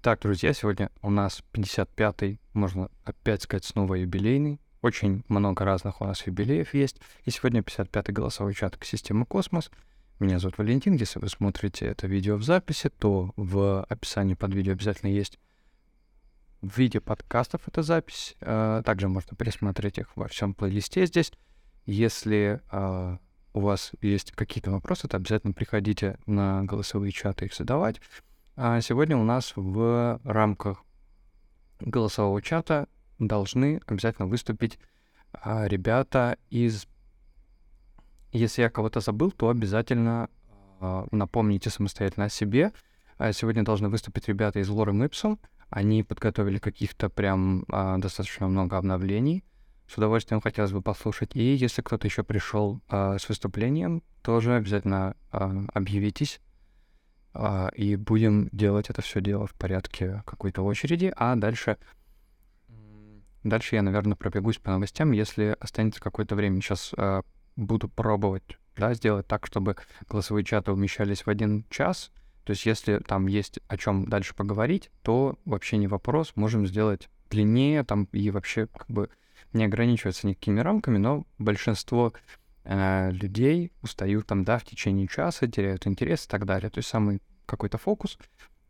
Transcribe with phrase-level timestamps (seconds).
[0.00, 4.60] Так, друзья, сегодня у нас 55-й, можно опять сказать, снова юбилейный.
[4.80, 7.00] Очень много разных у нас юбилеев есть.
[7.24, 9.72] И сегодня 55-й голосовой чат к системе «Космос».
[10.20, 10.94] Меня зовут Валентин.
[10.94, 15.40] Если вы смотрите это видео в записи, то в описании под видео обязательно есть
[16.60, 18.36] в виде подкастов эта запись.
[18.40, 21.32] А, также можно пересмотреть их во всем плейлисте здесь.
[21.86, 23.18] Если а,
[23.52, 28.00] у вас есть какие-то вопросы, то обязательно приходите на голосовые чаты их задавать.
[28.60, 30.82] А сегодня у нас в рамках
[31.78, 32.88] голосового чата
[33.20, 34.80] должны обязательно выступить
[35.32, 36.88] а, ребята из...
[38.32, 40.28] Если я кого-то забыл, то обязательно
[40.80, 42.72] а, напомните самостоятельно о себе.
[43.30, 45.38] Сегодня должны выступить ребята из Lore Ipsum.
[45.70, 49.44] Они подготовили каких-то прям достаточно много обновлений.
[49.86, 51.36] С удовольствием хотелось бы послушать.
[51.36, 56.40] И если кто-то еще пришел с выступлением, тоже обязательно объявитесь
[57.74, 61.76] и будем делать это все дело в порядке какой-то очереди, а дальше
[63.44, 66.60] дальше я, наверное, пробегусь по новостям, если останется какое-то время.
[66.60, 67.22] Сейчас а,
[67.56, 69.76] буду пробовать, да, сделать так, чтобы
[70.08, 72.10] голосовые чаты умещались в один час.
[72.44, 77.08] То есть, если там есть о чем дальше поговорить, то вообще не вопрос, можем сделать
[77.30, 79.10] длиннее там и вообще как бы
[79.52, 82.12] не ограничиваться никакими рамками, но большинство
[82.64, 86.70] э, людей устают там, да, в течение часа, теряют интерес и так далее.
[86.70, 88.18] То есть самый какой-то фокус,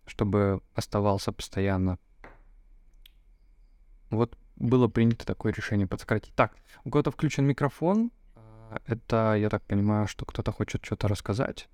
[0.07, 1.99] чтобы оставался постоянно.
[4.11, 6.35] Вот было принято такое решение подсократить.
[6.35, 8.11] Так, у кого-то включен микрофон.
[8.35, 11.69] А, это, я так понимаю, что кто-то хочет что-то рассказать.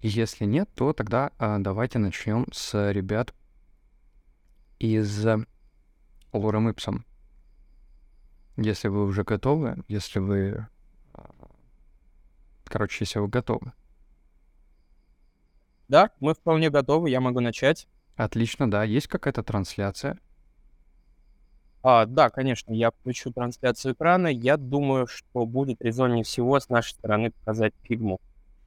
[0.00, 3.34] Если нет, то тогда а, давайте начнем с ребят
[4.78, 5.26] из
[6.32, 7.04] Лорем Ипсом.
[8.56, 10.66] Если вы уже готовы, если вы...
[12.68, 13.72] Короче, если вы готовы.
[15.88, 17.88] Да, мы вполне готовы, я могу начать.
[18.14, 18.84] Отлично, да.
[18.84, 20.18] Есть какая-то трансляция?
[21.82, 24.26] А, да, конечно, я включу трансляцию экрана.
[24.26, 28.20] Я думаю, что будет резоннее всего с нашей стороны показать фигму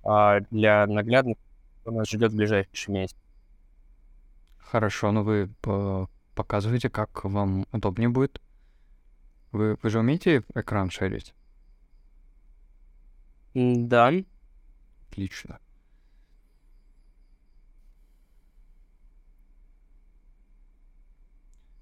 [0.04, 1.44] а, для наглядности,
[1.82, 3.18] что нас ждет в ближайший месяц.
[4.58, 5.50] Хорошо, но вы
[6.34, 8.42] показываете, как вам удобнее будет.
[9.52, 11.36] Вы, вы же умеете экран шерить?
[13.54, 14.12] Да.
[15.10, 15.60] Отлично.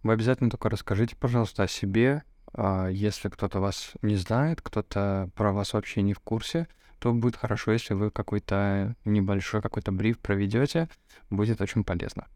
[0.01, 2.23] Вы обязательно только расскажите, пожалуйста, о себе.
[2.53, 6.67] А, если кто-то вас не знает, кто-то про вас вообще не в курсе,
[6.99, 10.89] то будет хорошо, если вы какой-то небольшой какой-то бриф проведете.
[11.29, 12.27] Будет очень полезно.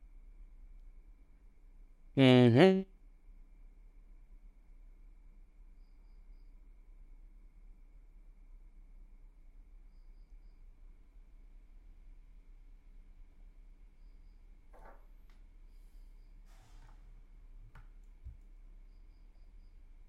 [2.16, 2.85] Угу.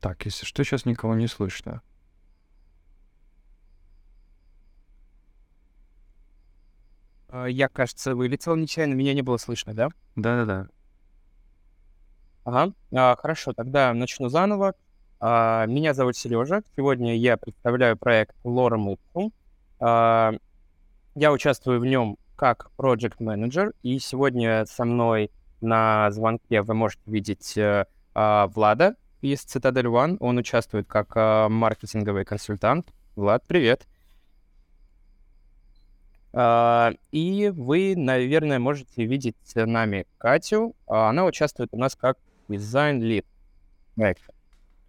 [0.04, 1.80] Так, если что, сейчас никого не слышно.
[7.30, 9.88] А, я, кажется, вылетел нечаянно, меня не было слышно, да?
[10.14, 10.68] Да-да-да.
[12.44, 14.74] Ага, а, хорошо, тогда начну заново.
[15.20, 16.62] А, меня зовут Сережа.
[16.76, 19.32] Сегодня я представляю проект Lore Ipsum.
[19.80, 20.34] А,
[21.14, 25.30] я участвую в нем как Project Manager, и сегодня со мной
[25.62, 28.96] на звонке вы можете видеть а, Влада,
[29.32, 30.16] из Citadel One.
[30.20, 32.92] Он участвует как э, маркетинговый консультант.
[33.16, 33.86] Влад, привет.
[36.32, 40.74] Uh, и вы, наверное, можете видеть нами Катю.
[40.88, 42.18] Uh, она участвует у нас как
[42.48, 43.24] дизайн-лид.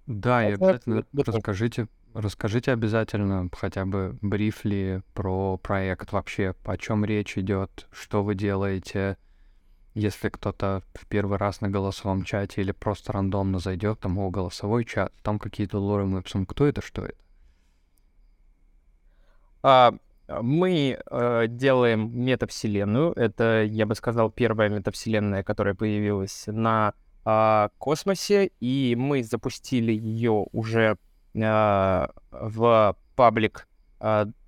[0.08, 7.38] Да, и обязательно расскажите, расскажите обязательно хотя бы брифли про проект вообще, о чем речь
[7.38, 9.18] идет, что вы делаете,
[9.96, 14.84] если кто-то в первый раз на голосовом чате или просто рандомно зайдет, там, о, голосовой
[14.84, 17.16] чат, там какие-то лоры мы кто это, что это?
[19.64, 19.94] А,
[20.28, 23.14] мы э, делаем метавселенную.
[23.14, 26.94] Это, я бы сказал, первая метавселенная, которая появилась на
[27.26, 30.98] э, космосе, и мы запустили ее уже
[31.34, 33.68] э, в паблик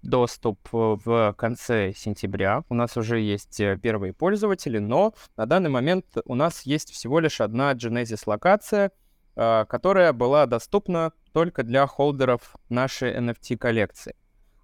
[0.07, 2.63] доступ в конце сентября.
[2.69, 7.19] У нас уже есть э, первые пользователи, но на данный момент у нас есть всего
[7.19, 8.91] лишь одна Genesis локация,
[9.35, 14.15] а, которая была доступна только для холдеров нашей NFT коллекции.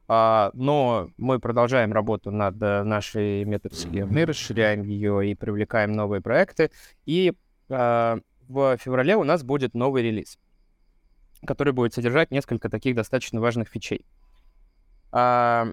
[0.07, 6.71] А, но мы продолжаем работу над э, нашей метавселенной, расширяем ее и привлекаем новые проекты.
[7.05, 7.33] И
[7.69, 10.37] в феврале у нас будет новый релиз,
[11.47, 14.05] который будет содержать несколько таких достаточно важных фичей.
[15.15, 15.67] А,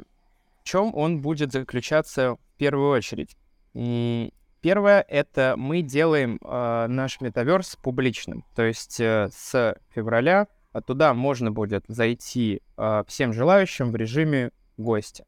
[0.60, 3.37] в чем он будет заключаться в первую очередь?
[3.72, 8.44] Первое— это мы делаем э, наш метаверс публичным.
[8.54, 10.48] То есть э, с февраля
[10.87, 15.25] туда можно будет зайти э, всем желающим в режиме гостя.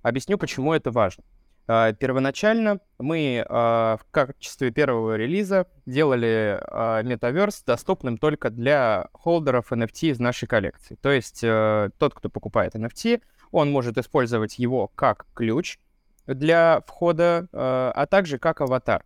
[0.00, 1.24] Объясню, почему это важно.
[1.66, 9.72] Э, первоначально мы э, в качестве первого релиза делали э, метаверс доступным только для холдеров
[9.72, 10.96] NFT из нашей коллекции.
[11.00, 15.78] То есть э, тот, кто покупает NFT, он может использовать его как ключ
[16.26, 17.56] для входа, э,
[17.94, 19.04] а также как аватар.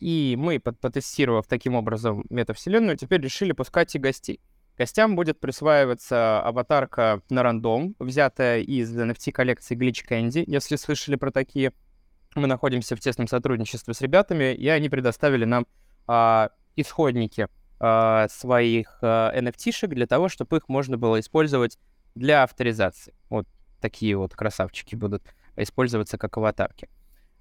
[0.00, 4.40] И мы, потестировав таким образом метавселенную, теперь решили пускать и гостей.
[4.78, 11.32] Гостям будет присваиваться аватарка на рандом, взятая из NFT коллекции Glitch Candy, если слышали про
[11.32, 11.72] такие.
[12.36, 15.66] Мы находимся в тесном сотрудничестве с ребятами, и они предоставили нам
[16.06, 17.48] uh, исходники
[17.80, 21.76] uh, своих NFT-шек для того, чтобы их можно было использовать
[22.14, 23.14] для авторизации.
[23.30, 23.48] Вот
[23.80, 25.24] такие вот красавчики будут
[25.56, 26.88] использоваться как аватарки.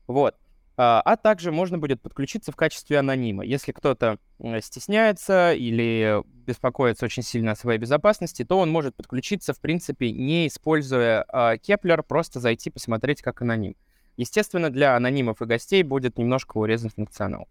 [0.07, 0.35] Вот.
[0.79, 3.43] А, а также можно будет подключиться в качестве анонима.
[3.43, 4.19] Если кто-то
[4.61, 10.47] стесняется или беспокоится очень сильно о своей безопасности, то он может подключиться, в принципе, не
[10.47, 13.75] используя а, Keplr, просто зайти посмотреть как аноним.
[14.17, 17.47] Естественно, для анонимов и гостей будет немножко урезан функционал.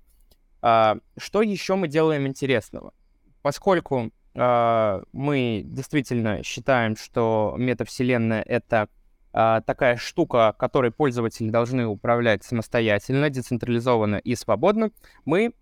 [0.62, 2.94] А, что еще мы делаем интересного?
[3.42, 8.90] Поскольку мы действительно считаем, что метавселенная— это
[9.36, 14.90] такая штука, которой пользователи должны управлять самостоятельно, децентрализованно и свободно,
[15.26, 15.52] мы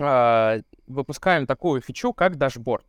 [0.00, 2.84] а, выпускаем такую фичу, как dashboard.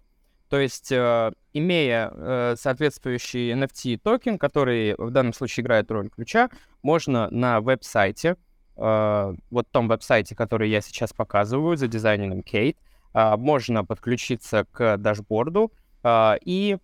[0.49, 6.49] То есть, э, имея э, соответствующий NFT токен, который в данном случае играет роль ключа,
[6.83, 8.35] можно на веб-сайте,
[8.75, 12.77] э, вот том веб-сайте, который я сейчас показываю, за дизайнером Кейт,
[13.13, 15.73] можно подключиться к дашборду
[16.05, 16.77] и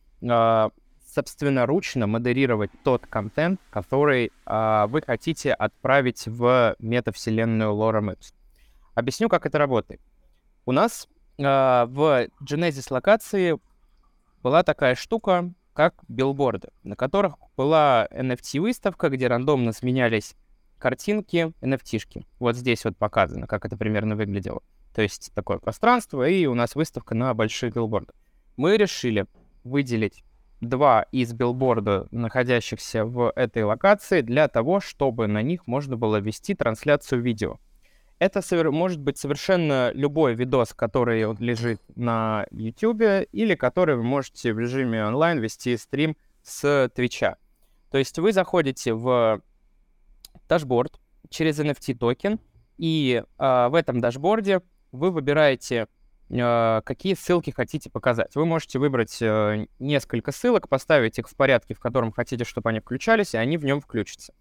[1.17, 8.33] собственноручно модерировать тот контент, который э, вы хотите отправить в метавселенную Lora Maps.
[8.93, 9.99] Объясню, как это работает.
[10.67, 11.07] У нас
[11.39, 13.57] э, в Genesis локации
[14.43, 20.35] была такая штука, как билборды, на которых была NFT-выставка, где рандомно сменялись
[20.77, 22.27] картинки, NFT-шки.
[22.37, 24.61] Вот здесь вот показано, как это примерно выглядело.
[24.93, 28.15] То есть такое пространство, и у нас выставка на больших билбордах.
[28.55, 29.25] Мы решили
[29.63, 30.23] выделить
[30.61, 36.55] два из билборда, находящихся в этой локации, для того, чтобы на них можно было вести
[36.55, 37.59] трансляцию видео.
[38.19, 44.59] Это может быть совершенно любой видос, который лежит на YouTube, или который вы можете в
[44.59, 47.37] режиме онлайн вести стрим с Твича.
[47.91, 49.41] То есть вы заходите в
[50.49, 50.99] дашборд
[51.29, 52.39] через NFT токен,
[52.77, 54.61] и э, в этом дашборде
[54.91, 55.87] вы выбираете
[56.29, 58.35] какие ссылки хотите показать.
[58.35, 62.79] Вы можете выбрать э, несколько ссылок, поставить их в порядке, в котором хотите, чтобы они
[62.79, 64.33] включались, и они в нем включатся.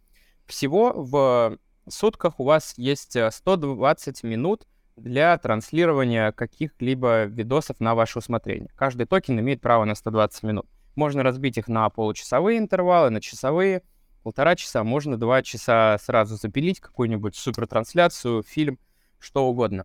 [0.47, 4.67] Всего в сутках у вас есть 120 э, минут
[4.97, 8.71] для транслирования каких-либо видосов на ваше усмотрение.
[8.75, 10.67] Каждый токен имеет право на 120 минут.
[10.97, 13.83] Можно разбить их на получасовые интервалы, на часовые,
[14.23, 18.79] полтора часа, можно два часа сразу запилить какую-нибудь супертрансляцию, фильм,
[19.21, 19.85] что угодно.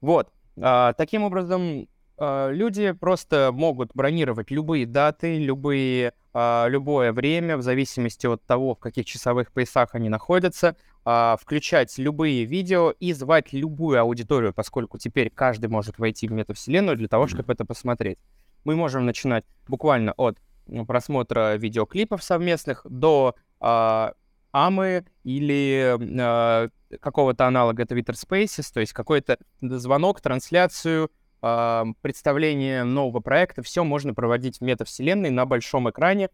[0.00, 0.32] Вот.
[0.60, 7.62] А, таким образом, а, люди просто могут бронировать любые даты, любые, а, любое время, в
[7.62, 13.98] зависимости от того, в каких часовых поясах они находятся, включать любые видео и звать любую
[13.98, 18.18] аудиторию, поскольку теперь каждый может войти в метавселенную для того, чтобы это посмотреть.
[18.64, 28.14] Мы можем начинать буквально от ну, просмотра видеоклипов совместных, до AMA или какого-то аналога Twitter
[28.14, 31.10] Spaces, то есть какой-то звонок, трансляцию,
[31.42, 36.28] э, представление нового проекта, все можно проводить в метавселенной на большом экране, э,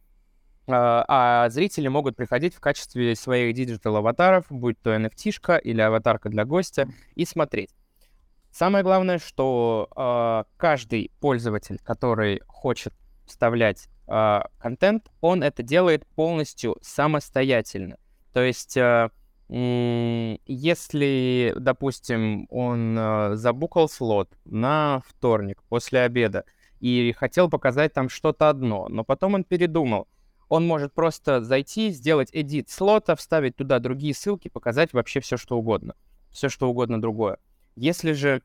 [0.69, 6.89] а зрители могут приходить в качестве своих digital-аватаров, будь то NFT-шка или аватарка для гостя,
[7.15, 7.71] и смотреть.
[8.51, 12.95] Самое главное, что э, каждый пользователь, который хочет
[13.27, 13.89] вставлять
[14.59, 17.97] контент, он это делает полностью самостоятельно.
[18.33, 18.79] То есть,
[19.49, 26.45] если, допустим, он э, забукал слот на вторник после обеда
[26.81, 30.09] и хотел показать там что-то одно, но потом он передумал,
[30.49, 35.57] он может просто зайти, сделать edit слота, вставить туда другие ссылки, показать вообще все, что
[35.57, 35.95] угодно.
[36.31, 37.39] Все, что угодно другое.
[37.77, 38.43] Если же,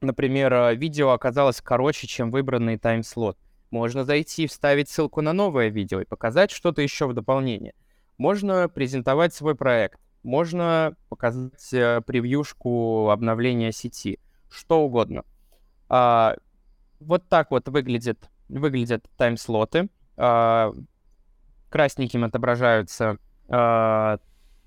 [0.00, 3.38] например, э, видео оказалось короче, чем выбранный тайм-слот,
[3.70, 7.74] можно зайти, вставить ссылку на новое видео и показать что-то еще в дополнение.
[8.16, 14.18] Можно презентовать свой проект, можно показать э, превьюшку обновления сети,
[14.50, 15.24] что угодно.
[15.88, 16.36] А,
[16.98, 19.88] вот так вот выглядит, выглядят тайм-слоты.
[20.16, 20.72] А,
[21.68, 24.18] красненьким отображаются а,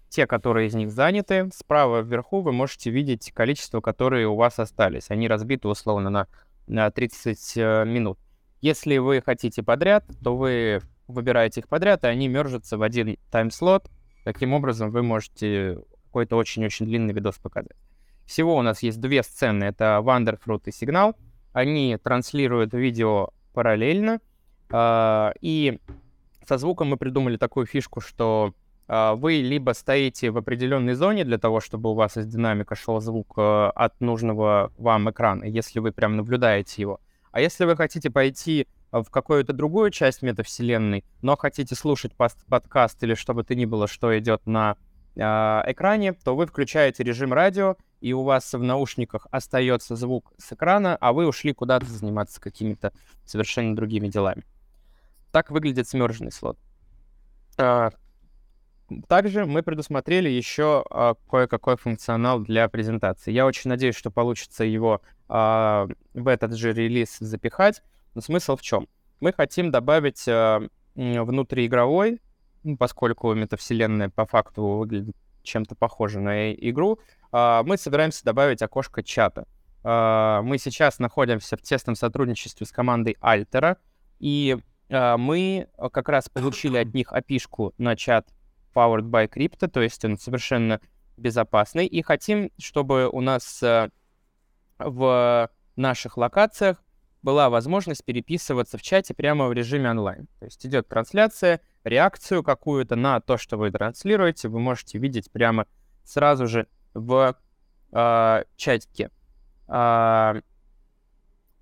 [0.10, 1.50] те, которые из них заняты.
[1.54, 5.10] Справа вверху вы можете видеть количество, которые у вас остались.
[5.10, 6.28] Они разбиты условно на,
[6.68, 8.20] на 30 э, минут.
[8.62, 13.90] Если вы хотите подряд, то вы выбираете их подряд, и они мержатся в один тайм-слот.
[14.28, 17.78] Таким образом, вы можете какой-то очень-очень длинный видос показать.
[18.26, 19.64] Всего у нас есть две сцены.
[19.64, 21.16] Это Wonderfruit и Сигнал.
[21.54, 24.20] Они транслируют видео параллельно.
[24.70, 25.80] Э, и
[26.46, 28.54] со звуком мы придумали такую фишку, что
[28.90, 33.00] а, вы либо стоите в определенной зоне для того, чтобы у вас из динамика шел
[33.00, 37.00] звук э, от нужного вам экрана, если вы прям наблюдаете его.
[37.32, 43.16] А если вы хотите пойти в какую-то другую часть метавселенной, но хотите слушать подкаст или
[43.16, 44.78] что бы то ни было, что идет на
[45.16, 50.54] э, экране, то вы включаете режим радио, и у вас в наушниках остается звук с
[50.54, 52.94] экрана, а вы ушли куда-то заниматься какими-то
[53.26, 54.44] совершенно другими делами.
[55.32, 56.58] Так выглядит смерженный слот.
[57.58, 57.90] А,
[59.08, 63.32] также мы предусмотрели еще а, кое-какой функционал для презентации.
[63.32, 67.82] Я очень надеюсь, что получится его а, в этот же релиз запихать.
[68.16, 68.88] Но смысл в чем?
[69.20, 70.62] Мы хотим добавить а,
[70.96, 72.22] внутриигровой,
[72.64, 77.00] ну, поскольку метавселенная по факту выглядит чем-то похоже на игру,
[77.32, 79.48] а, мы собираемся добавить окошко чата.
[79.84, 83.78] А, мы сейчас находимся в тесном сотрудничестве с командой Альтера,
[84.20, 84.58] и
[84.90, 88.28] а, мы как раз получили от них опишку на чат
[88.74, 90.80] powered by crypto, то есть он совершенно
[91.16, 91.88] безопасный.
[91.88, 93.90] И хотим, чтобы у нас э,
[94.78, 96.84] в наших локациях
[97.28, 100.30] была возможность переписываться в чате прямо в режиме онлайн.
[100.40, 105.68] То есть идет трансляция, реакцию какую-то на то, что вы транслируете, вы можете видеть прямо
[106.06, 107.36] сразу же в
[107.92, 109.12] э, чатике.
[109.68, 110.40] Э,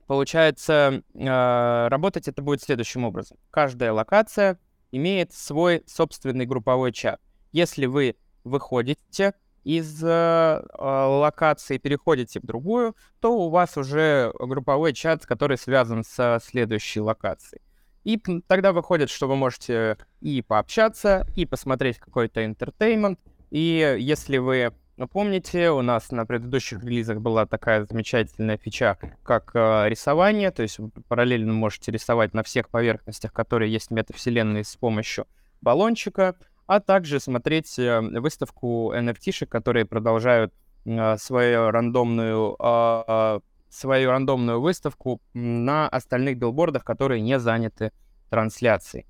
[0.06, 3.40] получается, э, работать это будет следующим образом.
[3.50, 4.60] Каждая локация
[4.92, 7.20] имеет свой собственный групповой чат.
[7.52, 9.34] Если вы выходите
[9.66, 16.40] из э, локации, переходите в другую, то у вас уже групповой чат, который связан со
[16.42, 17.62] следующей локацией.
[18.04, 23.20] И тогда выходит, что вы можете и пообщаться, и посмотреть какой-то интертеймент.
[23.50, 29.52] И если вы ну, помните, у нас на предыдущих релизах была такая замечательная фича, как
[29.54, 34.64] э, рисование, то есть вы параллельно можете рисовать на всех поверхностях, которые есть в метавселенной
[34.64, 35.28] с помощью
[35.62, 36.36] баллончика,
[36.68, 40.54] а также смотреть э, выставку NFT-шек, которые продолжают
[40.86, 47.92] э, свою рандомную э, свою рандомную выставку на остальных билбордах, которые не заняты
[48.30, 49.06] трансляцией.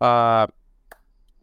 [0.00, 0.48] А,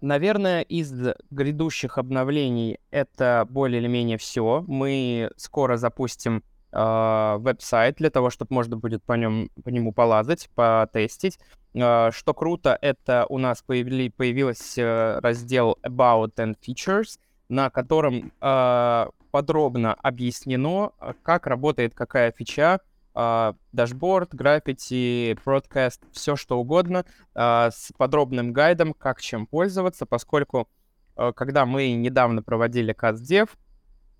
[0.03, 0.91] Наверное, из
[1.31, 4.65] грядущих обновлений это более или менее все.
[4.67, 11.37] Мы скоро запустим веб-сайт для того, чтобы можно будет по, нем, по нему полазать, потестить.
[11.73, 18.31] Э, что круто, это у нас появили, появился э, раздел About and Features, на котором
[18.41, 20.91] э, подробно объяснено,
[21.23, 22.79] как работает какая фича,
[23.15, 30.67] а, дашборд, граффити, broadcast, все что угодно а, с подробным гайдом, как чем пользоваться, поскольку
[31.15, 33.49] а, когда мы недавно проводили CustDev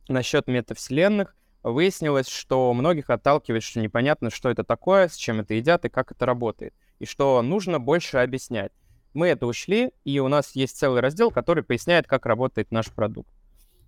[0.09, 5.85] насчет метавселенных, выяснилось, что многих отталкивает, что непонятно, что это такое, с чем это едят
[5.85, 8.71] и как это работает, и что нужно больше объяснять.
[9.13, 13.29] Мы это учли, и у нас есть целый раздел, который поясняет, как работает наш продукт.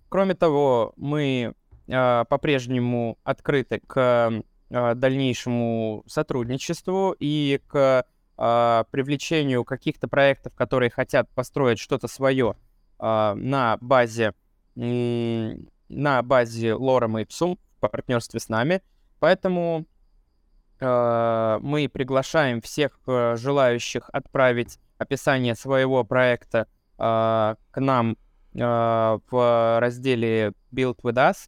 [0.10, 1.55] Кроме того, мы
[1.88, 8.05] э, по-прежнему открыты к а, дальнейшему сотрудничеству и к
[8.38, 12.55] а, привлечению каких-то проектов, которые хотят построить что-то свое
[12.98, 14.34] а, на базе
[15.89, 18.82] на базе Lorem Ipsum в партнерстве с нами.
[19.20, 19.86] Поэтому
[20.82, 28.18] мы приглашаем всех желающих отправить описание своего проекта к нам
[28.54, 31.48] в разделе Build with Us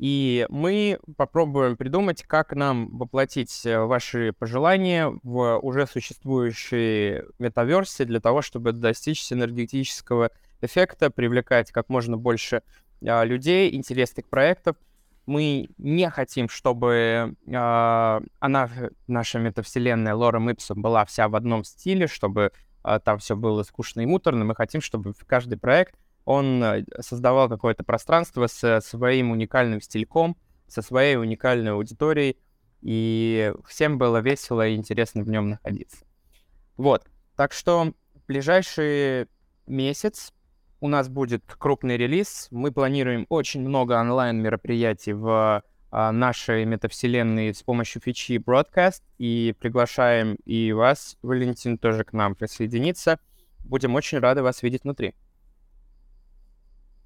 [0.00, 8.18] и мы попробуем придумать, как нам воплотить э, ваши пожелания в уже существующие метаверсе для
[8.18, 10.30] того, чтобы достичь синергетического
[10.62, 12.62] эффекта, привлекать как можно больше
[13.06, 14.76] а, людей, интересных проектов.
[15.26, 18.70] Мы не хотим, чтобы а, она,
[19.06, 22.52] наша метавселенная Лора Ipsum была вся в одном стиле, чтобы
[22.82, 24.44] а, там все было скучно и муторно.
[24.44, 30.36] Мы хотим, чтобы каждый проект он э, создавал какое-то пространство со своим уникальным стильком,
[30.68, 32.36] со своей уникальной аудиторией,
[32.82, 36.04] и всем было весело и интересно в нем находиться.
[36.76, 39.26] Вот, так что в ближайший
[39.66, 40.32] месяц
[40.80, 42.48] у нас будет крупный релиз.
[42.50, 50.36] Мы планируем очень много онлайн-мероприятий в а, нашей метавселенной с помощью фичи Broadcast, и приглашаем
[50.44, 53.18] и вас, Валентин, тоже к нам присоединиться.
[53.64, 55.14] Будем очень рады вас видеть внутри.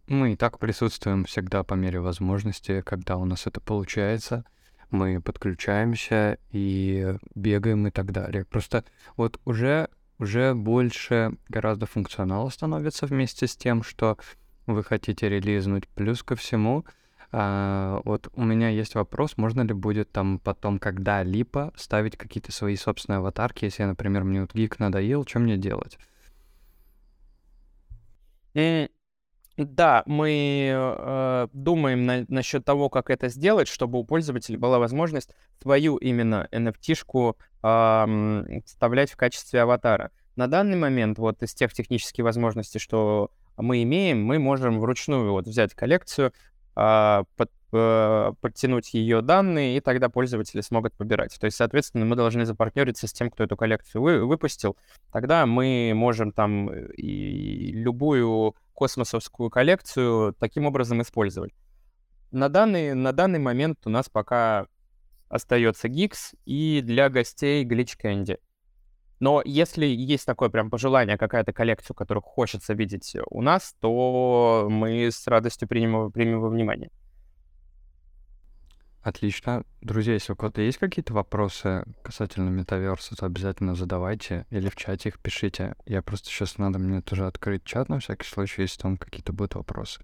[0.06, 4.44] Мы и так присутствуем всегда по мере возможности, когда у нас это получается.
[4.90, 8.44] Мы подключаемся и бегаем и так далее.
[8.44, 8.84] Просто
[9.16, 9.88] вот уже,
[10.24, 14.16] уже больше гораздо функционала становится вместе с тем, что
[14.66, 15.86] вы хотите релизнуть.
[15.88, 16.84] Плюс ко всему,
[17.30, 22.74] а, вот у меня есть вопрос, можно ли будет там потом когда-либо ставить какие-то свои
[22.76, 25.98] собственные аватарки, если, например, мне вот гик надоел, что мне делать?
[29.56, 35.30] Да, мы э, думаем на, насчет того, как это сделать, чтобы у пользователя была возможность
[35.62, 37.53] свою именно NFT-шку э,
[38.66, 40.10] вставлять в качестве аватара.
[40.36, 45.46] На данный момент вот из тех технических возможностей, что мы имеем, мы можем вручную вот
[45.46, 46.32] взять коллекцию,
[46.76, 51.38] э, под, э, подтянуть ее данные, и тогда пользователи смогут выбирать.
[51.38, 54.76] То есть, соответственно, мы должны запартнериться с тем, кто эту коллекцию вы, выпустил.
[55.12, 61.52] Тогда мы можем там э, и любую космосовскую коллекцию таким образом использовать.
[62.32, 64.66] На данный, на данный момент у нас пока
[65.34, 68.38] остается Geeks и для гостей Glitch Candy.
[69.20, 75.06] Но если есть такое прям пожелание, какая-то коллекция, которую хочется видеть у нас, то мы
[75.10, 76.90] с радостью примем, примем во внимание.
[79.02, 79.64] Отлично.
[79.82, 85.10] Друзья, если у кого-то есть какие-то вопросы касательно метаверса, то обязательно задавайте или в чате
[85.10, 85.74] их пишите.
[85.84, 89.56] Я просто сейчас надо мне тоже открыть чат на всякий случай, если там какие-то будут
[89.56, 90.00] вопросы.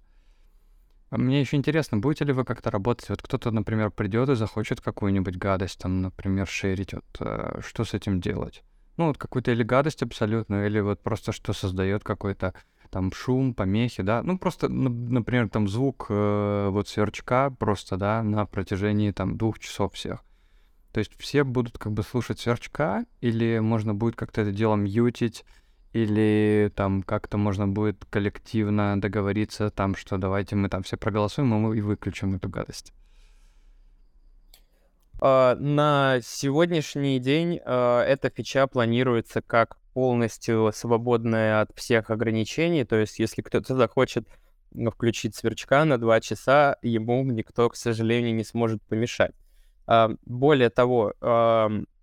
[1.11, 3.09] А мне еще интересно, будете ли вы как-то работать?
[3.09, 6.95] Вот кто-то, например, придет и захочет какую-нибудь гадость, там, например, шерить.
[6.95, 8.62] Вот, э, что с этим делать?
[8.97, 12.55] Ну, вот какую-то или гадость абсолютно, или вот просто что создает какой-то
[12.90, 18.47] там шум, помехи, да, ну просто, например, там звук э, вот сверчка просто, да, на
[18.47, 20.25] протяжении там двух часов всех.
[20.93, 25.45] То есть все будут как бы слушать сверчка, или можно будет как-то это дело мьютить,
[25.92, 31.59] или там как-то можно будет коллективно договориться там, что давайте мы там все проголосуем, и
[31.59, 32.92] мы и выключим эту гадость.
[35.20, 42.85] Uh, на сегодняшний день uh, эта фича планируется как полностью свободная от всех ограничений.
[42.85, 44.26] То есть, если кто-то захочет
[44.92, 49.33] включить сверчка на два часа, ему никто, к сожалению, не сможет помешать.
[49.87, 51.12] А, более того,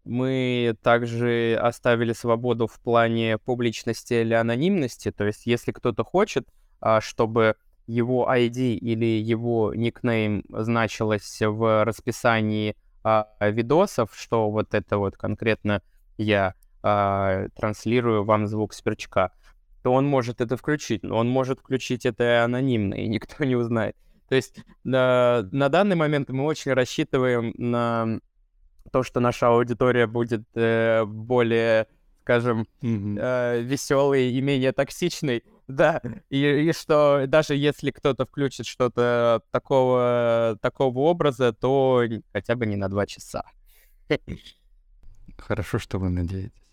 [0.07, 5.11] мы также оставили свободу в плане публичности или анонимности.
[5.11, 6.47] То есть, если кто-то хочет,
[6.79, 7.55] а, чтобы
[7.87, 15.81] его ID или его никнейм значилось в расписании а, видосов, что вот это вот конкретно
[16.17, 19.31] я э, транслирую вам звук сверчка,
[19.83, 23.95] то он может это включить, но он может включить это анонимно, и никто не узнает.
[24.27, 28.19] То есть на, на данный момент мы очень рассчитываем на
[28.91, 31.87] то, что наша аудитория будет э, более,
[32.21, 33.19] скажем, mm-hmm.
[33.19, 35.43] э, веселой и менее токсичной.
[35.67, 42.65] Да, и, и что даже если кто-то включит что-то такого, такого образа, то хотя бы
[42.65, 43.43] не на два часа.
[45.37, 46.67] Хорошо, что вы надеетесь.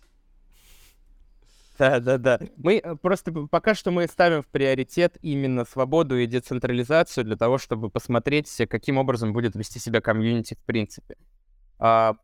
[1.77, 2.39] Да, да, да.
[2.55, 7.57] Мы э, просто пока что мы ставим в приоритет именно свободу и децентрализацию для того,
[7.57, 11.17] чтобы посмотреть, каким образом будет вести себя комьюнити в принципе.
[11.79, 12.15] А,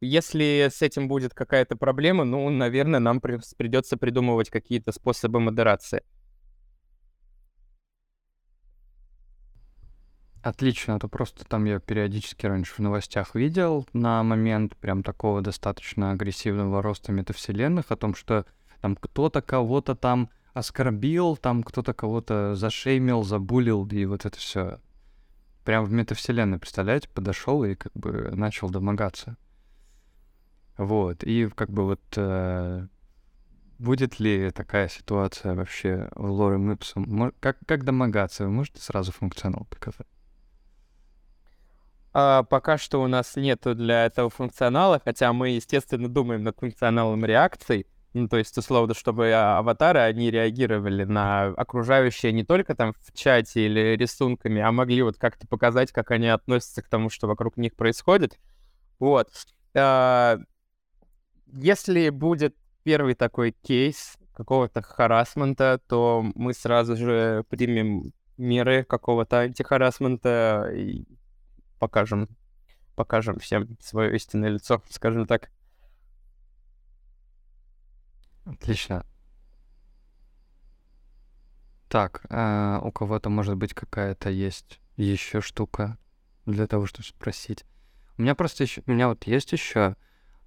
[0.00, 6.02] если с этим будет какая-то проблема, ну, наверное, нам при придется придумывать какие-то способы модерации.
[10.42, 15.40] Отлично, а то просто там я периодически раньше в новостях видел на момент прям такого
[15.40, 18.44] достаточно агрессивного роста метавселенных о том, что
[18.82, 24.80] там кто-то кого-то там оскорбил, там кто-то кого-то зашеймил, забулил, и вот это все.
[25.64, 29.36] Прям в метавселенной, представляете, подошел и как бы начал домогаться.
[30.76, 32.86] Вот, и как бы вот э,
[33.78, 37.02] будет ли такая ситуация вообще в лоре Мипса?
[37.40, 38.44] Как, как домогаться?
[38.44, 40.06] Вы можете сразу функционал показать?
[42.12, 47.24] А, пока что у нас нету для этого функционала, хотя мы, естественно, думаем над функционалом
[47.24, 47.86] реакций.
[48.14, 53.66] Ну, то есть, условно, чтобы аватары, они реагировали на окружающее не только там в чате
[53.66, 57.74] или рисунками, а могли вот как-то показать, как они относятся к тому, что вокруг них
[57.74, 58.38] происходит.
[59.00, 59.30] Вот.
[59.74, 60.38] А,
[61.52, 70.70] если будет первый такой кейс какого-то харасмента, то мы сразу же примем меры какого-то антихарасмента
[70.72, 71.04] и
[71.80, 72.28] покажем,
[72.94, 75.50] покажем всем свое истинное лицо, скажем так.
[78.44, 79.04] Отлично.
[81.88, 85.96] Так, а у кого-то, может быть, какая-то есть еще штука
[86.46, 87.64] для того, чтобы спросить.
[88.18, 89.96] У меня просто еще, у меня вот есть еще,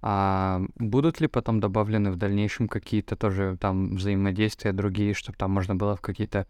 [0.00, 5.74] а будут ли потом добавлены в дальнейшем какие-то тоже там взаимодействия другие, чтобы там можно
[5.74, 6.46] было в какие-то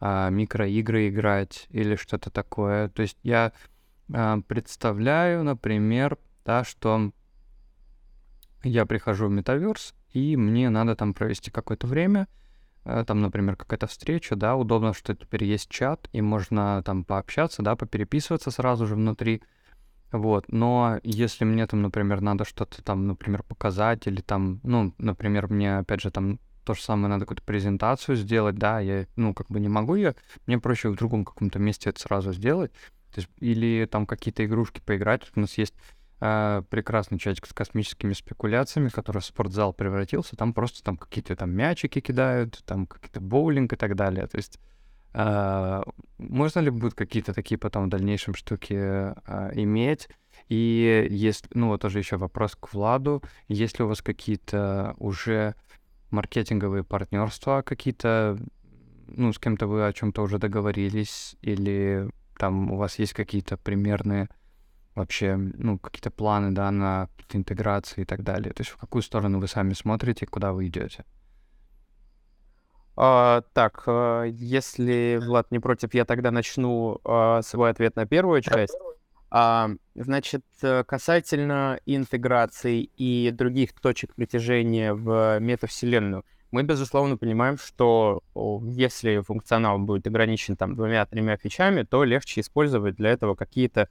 [0.00, 2.88] а, микроигры играть или что-то такое.
[2.88, 3.52] То есть я
[4.12, 7.12] а, представляю, например, да, что
[8.64, 12.28] я прихожу в метаверс, и мне надо там провести какое-то время,
[12.84, 17.62] э, там, например, какая-то встреча, да, удобно, что теперь есть чат, и можно там пообщаться,
[17.62, 19.42] да, попереписываться сразу же внутри,
[20.12, 25.48] вот, но если мне там, например, надо что-то там, например, показать, или там, ну, например,
[25.48, 29.46] мне, опять же, там то же самое, надо какую-то презентацию сделать, да, я, ну, как
[29.48, 32.72] бы не могу ее, мне проще в другом каком-то месте это сразу сделать,
[33.14, 35.74] то есть, или там какие-то игрушки поиграть, у нас есть
[36.20, 42.62] прекрасный чатик с космическими спекуляциями, который спортзал превратился, там просто там какие-то там мячики кидают,
[42.66, 44.60] там какие-то боулинг и так далее, то есть
[45.14, 45.82] э,
[46.18, 49.14] можно ли будет какие-то такие потом в дальнейшем штуки э,
[49.54, 50.10] иметь,
[50.48, 55.54] и есть, ну вот тоже еще вопрос к Владу, есть ли у вас какие-то уже
[56.10, 58.36] маркетинговые партнерства какие-то,
[59.08, 64.28] ну, с кем-то вы о чем-то уже договорились, или там у вас есть какие-то примерные
[64.94, 68.52] вообще, ну, какие-то планы, да, на интеграции и так далее?
[68.52, 71.04] То есть в какую сторону вы сами смотрите, куда вы идете?
[72.96, 78.42] А, так, а, если Влад не против, я тогда начну а, свой ответ на первую
[78.42, 78.76] часть.
[79.32, 88.22] А, значит, э, касательно интеграции и других точек притяжения в метавселенную, мы, безусловно, понимаем, что
[88.34, 93.86] если функционал будет ограничен там двумя-тремя фичами, то легче использовать для этого какие-то э,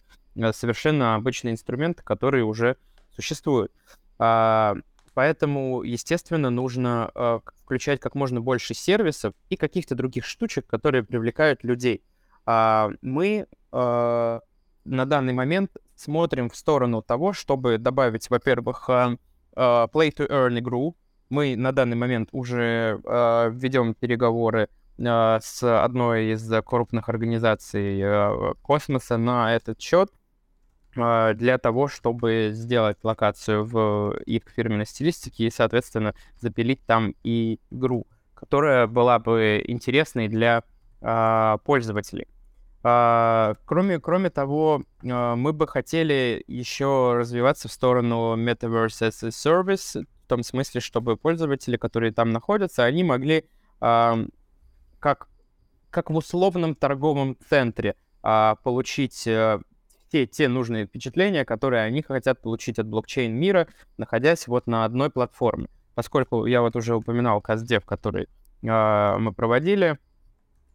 [0.51, 2.77] совершенно обычные инструменты, которые уже
[3.15, 3.71] существуют.
[4.17, 4.75] А,
[5.13, 11.63] поэтому, естественно, нужно а, включать как можно больше сервисов и каких-то других штучек, которые привлекают
[11.63, 12.03] людей.
[12.45, 14.41] А, мы а,
[14.85, 19.17] на данный момент смотрим в сторону того, чтобы добавить, во-первых, uh,
[19.55, 20.95] Play to Earn игру.
[21.29, 29.81] Мы на данный момент уже ведем переговоры с одной из крупных организаций космоса на этот
[29.81, 30.09] счет
[30.95, 38.07] для того, чтобы сделать локацию в их фирменной стилистике и, соответственно, запилить там и игру,
[38.33, 40.63] которая была бы интересной для
[41.01, 42.27] uh, пользователей.
[42.81, 49.29] А, кроме, кроме того, а, мы бы хотели еще развиваться в сторону Metaverse as a
[49.29, 53.45] Service, в том смысле, чтобы пользователи, которые там находятся, они могли
[53.81, 54.19] а,
[54.99, 55.27] как,
[55.89, 59.29] как в условном торговом центре получить
[60.11, 63.67] те, те нужные впечатления, которые они хотят получить от блокчейн мира,
[63.97, 65.67] находясь вот на одной платформе.
[65.95, 68.27] Поскольку я вот уже упоминал CastDev, который
[68.61, 69.97] мы проводили,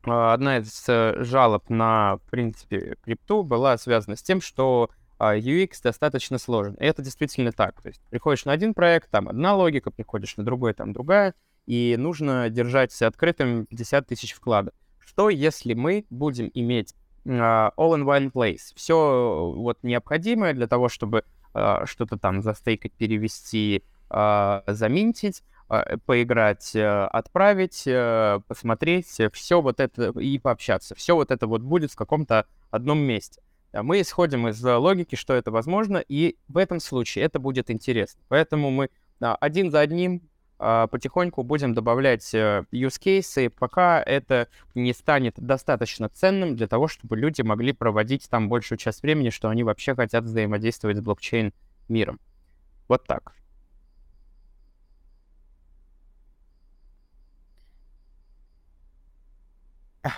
[0.06, 5.36] а, одна из э, жалоб на, в принципе, крипту была связана с тем, что а,
[5.36, 6.74] UX достаточно сложен.
[6.74, 7.80] И это действительно так.
[7.80, 11.34] То есть приходишь на один проект, там одна логика, приходишь на другой, там другая,
[11.66, 14.74] и нужно держать открытым 50 тысяч вкладов.
[14.98, 16.94] Что если мы будем иметь
[17.26, 18.72] all in one place?
[18.74, 26.76] Все вот необходимое для того, чтобы uh, что-то там застейкать, перевести, uh, заминтить, а, поиграть,
[26.76, 30.94] э, отправить, э, посмотреть, все вот это и пообщаться.
[30.94, 33.40] Все вот это вот будет в каком-то одном месте.
[33.72, 38.20] Мы исходим из логики, что это возможно, и в этом случае это будет интересно.
[38.28, 40.33] Поэтому мы один за одним а,
[40.90, 47.16] потихоньку будем добавлять э, use cases, пока это не станет достаточно ценным для того, чтобы
[47.16, 51.52] люди могли проводить там большую часть времени, что они вообще хотят взаимодействовать с блокчейн
[51.88, 52.18] миром.
[52.88, 53.34] Вот так.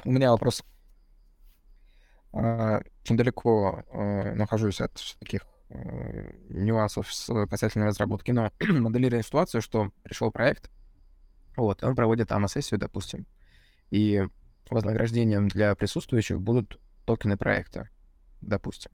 [0.05, 0.65] У меня вопрос.
[2.33, 9.63] А, очень далеко а, нахожусь от таких а, нюансов с касательно разработки, но моделируя ситуацию,
[9.63, 10.71] что пришел проект,
[11.57, 13.27] вот, он проводит АМА-сессию, допустим,
[13.91, 14.27] и
[14.71, 17.89] вознаграждением для присутствующих будут токены проекта,
[18.41, 18.91] допустим.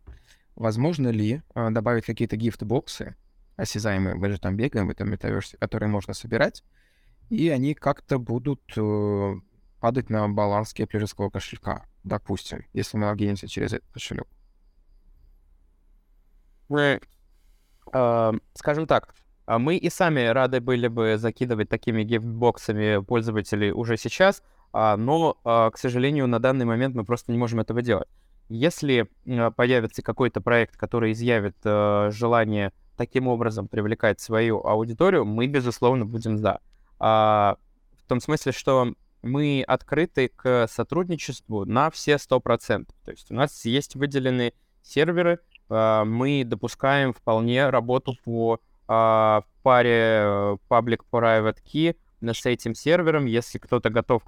[0.54, 3.16] Возможно ли добавить какие-то гифт-боксы,
[3.56, 6.62] осязаемые, мы же там бегаем в этом метаверсе, которые можно собирать,
[7.30, 9.34] и они как-то будут э,
[9.80, 14.28] падать на баланс кеплеровского кошелька, допустим, если мы логинимся через этот кошелек?
[16.72, 17.02] Мы,
[17.92, 23.98] э, скажем так, а мы и сами рады были бы закидывать такими гифтбоксами пользователей уже
[23.98, 28.08] сейчас, а, но, а, к сожалению, на данный момент мы просто не можем этого делать.
[28.48, 29.06] Если
[29.56, 36.38] появится какой-то проект, который изъявит э, желание таким образом привлекать свою аудиторию, мы, безусловно, будем
[36.38, 36.60] за.
[36.98, 37.58] В
[38.08, 42.86] том смысле, что мы открыты к сотрудничеству на все 100%.
[43.04, 51.58] То есть у нас есть выделенные серверы, мы допускаем вполне работу по а, паре public-private
[51.64, 54.22] key с этим сервером, если кто-то готов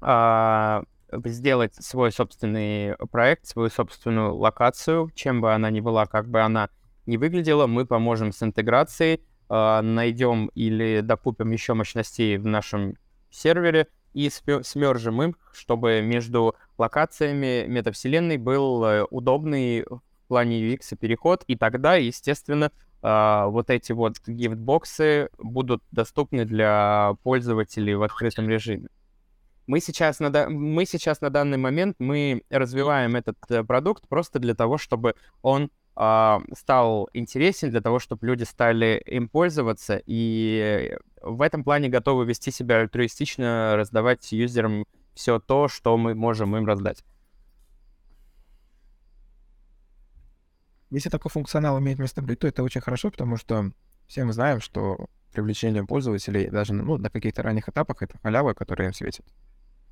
[0.00, 6.40] а, сделать свой собственный проект, свою собственную локацию, чем бы она ни была, как бы
[6.40, 6.70] она
[7.06, 12.96] ни выглядела, мы поможем с интеграцией, а, найдем или докупим еще мощностей в нашем
[13.30, 19.84] сервере и смержим им, чтобы между локациями метавселенной был э, удобный
[20.28, 27.14] в плане UX переход, и тогда, естественно, а, вот эти вот гифтбоксы будут доступны для
[27.22, 28.88] пользователей в открытом режиме.
[29.66, 34.54] Мы сейчас на, мы сейчас на данный момент мы развиваем этот э, продукт просто для
[34.54, 41.40] того, чтобы он э, стал интересен, для того, чтобы люди стали им пользоваться, и в
[41.40, 47.02] этом плане готовы вести себя альтруистично, раздавать юзерам все то, что мы можем им раздать.
[50.90, 53.72] Если такой функционал имеет место быть, то это очень хорошо, потому что
[54.06, 58.88] все мы знаем, что привлечение пользователей даже ну, на каких-то ранних этапах это халява, которая
[58.88, 59.26] им светит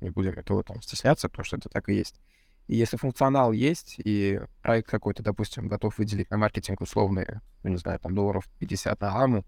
[0.01, 2.19] не будем этого там стесняться, потому что это так и есть.
[2.67, 7.77] И если функционал есть, и проект какой-то, допустим, готов выделить на маркетинг условные, ну, не
[7.77, 9.45] знаю, там, долларов 50 на АМУ,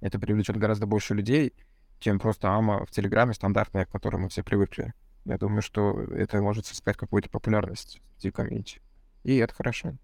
[0.00, 1.52] это привлечет гораздо больше людей,
[1.98, 4.94] чем просто АМА в Телеграме стандартная, к которой мы все привыкли.
[5.24, 8.80] Я думаю, что это может создать какую-то популярность в комьюнити.
[9.24, 9.96] И это хорошо.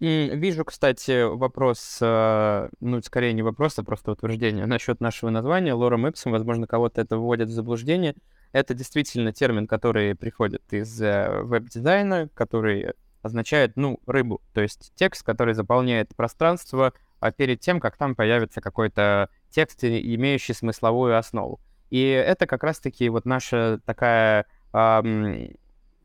[0.00, 5.74] Вижу, кстати, вопрос, э, ну, скорее не вопрос, а просто утверждение насчет нашего названия.
[5.74, 8.14] Лорем Ipsum, возможно, кого-то это вводит в заблуждение.
[8.52, 15.24] Это действительно термин, который приходит из э, веб-дизайна, который означает, ну, рыбу, то есть текст,
[15.24, 21.60] который заполняет пространство а перед тем, как там появится какой-то текст, имеющий смысловую основу.
[21.90, 25.56] И это как раз-таки вот наша такая эм,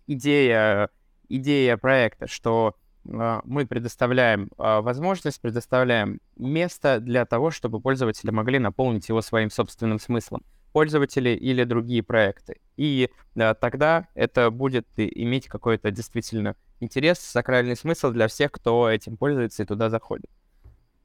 [0.07, 0.89] идея,
[1.29, 2.75] идея проекта, что
[3.05, 9.99] мы предоставляем а, возможность, предоставляем место для того, чтобы пользователи могли наполнить его своим собственным
[9.99, 10.43] смыслом.
[10.71, 12.59] Пользователи или другие проекты.
[12.77, 19.17] И да, тогда это будет иметь какой-то действительно интерес, сакральный смысл для всех, кто этим
[19.17, 20.29] пользуется и туда заходит.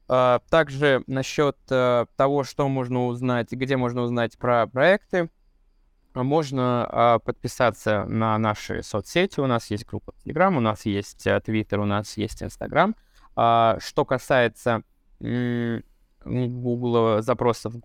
[0.08, 5.30] А, также насчет того, что можно узнать, где можно узнать про проекты,
[6.14, 9.40] можно а, подписаться на наши соцсети.
[9.40, 12.94] У нас есть группа Telegram, у нас есть Twitter, у нас есть Instagram.
[13.36, 14.82] А, что касается
[15.20, 17.80] Google, запросов в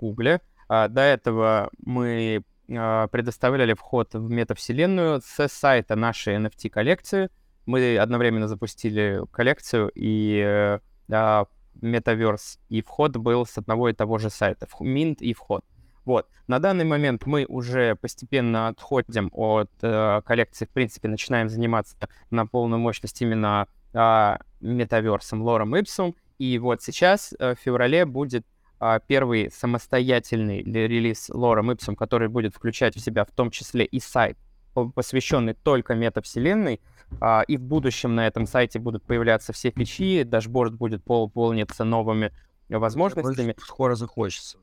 [0.67, 7.29] а, до этого мы а, предоставляли вход в метавселенную с сайта нашей NFT-коллекции.
[7.65, 10.79] Мы одновременно запустили коллекцию и
[11.11, 11.45] а,
[11.81, 14.67] Metaverse, и вход был с одного и того же сайта.
[14.79, 15.63] Mint и вход.
[16.05, 16.27] Вот.
[16.47, 21.95] На данный момент мы уже постепенно отходим от э, коллекции, в принципе, начинаем заниматься
[22.29, 26.15] на полную мощность именно э, метаверсом, лором Ipsum.
[26.39, 28.45] И вот сейчас, э, в феврале, будет
[28.81, 33.99] э, первый самостоятельный релиз лором Ipsum, который будет включать в себя в том числе и
[33.99, 34.37] сайт,
[34.73, 36.81] посвященный только метавселенной.
[37.19, 41.83] Uh, и в будущем на этом сайте будут появляться все фичи, дашборд будет пол полниться
[41.83, 42.31] новыми
[42.69, 43.55] возможностями.
[43.59, 44.57] Скоро захочется.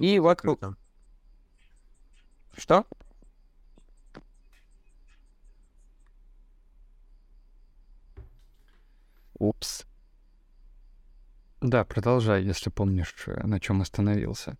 [0.00, 0.42] И вот...
[2.56, 2.84] Что?
[9.38, 9.86] Упс.
[11.60, 14.56] Да, продолжай, если помнишь, э, на чем остановился.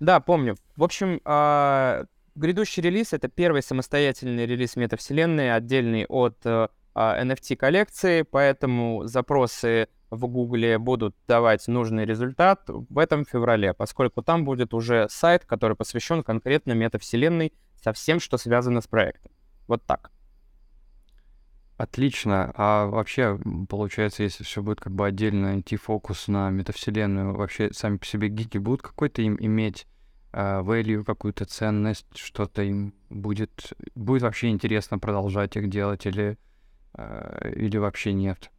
[0.00, 0.56] Да, помню.
[0.76, 9.06] В общем, э, грядущий релиз— это первый самостоятельный релиз метавселенной, отдельный от э, NFT-коллекции, поэтому
[9.06, 15.44] запросы в Гугле будут давать нужный результат в этом феврале, поскольку там будет уже сайт,
[15.44, 19.32] который посвящен конкретно метавселенной со всем, что связано с проектом.
[19.66, 20.10] Вот так.
[21.76, 22.52] Отлично.
[22.56, 27.98] А вообще, получается, если все будет как бы отдельно идти фокус на метавселенную, вообще сами
[27.98, 29.86] по себе гики будут какой-то им иметь
[30.32, 33.72] uh, value, какую-то ценность, что-то им будет...
[33.94, 36.36] Будет вообще интересно продолжать их делать или,
[36.94, 38.50] uh, или вообще нет?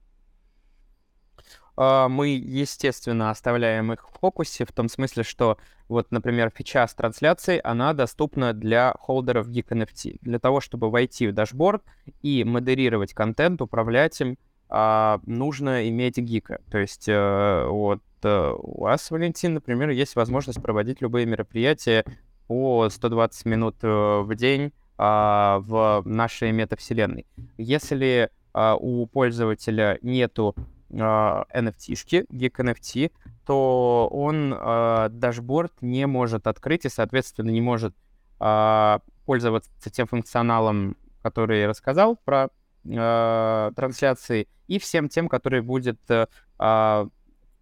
[1.81, 6.93] А, мы, естественно, оставляем их в фокусе, в том смысле, что вот, например, фича с
[6.93, 10.17] трансляцией, она доступна для холдеров Geek NFT.
[10.21, 11.81] Для того, чтобы войти в дашборд
[12.21, 14.37] и модерировать контент, управлять им,
[14.67, 16.59] а, нужно иметь гика.
[16.69, 22.03] То есть э, вот э, у вас, Валентин, например, есть возможность проводить любые мероприятия
[22.47, 27.25] по 120 минут э, в день а, в нашей метавселенной.
[27.57, 30.55] Если у пользователя нету
[30.91, 33.11] NFT-шки, Geek NFT,
[33.45, 37.95] то он э, дашборд не может открыть и, соответственно, не может
[38.39, 42.49] э, пользоваться тем функционалом, который я рассказал про
[42.85, 47.07] э, трансляции, и всем тем, который будет э,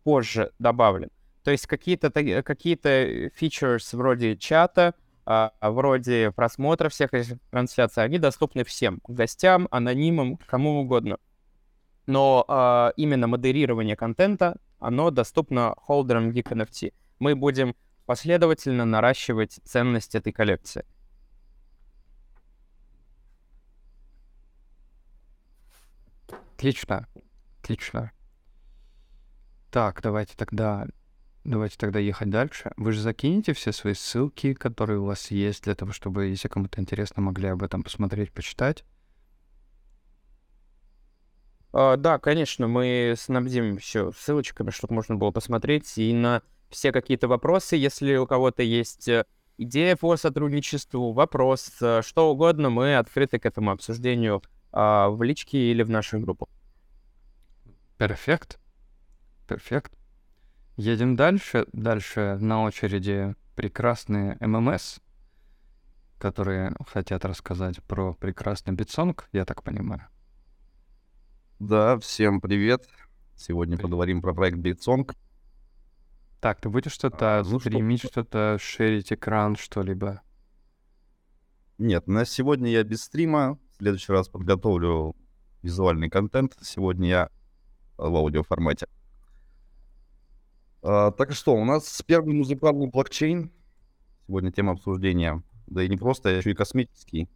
[0.03, 1.09] позже добавлен.
[1.43, 4.93] То есть какие-то какие фичерс вроде чата,
[5.61, 7.11] вроде просмотра всех
[7.49, 11.19] трансляций, они доступны всем, гостям, анонимам, кому угодно.
[12.07, 16.93] Но а, именно модерирование контента, оно доступно холдерам Geek NFT.
[17.19, 20.85] Мы будем последовательно наращивать ценность этой коллекции.
[26.55, 27.07] Отлично.
[27.61, 28.11] Отлично.
[29.69, 30.87] Так, давайте тогда
[31.43, 32.71] давайте тогда ехать дальше.
[32.77, 36.81] Вы же закинете все свои ссылки, которые у вас есть, для того, чтобы, если кому-то
[36.81, 38.83] интересно, могли об этом посмотреть, почитать.
[41.77, 47.27] Uh, да, конечно, мы снабдим все ссылочками, чтобы можно было посмотреть и на все какие-то
[47.27, 49.25] вопросы, если у кого-то есть э,
[49.59, 55.69] идея по сотрудничеству, вопрос, э, что угодно, мы открыты к этому обсуждению uh, в личке
[55.69, 56.49] или в наших группах.
[57.99, 58.59] Perfect.
[59.47, 59.93] Perfect.
[60.77, 61.67] Едем дальше.
[61.73, 64.97] Дальше на очереди прекрасные ММС,
[66.17, 70.07] которые хотят рассказать про прекрасный Bitsong, я так понимаю.
[71.59, 72.87] Да, всем привет.
[73.35, 73.89] Сегодня привет.
[73.89, 75.15] поговорим про проект Bitsong.
[76.39, 78.09] Так, ты будешь что-то а, ну стримить, что...
[78.09, 80.21] что-то шерить экран, что-либо?
[81.79, 83.57] Нет, на сегодня я без стрима.
[83.73, 85.15] В следующий раз подготовлю
[85.63, 86.55] визуальный контент.
[86.61, 87.29] Сегодня я
[87.97, 88.85] в аудиоформате.
[90.83, 93.51] А, так что, у нас первый музыкальный блокчейн.
[94.27, 95.41] Сегодня тема обсуждения.
[95.65, 97.27] Да и не просто, а еще и космический.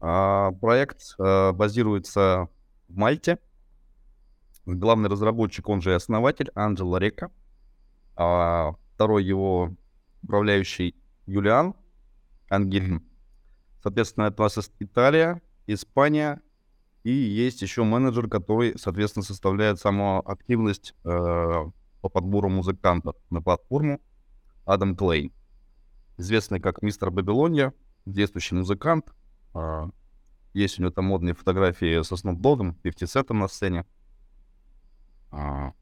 [0.00, 2.48] А, проект а, базируется
[2.88, 3.38] в Мальте.
[4.64, 7.30] Главный разработчик, он же и основатель, Анджело Река.
[8.16, 9.76] А, второй его
[10.22, 10.96] управляющий
[11.26, 11.74] Юлиан
[12.48, 13.02] Ангелин.
[13.82, 16.40] Соответственно, у нас Италия, Испания,
[17.04, 21.64] и есть еще менеджер, который, соответственно, составляет саму активность э,
[22.00, 24.00] по подбору музыкантов на платформу
[24.64, 25.32] Адам Клей,
[26.16, 27.72] известный как мистер Бабилония,
[28.06, 29.14] действующий музыкант.
[29.54, 29.90] А,
[30.56, 33.84] есть у него там модные фотографии со Dogg'ом, 50 Cent на сцене.
[35.30, 35.72] А,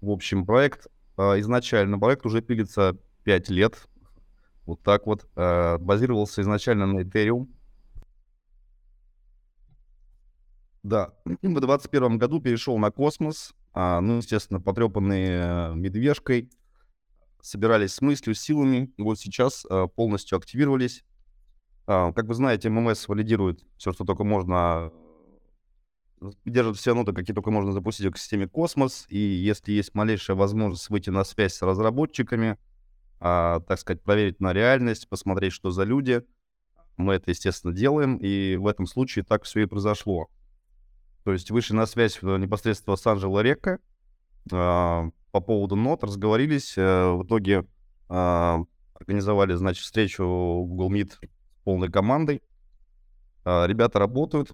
[0.00, 3.88] в общем, проект, а, изначально проект уже пилится 5 лет.
[4.66, 5.28] Вот так вот.
[5.34, 7.48] Базировался изначально на Ethereum.
[10.84, 16.50] Да, в 2021 году перешел на космос, а, ну, естественно, потрепанные э, медвежкой,
[17.40, 21.02] собирались с мыслью, силами, и вот сейчас а, полностью активировались.
[21.86, 24.92] А, как вы знаете, ММС валидирует все, что только можно,
[26.44, 30.88] держит все ноты, какие только можно запустить в экосистеме Космос, и если есть малейшая возможность
[30.88, 32.58] выйти на связь с разработчиками,
[33.20, 36.22] а, так сказать, проверить на реальность, посмотреть, что за люди,
[36.96, 40.28] мы это, естественно, делаем, и в этом случае так все и произошло.
[41.24, 43.78] То есть вышли на связь непосредственно с Анджело Рекко
[44.52, 46.74] э, по поводу нот, разговорились.
[46.76, 47.66] Э, в итоге
[48.10, 51.12] э, организовали, значит, встречу Google Meet
[51.64, 52.42] полной командой.
[53.44, 54.52] Э, ребята работают,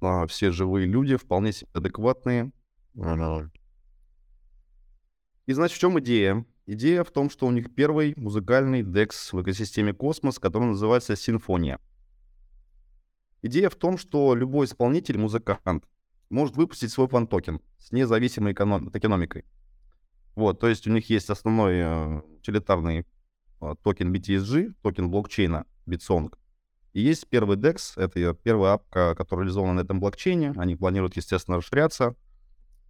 [0.00, 2.50] э, все живые люди, вполне себе адекватные.
[5.46, 6.44] И, значит, в чем идея?
[6.66, 11.78] Идея в том, что у них первый музыкальный DEX в экосистеме Космос, который называется Sinfonia.
[13.42, 15.84] Идея в том, что любой исполнитель, музыкант,
[16.30, 19.44] может выпустить свой фан-токен с независимой эконом- токеномикой.
[20.34, 23.06] Вот, то есть у них есть основной э, утилитарный
[23.60, 26.32] э, токен BTSG, токен блокчейна Bitsong.
[26.92, 30.52] И есть первый DEX, это первая апка, которая реализована на этом блокчейне.
[30.56, 32.14] Они планируют, естественно, расширяться,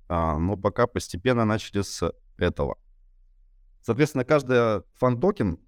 [0.08, 2.76] а, но пока постепенно начали с этого.
[3.80, 5.58] Соответственно, каждый фан-токен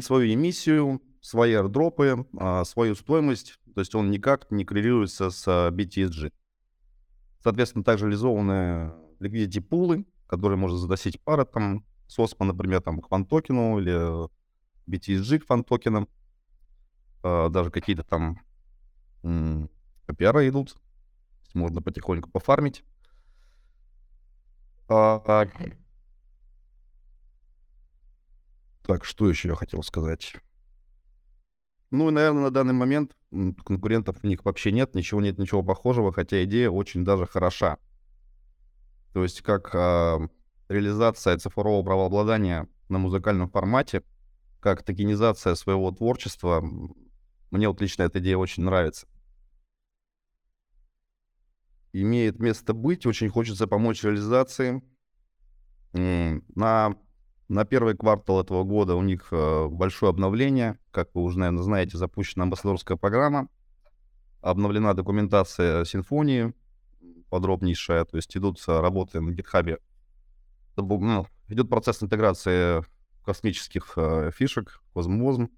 [0.00, 5.44] свою эмиссию, свои airdrop ы, а, свою стоимость то есть он никак не коррелируется с
[5.46, 6.32] а, BTSG.
[7.42, 13.08] Соответственно, также реализованы liquidity пулы, которые можно задепозитить пару, там, с OSMO, например, там, к
[13.08, 14.30] фан-токену или
[14.88, 16.08] BTSG к фан-токенам.
[17.26, 18.40] А, даже какие-то там
[19.24, 20.76] APR идут.
[21.54, 22.84] Можно потихоньку пофармить.
[24.88, 25.48] А,
[28.84, 30.36] так, что еще я хотел сказать?
[31.90, 33.16] Ну, и, наверное, на данный момент
[33.64, 37.78] конкурентов у них вообще нет, ничего нет, ничего похожего, хотя идея очень даже хороша.
[39.12, 40.28] То есть как э,
[40.68, 44.04] реализация цифрового правообладания на музыкальном формате,
[44.60, 46.62] как токенизация своего творчества,
[47.50, 49.06] мне вот лично эта идея очень нравится.
[51.92, 54.82] Имеет место быть, очень хочется помочь реализации.
[55.92, 56.96] На
[57.48, 60.80] на первый квартал этого года у них э, большое обновление.
[60.90, 63.48] Как вы уже, наверное, знаете, запущена амбассадорская программа.
[64.40, 66.52] Обновлена документация симфонии
[67.30, 68.04] подробнейшая.
[68.04, 69.78] То есть идут работы на гитхабе
[70.76, 72.84] ну, идет процесс интеграции
[73.24, 75.48] космических э, фишек, Космозм.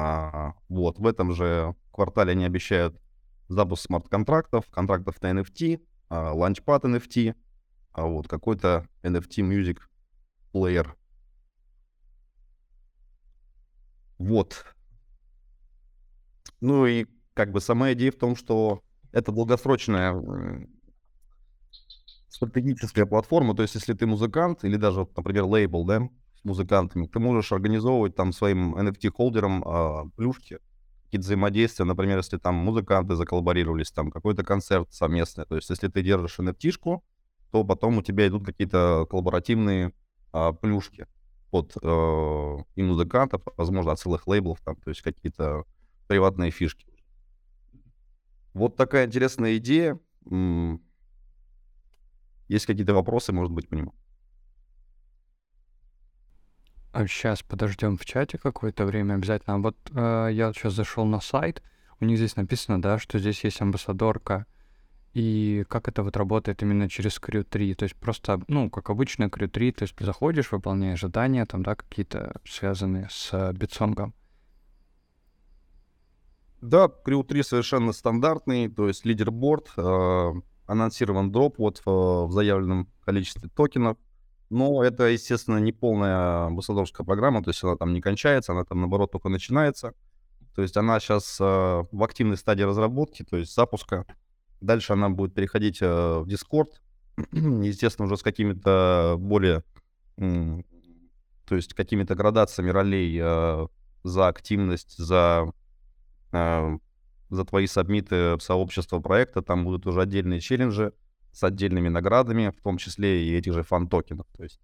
[0.00, 2.96] А, вот, в этом же квартале они обещают
[3.48, 7.34] запуск смарт-контрактов, контрактов на NFT, а, ланчпад NFT,
[7.90, 9.78] а вот какой-то NFT Music
[10.54, 10.86] Player.
[14.18, 14.64] Вот.
[16.60, 20.14] Ну и как бы сама идея в том, что это долгосрочная
[22.28, 26.08] стратегическая платформа, то есть если ты музыкант или даже, например, лейбл, да,
[26.40, 30.58] с музыкантами, ты можешь организовывать там своим NFT-холдерам э, плюшки,
[31.04, 36.02] какие-то взаимодействия, например, если там музыканты заколлаборировались, там какой-то концерт совместный, то есть если ты
[36.02, 37.02] держишь NFT-шку,
[37.50, 39.92] то потом у тебя идут какие-то коллаборативные
[40.32, 41.06] э, плюшки
[41.50, 45.64] от э, и музыкантов, возможно, от целых лейблов, там, то есть какие-то
[46.08, 46.86] приватные фишки.
[48.52, 49.98] Вот такая интересная идея.
[52.48, 53.94] Есть какие-то вопросы, может быть, по нему?
[56.98, 59.54] А сейчас подождем в чате какое-то время обязательно.
[59.54, 61.62] А вот э, я сейчас зашел на сайт,
[62.00, 64.46] у них здесь написано, да, что здесь есть амбассадорка,
[65.14, 69.26] и как это вот работает именно через Crew 3, то есть просто, ну, как обычно
[69.26, 74.12] Crew 3, то есть заходишь, выполняешь задания, там, да, какие-то связанные с битсонгом.
[76.60, 80.32] Да, Crew 3 совершенно стандартный, то есть лидерборд, э,
[80.66, 83.98] анонсирован дроп вот в, в заявленном количестве токенов.
[84.50, 88.80] Но это, естественно, не полная амбассадорская программа, то есть она там не кончается, она там,
[88.80, 89.92] наоборот, только начинается.
[90.54, 94.06] То есть она сейчас э, в активной стадии разработки, то есть запуска.
[94.60, 96.70] Дальше она будет переходить э, в Discord,
[97.32, 99.62] естественно, уже с какими-то более,
[100.16, 103.66] то есть какими-то градациями ролей э,
[104.02, 105.52] за активность, за
[106.32, 106.78] э,
[107.30, 110.92] за твои сабмиты в сообщество проекта, там будут уже отдельные челленджи
[111.38, 114.26] с отдельными наградами, в том числе и этих же фан-токенов.
[114.36, 114.60] То есть.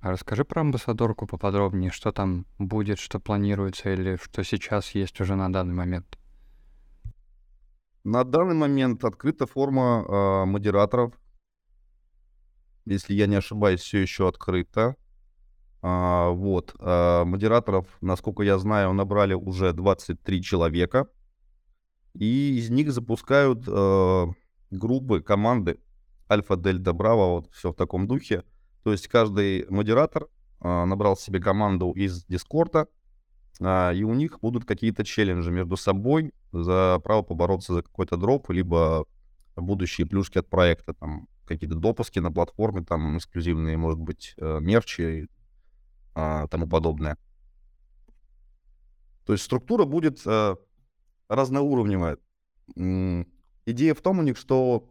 [0.00, 5.34] А расскажи про амбассадорку поподробнее, что там будет, что планируется или что сейчас есть уже
[5.34, 6.18] на данный момент.
[8.04, 11.12] На данный момент открыта форма э, модераторов.
[12.86, 14.96] Если я не ошибаюсь, все еще открыто.
[15.82, 16.74] А, вот.
[16.80, 21.08] А, модераторов, насколько я знаю, набрали уже 23 человека.
[22.14, 24.28] И из них запускают а,
[24.70, 25.80] группы, команды
[26.30, 28.44] Альфа, Дельта, Браво, вот все в таком духе.
[28.82, 30.28] То есть каждый модератор
[30.60, 32.88] а, набрал себе команду из Дискорда,
[33.60, 38.50] а, и у них будут какие-то челленджи между собой за право побороться за какой-то дроп,
[38.50, 39.06] либо
[39.56, 45.28] будущие плюшки от проекта, там какие-то допуски на платформе, там эксклюзивные, может быть, э, мерчи
[46.14, 47.16] а, тому подобное.
[49.24, 50.56] То есть структура будет а,
[51.28, 52.18] разноуровневая.
[53.66, 54.88] Идея в том у них, что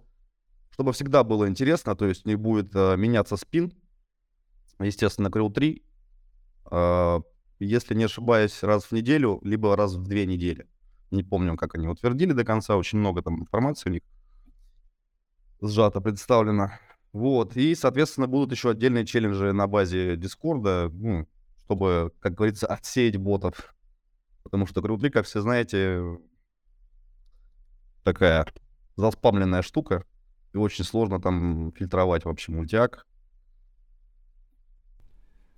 [0.71, 3.73] чтобы всегда было интересно, то есть не будет а, меняться спин,
[4.79, 5.83] естественно, крыл 3,
[6.65, 7.21] а,
[7.57, 10.67] если не ошибаюсь, раз в неделю, либо раз в две недели.
[11.09, 14.03] Не помню, как они утвердили до конца, очень много там информации у них
[15.61, 16.71] сжато представлено.
[17.13, 21.27] Вот, и, соответственно, будут еще отдельные челленджи на базе Дискорда, ну,
[21.65, 23.73] чтобы, как говорится, отсеять ботов.
[24.47, 26.01] Потому что Крутли, как все знаете,
[28.05, 28.45] такая
[28.95, 30.05] заспамленная штука,
[30.53, 33.05] и очень сложно там фильтровать вообще мультиак.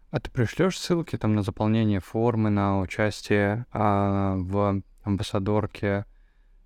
[0.09, 6.07] А ты пришлешь ссылки там на заполнение формы, на участие а, в амбассадорке,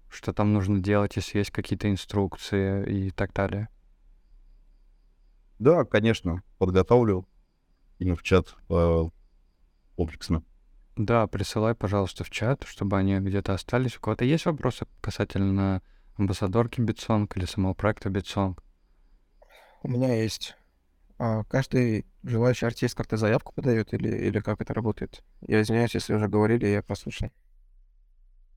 [0.09, 3.67] что там нужно делать, если есть какие-то инструкции и так далее?
[5.59, 7.27] Да, конечно, подготовлю
[7.99, 9.03] именно в чат э,
[9.97, 10.41] комплексно.
[10.95, 13.97] Да, присылай, пожалуйста, в чат, чтобы они где-то остались.
[13.97, 15.81] У кого-то есть вопросы касательно
[16.17, 18.63] амбассадорки Bitsong или самого проекта Bitsong?
[19.81, 20.55] У меня есть.
[21.17, 25.23] А каждый желающий артист как-то заявку подает или, или как это работает?
[25.41, 27.31] Я извиняюсь, если уже говорили, я послушал.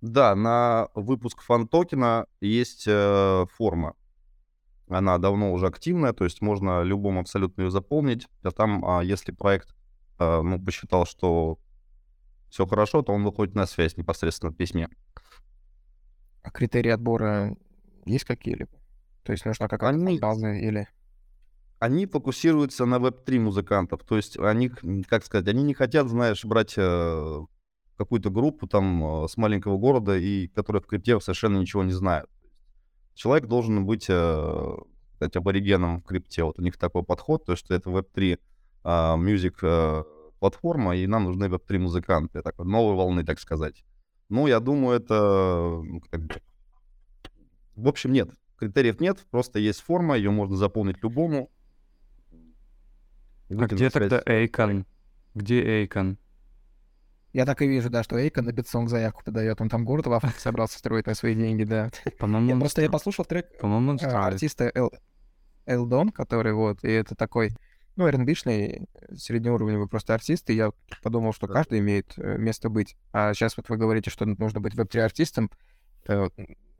[0.02, 3.94] Да, на выпуск фан-токена есть э, форма
[4.88, 8.28] она давно уже активная, то есть можно любому абсолютно ее заполнить.
[8.42, 9.74] А там, а, если проект
[10.18, 11.58] а, ну, посчитал, что
[12.48, 14.88] все хорошо, то он выходит на связь непосредственно в письме.
[16.42, 17.56] А критерии отбора
[18.04, 18.70] есть какие-либо?
[19.24, 20.18] То есть нужна какая-то они...
[20.18, 20.88] база или...
[21.78, 24.02] Они фокусируются на Web3 музыкантов.
[24.04, 24.70] То есть они,
[25.08, 27.40] как сказать, они не хотят, знаешь, брать э,
[27.98, 32.30] какую-то группу там э, с маленького города, и которая в крипте совершенно ничего не знает
[33.16, 34.76] человек должен быть э,
[35.12, 36.44] кстати, аборигеном в крипте.
[36.44, 38.38] Вот у них такой подход, то что это Web3
[38.84, 40.04] а, music э,
[40.38, 43.84] платформа, и нам нужны Web3 музыканты, так, новой волны, так сказать.
[44.28, 45.82] Ну, я думаю, это...
[47.76, 48.30] В общем, нет.
[48.58, 51.50] критериев нет, просто есть форма, ее можно заполнить любому.
[53.50, 54.86] А где тогда Akon?
[55.34, 56.18] Где Akon?
[57.32, 59.60] Я так и вижу, да, что Akon на Bitsong заявку подает.
[59.60, 61.90] Он там город в Африке собрался строить на свои деньги, да.
[62.18, 64.14] По-моему, Я просто я послушал трек По-моему, строит.
[64.14, 64.92] артиста Эл-
[65.66, 67.50] Элдон, который вот, и это такой,
[67.96, 70.72] ну, R&B -шный, среднеуровневый просто артист, и я
[71.02, 72.96] подумал, что каждый имеет э, место быть.
[73.12, 75.50] А сейчас вот вы говорите, что нужно быть Web3 артистом.
[76.06, 76.28] Э,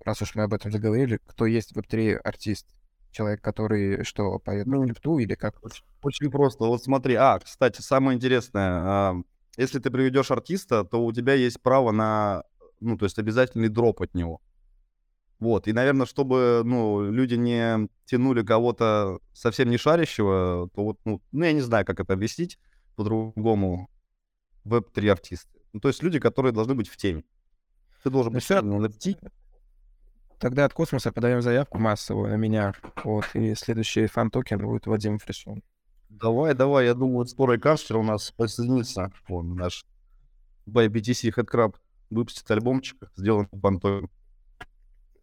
[0.05, 2.67] раз уж мы об этом заговорили, кто есть Web3 артист?
[3.11, 5.57] Человек, который что, поет Ну, на крипту или как?
[6.03, 6.65] Очень просто.
[6.65, 7.15] Вот смотри.
[7.15, 9.25] А, кстати, самое интересное.
[9.57, 12.43] Если ты приведешь артиста, то у тебя есть право на,
[12.81, 14.43] ну, то есть обязательный дроп от него.
[15.39, 15.69] Вот.
[15.69, 21.45] И, наверное, чтобы, ну, люди не тянули кого-то совсем не шарящего, то вот, ну, ну,
[21.45, 22.59] я не знаю, как это объяснить
[22.95, 23.89] по-другому.
[24.65, 25.61] Веб-3 артисты.
[25.73, 27.23] Ну, то есть люди, которые должны быть в теме.
[28.03, 28.59] Ты должен Ну быть всё.
[28.59, 29.31] в теме NFT.
[30.39, 32.75] Тогда от космоса подаем заявку массовую на меня.
[33.05, 35.63] Вот, и следующий фан-токен будет Вадим Фрисун.
[36.09, 39.13] Давай, давай, я думаю, скоро и Кашер у нас присоединится.
[39.29, 39.85] Вон наш
[40.67, 41.75] by BTC Headcrab
[42.11, 44.11] выпустит альбомчик, сделан понтом.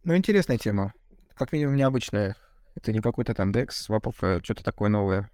[0.03, 0.93] Ну, интересная тема.
[1.35, 2.35] Как минимум необычная.
[2.75, 5.29] Это не какой-то там DEX, сваповка, что-то такое новое.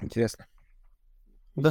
[0.00, 0.46] Интересно.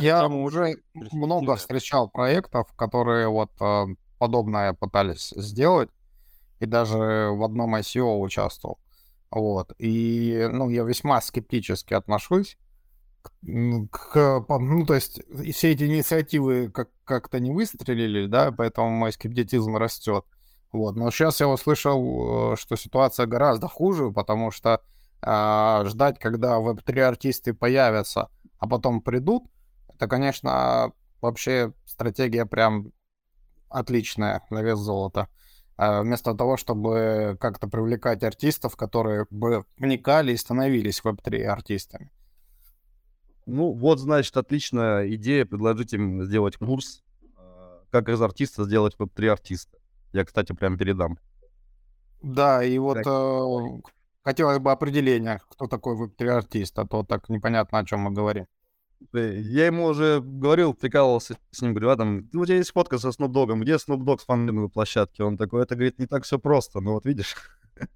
[0.02, 0.78] Я уже
[1.12, 3.86] много встречал проектов, которые вот э,
[4.18, 5.90] подобное пытались сделать,
[6.60, 6.98] и даже
[7.32, 8.80] в одном ICO участвовал.
[9.30, 9.74] Вот.
[9.78, 12.58] И, ну, я весьма скептически отношусь
[13.22, 13.30] к,
[13.92, 15.22] к- ну, то есть
[15.54, 20.26] все эти инициативы как- как-то не выстрелили, да, поэтому мой скептицизм растет.
[20.76, 20.98] Вот.
[20.98, 24.82] Но сейчас я услышал, э, что ситуация гораздо хуже, потому что
[25.22, 29.46] а, ждать, когда веб-3 артисты появятся, а потом придут,
[29.88, 32.92] это, конечно, вообще стратегия прям
[33.70, 35.30] отличная на вес золота.
[35.78, 42.12] А Вместо того, чтобы как-то привлекать артистов, которые бы вникали и становились веб-3 артистами.
[43.46, 47.02] Ну, вот, значит, отличная идея предложить им сделать курс,
[47.38, 49.78] э, как из артиста сделать веб-3 артиста.
[50.16, 51.20] Я, кстати, прям передам.
[52.22, 53.06] Да, и вот Так.
[53.06, 53.90] э,
[54.24, 58.48] хотелось бы определения, кто такой веб-3 артист, а то так непонятно, о чем мы говорим.
[59.12, 63.34] Я ему уже говорил, прикалывался с ним, говорю, Адам, у тебя есть фотка со Snoop
[63.34, 65.24] Dogg, где Snoop Dogg с фанатной площадке?
[65.24, 67.36] Он такой, это, говорит, не так все просто, ну вот видишь.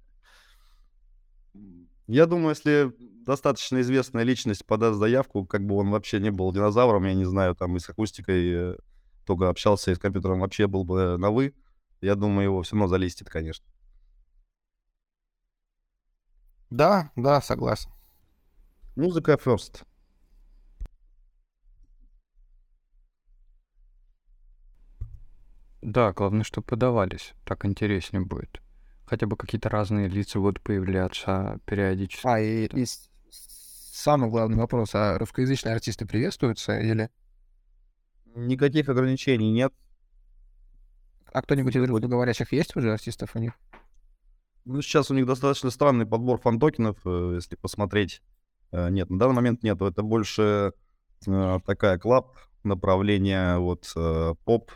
[2.06, 2.92] Я думаю, если
[3.24, 7.54] достаточно известная личность подаст заявку, как бы он вообще не был динозавром, я не знаю,
[7.54, 8.76] там и с акустикой э,
[9.24, 11.54] только общался, и с компьютером вообще был бы на «вы»,
[12.00, 13.66] я думаю, его все равно залистит, конечно.
[16.70, 17.90] Да, да, согласен.
[18.96, 19.84] Музыка first.
[25.82, 27.32] Да, главное, чтобы подавались.
[27.44, 28.60] Так интереснее будет.
[29.06, 32.26] Хотя бы какие-то разные лица будут появляться периодически.
[32.26, 32.86] А, и, и
[33.30, 37.10] самый главный вопрос, а русскоязычные артисты приветствуются или...
[38.36, 39.72] Никаких ограничений нет.
[41.32, 43.52] А кто-нибудь из русскоговорящих есть уже артистов у них?
[44.64, 48.22] Ну, сейчас у них достаточно странный подбор фан-токенов, э, если посмотреть.
[48.72, 49.80] Э, Нет, на данный момент нет.
[49.80, 50.72] Это больше
[51.26, 53.92] э, такая club направление вот
[54.44, 54.72] поп,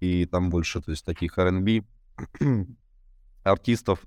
[0.00, 1.84] и там больше, то есть, таких R&B
[3.44, 4.02] артистов,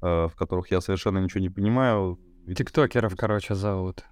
[0.00, 2.20] в которых я совершенно ничего не понимаю.
[2.46, 4.04] Тиктокеров, короче, зовут.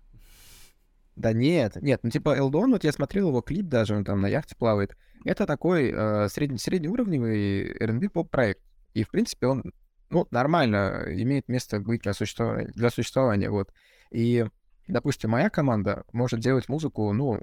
[1.19, 4.29] Да нет, нет, ну типа Элдон, вот я смотрел его клип даже, он там на
[4.29, 4.97] яхте плавает.
[5.25, 8.63] Это такой э, средне, среднеуровневый R&B поп-проект.
[8.95, 9.65] И, в принципе, он,
[10.11, 13.73] ну, нормально имеет место быть для существования, для существования, вот.
[14.13, 14.47] И,
[14.87, 17.41] допустим, моя команда может делать музыку, ну,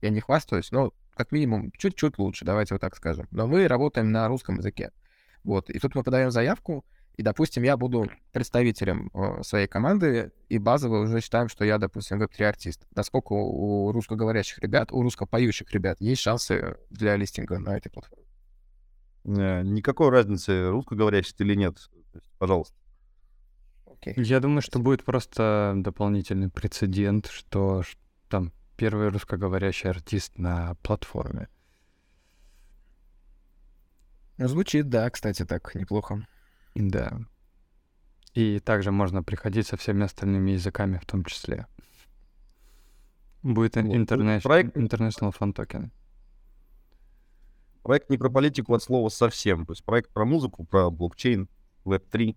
[0.00, 3.28] я не хвастаюсь, но как минимум чуть-чуть лучше, давайте вот так скажем.
[3.30, 4.90] Но мы работаем на русском языке.
[5.44, 5.68] Вот.
[5.68, 6.86] И тут мы подаем заявку,
[7.18, 12.20] и, допустим, я буду представителем э, своей команды, и базово уже считаем, что я, допустим,
[12.20, 12.86] веб-3-артист.
[12.94, 18.24] Насколько у русскоговорящих ребят, у русскопоющих ребят есть шансы для листинга на этой платформе?
[19.24, 21.90] э, Никакой разницы, русскоговорящий ты или нет.
[22.38, 22.76] Пожалуйста.
[23.84, 24.14] Окей.
[24.16, 27.82] Я думаю, что будет просто дополнительный прецедент, что
[28.28, 31.48] там первый русскоговорящий артист на платформе.
[34.38, 36.24] Звучит, да, кстати, так неплохо.
[36.78, 37.18] Да.
[38.34, 41.66] И также можно приходить со всеми остальными языками в том числе.
[43.42, 43.84] Будет Вот.
[43.84, 45.90] интернеш- Проект- International Fan Token.
[47.82, 49.66] Проект не про политику от слова совсем.
[49.66, 51.48] То есть проект про музыку, про блокчейн,
[51.84, 52.36] Web3,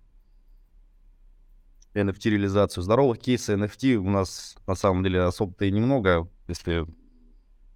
[1.93, 2.83] NFT-реализацию.
[2.83, 6.27] Здоровых кейсов NFT у нас на самом деле особо-то и немного.
[6.47, 6.85] Если,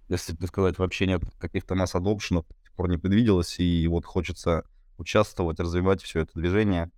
[0.08, 3.58] если так сказать, вообще нет каких-то масс адопшенов, до сих пор не предвиделось.
[3.60, 4.64] И вот хочется
[4.98, 6.90] участвовать, развивать все это движение.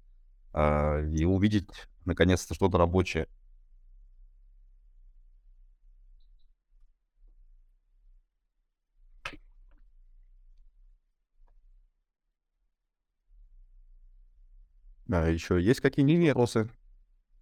[0.55, 1.69] а, и увидеть
[2.07, 3.29] наконец-то что-то рабочее.
[15.07, 16.71] Да, еще есть какие-нибудь вопросы?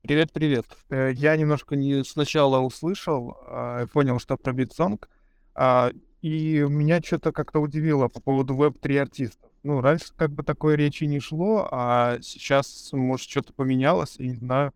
[0.02, 0.66] Привет, привет.
[0.90, 5.08] Э, я немножко не сначала услышал, а, понял, что про битсонг,
[5.54, 5.90] а,
[6.22, 9.50] и меня что-то как-то удивило по поводу веб-3 артистов.
[9.66, 14.36] Ну, раньше как бы такой речи не шло, а сейчас, может, что-то поменялось, я не
[14.36, 14.72] знаю.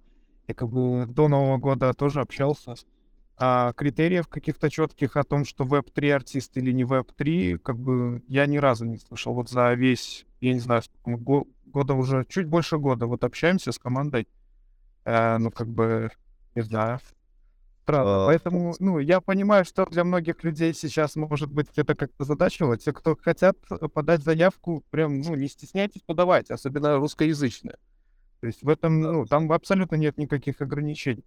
[0.48, 2.74] Я как бы до Нового года тоже общался.
[3.36, 8.46] А критериев каких-то четких о том, что веб-3 артист или не веб-3, как бы я
[8.46, 9.32] ни разу не слышал.
[9.32, 14.26] Вот за весь, я не знаю, года уже, чуть больше года вот общаемся с командой.
[15.04, 16.10] Э, ну, как бы,
[16.56, 16.98] не знаю.
[17.90, 18.24] Странно.
[18.24, 18.26] А...
[18.26, 22.76] Поэтому, ну, я понимаю, что для многих людей сейчас, может быть, это как-то задачило.
[22.76, 23.56] Те, кто хотят
[23.92, 27.76] подать заявку, прям, ну, не стесняйтесь подавать, особенно русскоязычные.
[28.40, 31.24] То есть в этом, ну, там абсолютно нет никаких ограничений.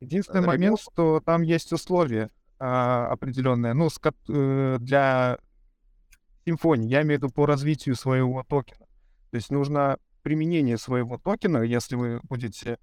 [0.00, 3.98] Единственный момент, что там есть условия а, определенные, ну, с,
[4.28, 5.38] э, для
[6.44, 8.86] симфонии, я имею в виду по развитию своего токена.
[9.30, 12.78] То есть нужно применение своего токена, если вы будете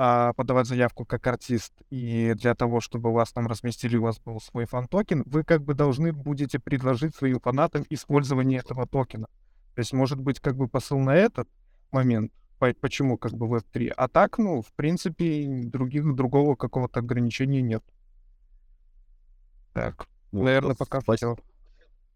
[0.00, 4.64] подавать заявку как артист, и для того, чтобы вас там разместили, у вас был свой
[4.64, 9.26] фан-токен, вы как бы должны будете предложить своим фанатам использование этого токена.
[9.74, 11.48] То есть, может быть, как бы посыл на этот
[11.92, 12.32] момент,
[12.80, 13.88] почему как бы Web3.
[13.88, 17.84] А так, ну, в принципе, других, другого какого-то ограничения нет.
[19.74, 21.36] Так, вот, наверное, пока спасибо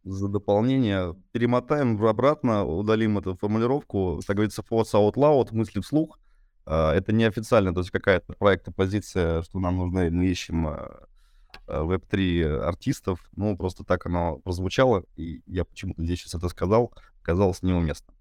[0.05, 1.15] за дополнение.
[1.33, 4.21] Перемотаем обратно, удалим эту формулировку.
[4.27, 6.19] Так говорится, force out loud, мысли вслух.
[6.67, 10.65] А, это неофициально, то есть какая-то проекта позиция, что нам нужны, мы ищем
[11.67, 13.21] веб-3 а, артистов.
[13.37, 16.93] Ну, просто так оно прозвучало, и я почему-то здесь сейчас это сказал,
[17.23, 18.15] казалось неуместно.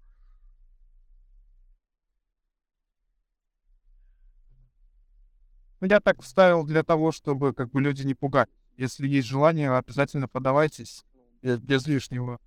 [5.80, 8.48] Ну, я так вставил для того, чтобы как бы люди не пугать.
[8.76, 11.04] Если есть желание, обязательно подавайтесь
[11.42, 12.40] без, без лишнего.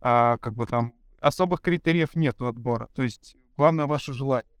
[0.00, 2.88] А как бы там особых критериев нет у отбора.
[2.94, 4.51] То есть главное ваше желание.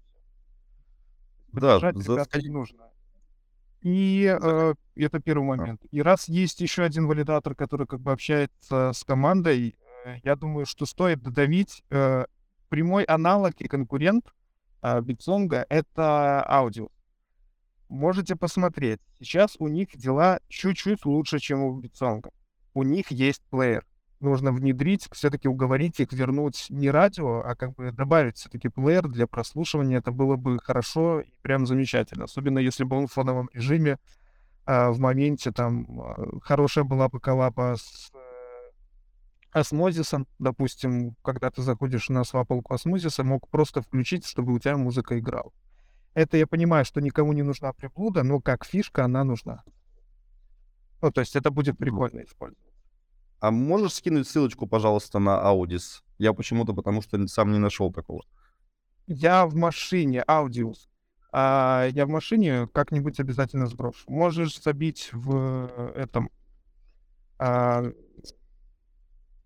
[1.52, 2.26] Да, за...
[2.40, 2.88] не нужно.
[3.80, 5.80] И э, это первый момент.
[5.90, 10.66] И раз есть еще один валидатор, который как бы общается с командой, э, я думаю,
[10.66, 12.26] что стоит додавить э,
[12.68, 14.32] прямой аналог и конкурент
[14.82, 16.88] э, Битсонга— это аудио
[17.92, 19.00] можете посмотреть.
[19.20, 22.30] Сейчас у них дела чуть-чуть лучше, чем у Битсонга.
[22.74, 23.86] У них есть плеер.
[24.22, 29.26] Нужно внедрить, все-таки уговорить их вернуть не радио, а как бы добавить все-таки плеер для
[29.26, 29.98] прослушивания.
[29.98, 32.24] Это было бы хорошо и прям замечательно.
[32.24, 33.98] Особенно если бы он в фоновом режиме
[34.64, 38.18] а, в моменте там а, хорошая была бы коллаба с э,
[39.50, 45.18] осмозисом, допустим, когда ты заходишь на свапалку осмозиса, мог просто включить, чтобы у тебя музыка
[45.18, 45.50] играла.
[46.14, 49.64] Это я понимаю, что никому не нужна приблуда, но как фишка она нужна.
[51.00, 52.71] Ну, то есть это будет прикольно использовать.
[53.42, 56.02] А можешь скинуть ссылочку, пожалуйста, на Audis?
[56.16, 58.22] Я почему-то, потому что сам не нашел такого.
[59.08, 60.76] Я в машине, Audis.
[61.32, 64.08] А я в машине как-нибудь обязательно сброшу.
[64.08, 66.30] Можешь забить в этом...
[67.36, 67.82] А,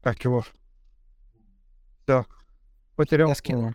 [0.03, 0.45] как его?
[2.03, 2.27] Все.
[2.97, 3.31] Потерял.
[3.31, 3.75] Я скинул.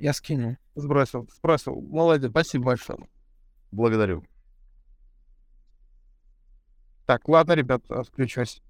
[0.00, 0.56] Я скинул.
[0.74, 1.80] Сбросил, сбросил.
[1.80, 3.08] Молодец, спасибо большое.
[3.70, 4.24] Благодарю.
[7.06, 8.60] Так, ладно, ребят, включусь.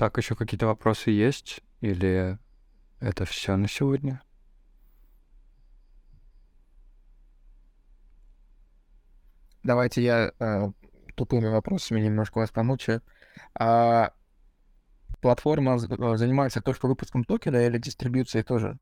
[0.00, 1.60] Так, еще какие-то вопросы есть?
[1.82, 2.38] Или
[3.00, 4.22] это все на сегодня?
[9.62, 10.72] Давайте я э,
[11.16, 13.02] тупыми вопросами немножко вас помучаю.
[13.52, 14.14] А,
[15.20, 18.78] платформа э, занимается только выпуском токена или дистрибьюцией тоже?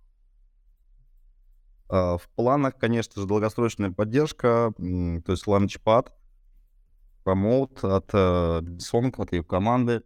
[1.89, 6.13] А, в планах, конечно же, долгосрочная поддержка, то есть launchpad,
[7.25, 10.05] promote от э, Song, от ее команды.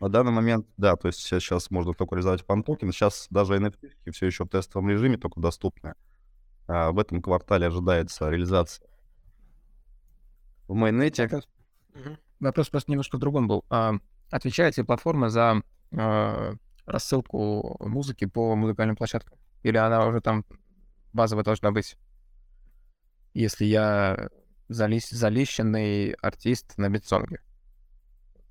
[0.00, 2.92] На данный момент, да, то есть сейчас можно только реализовать фан-токен.
[2.92, 5.94] Сейчас даже NFT все еще в тестовом режиме, только доступны.
[6.68, 8.86] А в этом квартале ожидается реализация
[10.68, 11.22] в майонете.
[11.24, 11.48] Вопрос,
[12.40, 13.64] Вопрос просто немножко в другом был.
[13.70, 13.94] А,
[14.30, 15.62] отвечает ли платформа за
[15.96, 16.54] а,
[16.86, 19.38] рассылку музыки по музыкальным площадкам?
[19.62, 20.44] Или она уже там
[21.12, 21.96] базово должна быть?
[23.34, 24.28] Если я
[24.68, 25.10] залис...
[25.10, 27.40] залищенный артист на битсонге.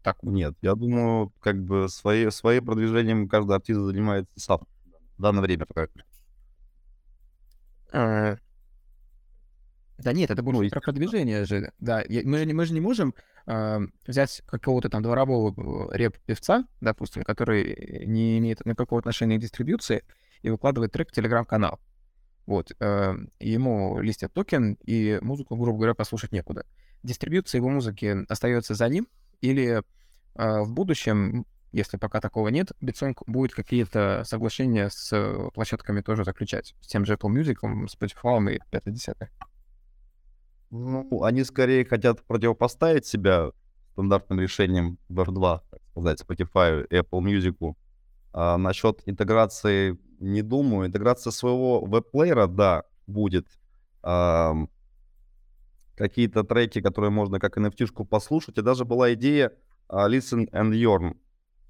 [0.08, 0.24] Так.
[0.24, 4.60] Нет, я думаю, как бы свои, своим продвижением каждый артист занимается сам
[5.18, 5.68] в данное время.
[7.92, 8.38] А,
[9.98, 11.74] Да нет, это больше про продвижение же.
[11.80, 13.16] Да, мы, мы же не можем
[13.48, 20.06] э, взять какого-то там дворового э, реп-певца, допустим, который не имеет никакого отношения к дистрибьюции,
[20.42, 21.82] и выкладывает трек в телеграм-канал.
[22.46, 22.72] Вот.
[22.80, 26.66] Э, ему листят токен, и музыку, грубо говоря, послушать некуда.
[27.04, 29.10] Дистрибьюция его музыки остается за ним,
[29.42, 29.84] или
[30.38, 36.76] в будущем, если пока такого нет, Битсонг будет какие-то соглашения с площадками тоже заключать.
[36.82, 37.58] С тем же Apple Music,
[37.88, 39.28] Spotify и 5-10.
[40.70, 43.52] Ну, они скорее хотят противопоставить себя
[43.94, 47.76] стандартным решением Web2, так сказать, Spotify и Apple Music.
[48.34, 50.88] А насчет интеграции не думаю.
[50.88, 53.48] Интеграция своего веб-плеера, да, будет.
[54.04, 54.54] А,
[55.96, 58.58] какие-то треки, которые можно как NFT-шку послушать.
[58.58, 59.54] И даже была идея а,
[59.90, 61.18] Listen and Yearn.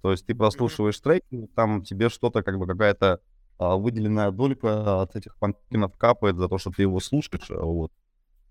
[0.02, 3.20] То есть ты прослушиваешь треки, там тебе что-то, как бы какая-то
[3.58, 7.50] а, выделенная долька от этих панкинов капает за то, что ты его слушаешь.
[7.50, 7.92] Вот.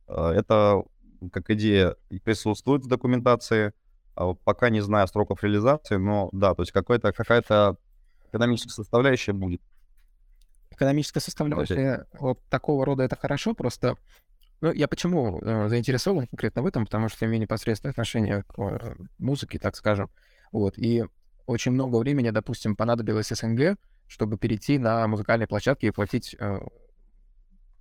[0.08, 0.82] А, это
[1.32, 3.72] как идея присутствует в документации,
[4.14, 7.76] а пока не знаю сроков реализации, но да, то есть какая-то какая-то
[8.28, 9.62] экономическая составляющая будет.
[10.70, 13.96] Экономическая составляющая вот такого рода это хорошо, просто
[14.60, 18.94] ну, я почему э, заинтересован конкретно в этом, потому что имею непосредственное отношение к э,
[19.18, 20.10] музыке, так скажем.
[20.52, 21.04] Вот, и
[21.46, 26.60] очень много времени, допустим, понадобилось СНГ, чтобы перейти на музыкальные площадки и платить э,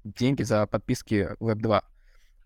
[0.03, 1.83] деньги за подписки Web 2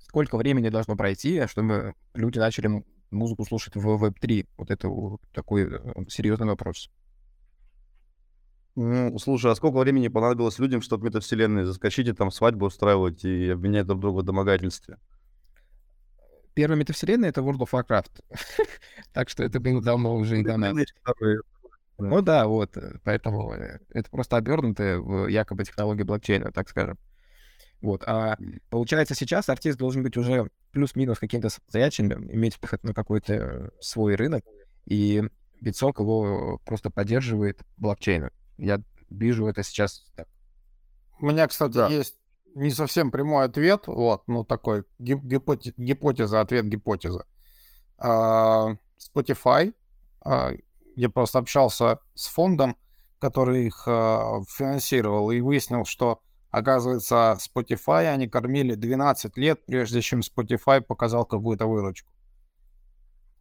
[0.10, 4.48] сколько времени должно пройти, чтобы люди начали музыку слушать в Web3?
[4.58, 4.90] Вот это
[5.34, 6.90] такой э, серьезный вопрос.
[8.76, 13.50] Ну, слушай, а сколько времени понадобилось людям, чтобы метавселенные заскочить и там свадьбу устраивать и
[13.50, 14.98] обвинять друг друга в домогательстве?
[16.54, 18.22] Первая метавселенная— это World of Warcraft.
[19.14, 20.74] так что это было давно уже и давно.
[21.98, 26.98] Ну да, вот, э, поэтому э, это просто обернутая в якобы технологии блокчейна, так скажем.
[27.82, 28.04] Вот.
[28.06, 28.38] А
[28.70, 34.46] получается, сейчас артист должен быть уже плюс-минус каким-то самостоятельным, иметь выход на какой-то свой рынок,
[34.86, 35.24] и
[35.62, 38.32] Битсок его просто поддерживает блокчейна.
[38.60, 40.28] Я вижу это сейчас так.
[41.20, 41.88] У меня, кстати, да.
[41.88, 42.16] есть
[42.56, 47.26] не совсем прямой ответ, вот, ну такой гипоти- гипотеза, ответ гипотеза.
[47.98, 49.74] Uh, Spotify,
[50.26, 50.60] uh,
[50.96, 52.78] я просто общался с фондом,
[53.20, 60.22] который их uh, финансировал, и выяснил, что Оказывается, Spotify они кормили 12 лет, прежде чем
[60.22, 62.12] Spotify показал какую-то выручку.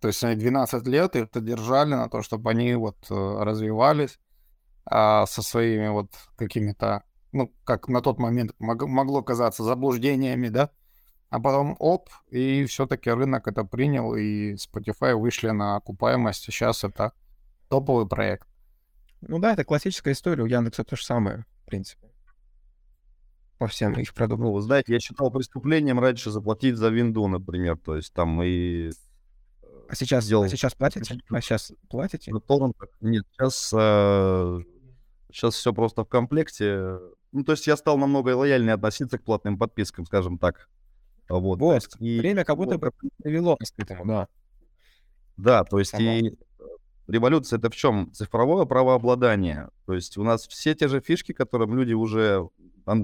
[0.01, 4.19] То есть они 12 лет их держали на то, чтобы они вот э, развивались
[4.91, 10.71] а, со своими вот какими-то, ну, как на тот момент мог, могло казаться, заблуждениями, да,
[11.31, 17.13] а потом оп, и все-таки рынок это принял, и Spotify вышли на окупаемость, сейчас это
[17.69, 18.49] топовый проект.
[19.21, 22.09] Ну да, это классическая история, у Яндекса то же самое, в принципе
[23.59, 24.47] по всем их продуктам.
[24.47, 28.91] Ну, знаете, я считал преступлением раньше заплатить за винду, например, то есть там и...
[29.89, 30.45] А сейчас, сделал...
[30.45, 31.19] а сейчас платите?
[31.31, 32.31] А сейчас платите?
[33.01, 34.61] Нет, сейчас, э,
[35.31, 36.99] сейчас все просто в комплекте.
[37.33, 40.69] Ну, то есть я стал намного лояльнее относиться к платным подпискам, скажем так.
[41.29, 41.59] Вот.
[41.59, 41.89] вот.
[41.99, 42.19] И...
[42.19, 42.91] Время как будто бы
[43.23, 44.29] привело к этому, да.
[45.37, 46.03] Да, то есть Само.
[46.03, 46.35] и
[47.07, 48.13] революция это в чем?
[48.13, 49.69] Цифровое правообладание.
[49.87, 52.49] То есть у нас все те же фишки, которым люди уже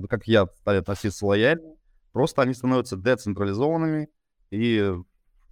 [0.08, 1.74] как я, стали относиться лояльно.
[2.12, 4.08] Просто они становятся децентрализованными
[4.50, 4.94] и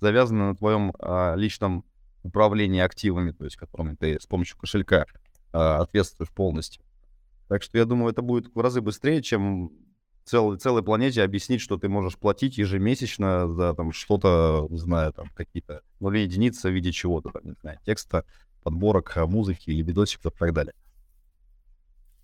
[0.00, 1.84] завязаны на твоем а, личном
[2.22, 5.06] управлении активами, то есть которыми ты с помощью кошелька
[5.52, 6.82] ответствуешь полностью.
[7.48, 9.72] Так что я думаю, это будет в разы быстрее, чем
[10.24, 15.28] целой, целой планете объяснить, что ты можешь платить ежемесячно за там что-то, не знаю, там
[15.34, 18.24] какие-то нули единицы в виде чего-то, там, не знаю, текста,
[18.62, 20.74] подборок музыки или видосиков и так далее.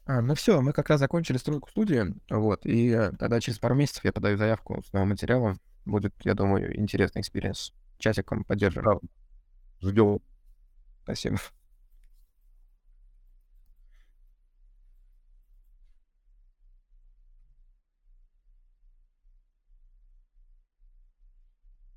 [0.06, 3.74] А, ну все, мы как раз закончили стройку студии, вот, и э, тогда через пару
[3.74, 5.60] месяцев я подаю заявку с новым материалом.
[5.84, 7.74] Будет, я думаю, интересный experience.
[7.98, 9.00] Часиком поддержим.
[9.82, 10.20] Ждем.
[11.02, 11.38] Спасибо.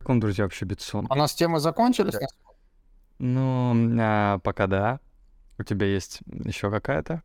[0.01, 1.05] Как он, друзья, вообще битсон?
[1.11, 2.15] У нас темы закончились?
[3.19, 4.99] Ну, а, пока да.
[5.59, 7.21] У тебя есть еще какая-то?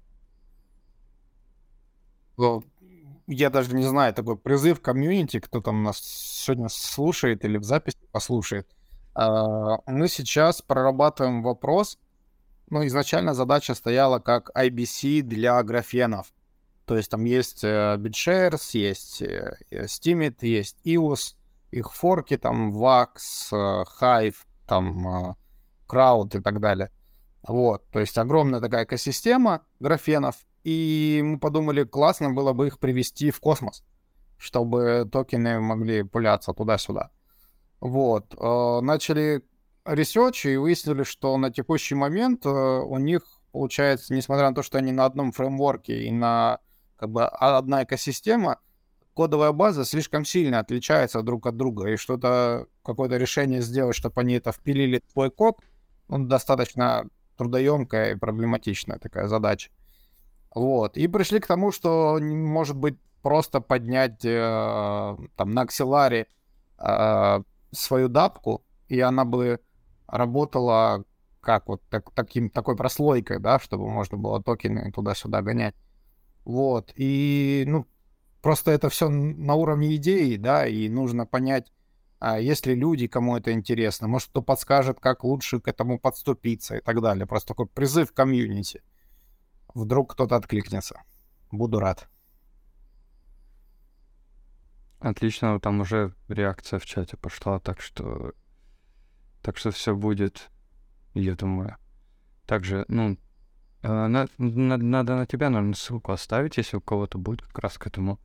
[3.29, 7.97] я даже не знаю, такой призыв комьюнити, кто там нас сегодня слушает или в записи
[8.12, 8.68] послушает.
[9.14, 11.99] А, мы сейчас прорабатываем вопрос,
[12.68, 16.31] ну, изначально задача стояла как IBC для графенов.
[16.85, 21.37] То есть там есть э, BitShares, есть э, Steemit, есть EOS,
[21.71, 24.37] их форки, там Vax, э, Hive,
[24.67, 25.37] там
[25.89, 26.91] Crowd и так далее.
[27.47, 33.31] Вот, то есть огромная такая экосистема графенов, и мы подумали, классно было бы их привести
[33.31, 33.85] в космос.
[34.39, 37.11] чтобы токены могли пуляться туда-сюда.
[37.81, 38.35] Вот.
[38.39, 39.43] Э, начали
[39.84, 44.79] research и выяснили, что на текущий момент э, у них получается, несмотря на то, что
[44.79, 46.59] они на одном фреймворке и на
[46.97, 48.59] как бы одна экосистема,
[49.17, 54.35] кодовая база слишком сильно отличается друг от друга, и что-то, какое-то решение сделать, чтобы они
[54.35, 55.59] это впилили в твой код,
[56.09, 57.09] ну, достаточно
[57.39, 59.71] трудоемкая и проблематичная такая задача.
[60.55, 60.99] Вот.
[60.99, 66.27] И пришли к тому, что может быть просто поднять э, там на акселаре
[66.79, 67.43] э,
[67.73, 69.61] свою дапку, и она бы
[70.07, 71.05] работала
[71.41, 75.75] как вот так, таким, такой прослойкой, да, чтобы можно было токены туда-сюда гонять.
[76.45, 76.93] Вот.
[76.97, 77.87] И, ну,
[78.47, 81.72] просто это все на уровне идеи, да, и нужно понять,
[82.20, 86.80] а если люди, кому это интересно, может, кто подскажет, как лучше к этому подступиться и
[86.80, 87.26] так далее.
[87.26, 88.84] Просто такой призыв комьюнити.
[89.74, 91.03] Вдруг кто-то откликнется.
[91.51, 92.09] Буду рад.
[95.01, 98.32] Отлично, там уже реакция в чате пошла, так что
[99.42, 100.51] так что все будет,
[101.14, 101.78] я думаю.
[102.47, 103.18] Также, ну,
[103.82, 107.76] э, на, на, надо на тебя, наверное, ссылку оставить, если у кого-то будет как раз
[107.76, 108.20] к этому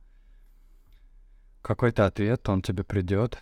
[1.62, 3.38] какой-то ответ, он тебе придет.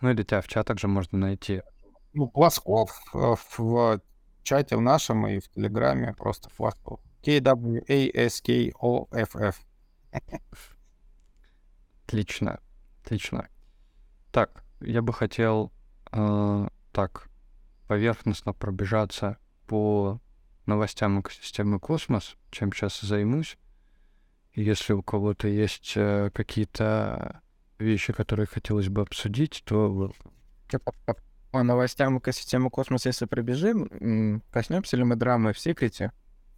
[0.00, 1.62] Ну или тебя в чат также можно найти.
[2.12, 4.00] Ну, Пласков в, в
[4.42, 7.00] чате в нашем и в Телеграме просто Фласков.
[7.24, 8.36] K-W-A-S-K-O-F-F.
[12.06, 12.60] Отлично,
[13.02, 13.48] отлично.
[14.30, 15.72] Так, я бы хотел
[16.12, 17.28] э, так
[17.88, 20.20] поверхностно пробежаться по
[20.66, 23.56] новостям экосистемы Космос, чем сейчас займусь.
[24.54, 27.40] Если у кого-то есть э, какие-то
[27.78, 30.12] вещи, которые хотелось бы обсудить, то...
[31.50, 36.12] По новостям экосистемы Космос, если пробежим, коснемся ли мы драмы в секрете?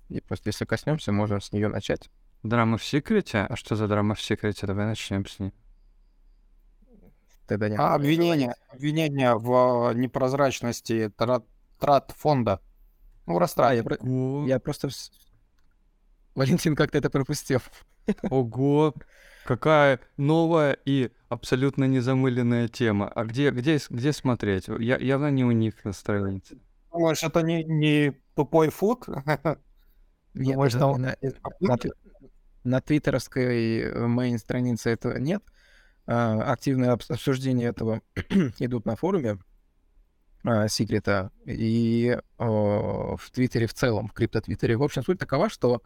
[0.08, 2.08] И просто если коснемся, можем с нее начать.
[2.42, 3.40] Драма в секрете?
[3.40, 4.66] А что за драма в секрете?
[4.66, 5.52] Давай начнем с ней.
[7.46, 7.78] Тогда нет.
[7.78, 11.44] А, обвинение, обвинение в непрозрачности трат,
[11.78, 12.60] трат фонда.
[13.26, 13.72] Ну, растрат.
[13.72, 13.96] А, я, про...
[14.46, 14.88] я просто...
[16.36, 17.60] Валентин как-то это пропустил.
[18.30, 18.94] Ого,
[19.46, 23.08] какая новая и абсолютно незамыленная тема.
[23.08, 24.68] А где, где, где смотреть?
[24.68, 26.58] Я, явно не у них на странице.
[26.92, 29.06] Думаешь, это не, не тупой фут?
[30.34, 31.00] Думаешь, там...
[31.00, 31.16] на,
[31.60, 31.78] на,
[32.64, 35.42] на твиттерской моей странице этого нет.
[36.06, 38.02] А, активное обсуждение этого
[38.58, 39.38] идут на форуме
[40.44, 44.76] а, секрета и в Твиттере в целом, в крипто-твиттере.
[44.76, 45.82] В общем, суть такова, что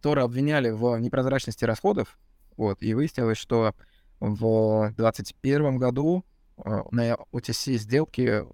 [0.00, 2.18] Тора обвиняли в непрозрачности расходов,
[2.56, 3.74] вот, и выяснилось, что
[4.20, 6.24] в 2021 году
[6.56, 8.44] а, на OTC сделки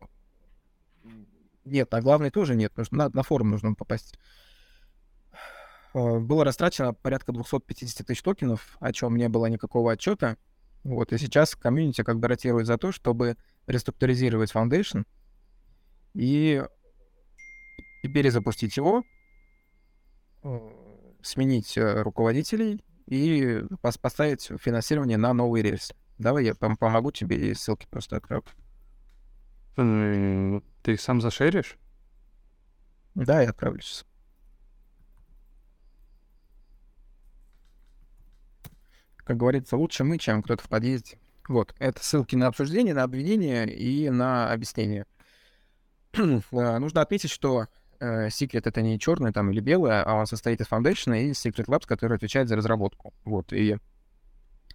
[1.64, 4.18] нет, на главной тоже нет, нужно, на, на форум нужно попасть.
[5.92, 10.36] Было растрачено порядка 250 тысяч токенов, о чем не было никакого отчета.
[10.84, 13.36] Вот, и сейчас комьюнити как бы ротирует за то, чтобы
[13.66, 15.04] реструктуризировать Foundation
[16.14, 16.62] и,
[18.04, 19.02] и перезапустить его,
[20.44, 20.85] э,
[21.26, 23.62] сменить э, руководителей и
[24.00, 25.92] поставить финансирование на новый рельс.
[26.18, 28.44] Давай я пом- помогу тебе и ссылки просто отправлю.
[30.82, 31.76] Ты их сам зашеришь?
[33.14, 34.06] Да, я отправлю сейчас.
[39.26, 41.18] как говорится, лучше мы, чем кто-то в подъезде.
[41.48, 45.04] Вот, это ссылки на обсуждение, на обвинение и на объяснение.
[46.16, 47.66] Нужно отметить, что
[48.00, 51.86] Secret это не черный там или белый, а он состоит из Foundation и Secret Labs,
[51.86, 53.14] который отвечает за разработку.
[53.24, 53.78] Вот, и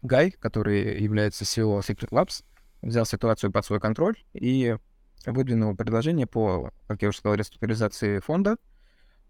[0.01, 2.43] Гай, который является CEO Secret Labs,
[2.81, 4.75] взял ситуацию под свой контроль и
[5.25, 8.57] выдвинул предложение по, как я уже сказал, реструктуризации фонда,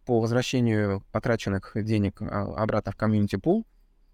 [0.05, 3.67] по возвращению потраченных денег а, обратно в комьюнити пул,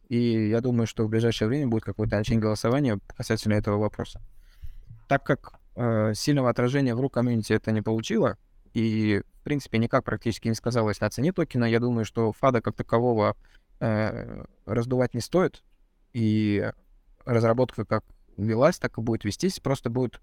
[0.09, 4.21] и я думаю, что в ближайшее время будет какое-то начало голосования касательно этого вопроса.
[5.07, 8.37] Так как э, сильного отражения в рук комьюнити это не получило,
[8.73, 12.75] и, в принципе, никак практически не сказалось на цене токена, я думаю, что фада как
[12.75, 13.35] такового
[13.79, 15.63] э, раздувать не стоит,
[16.13, 16.71] и
[17.25, 18.03] разработка как
[18.37, 20.21] велась, так и будет вестись, просто будет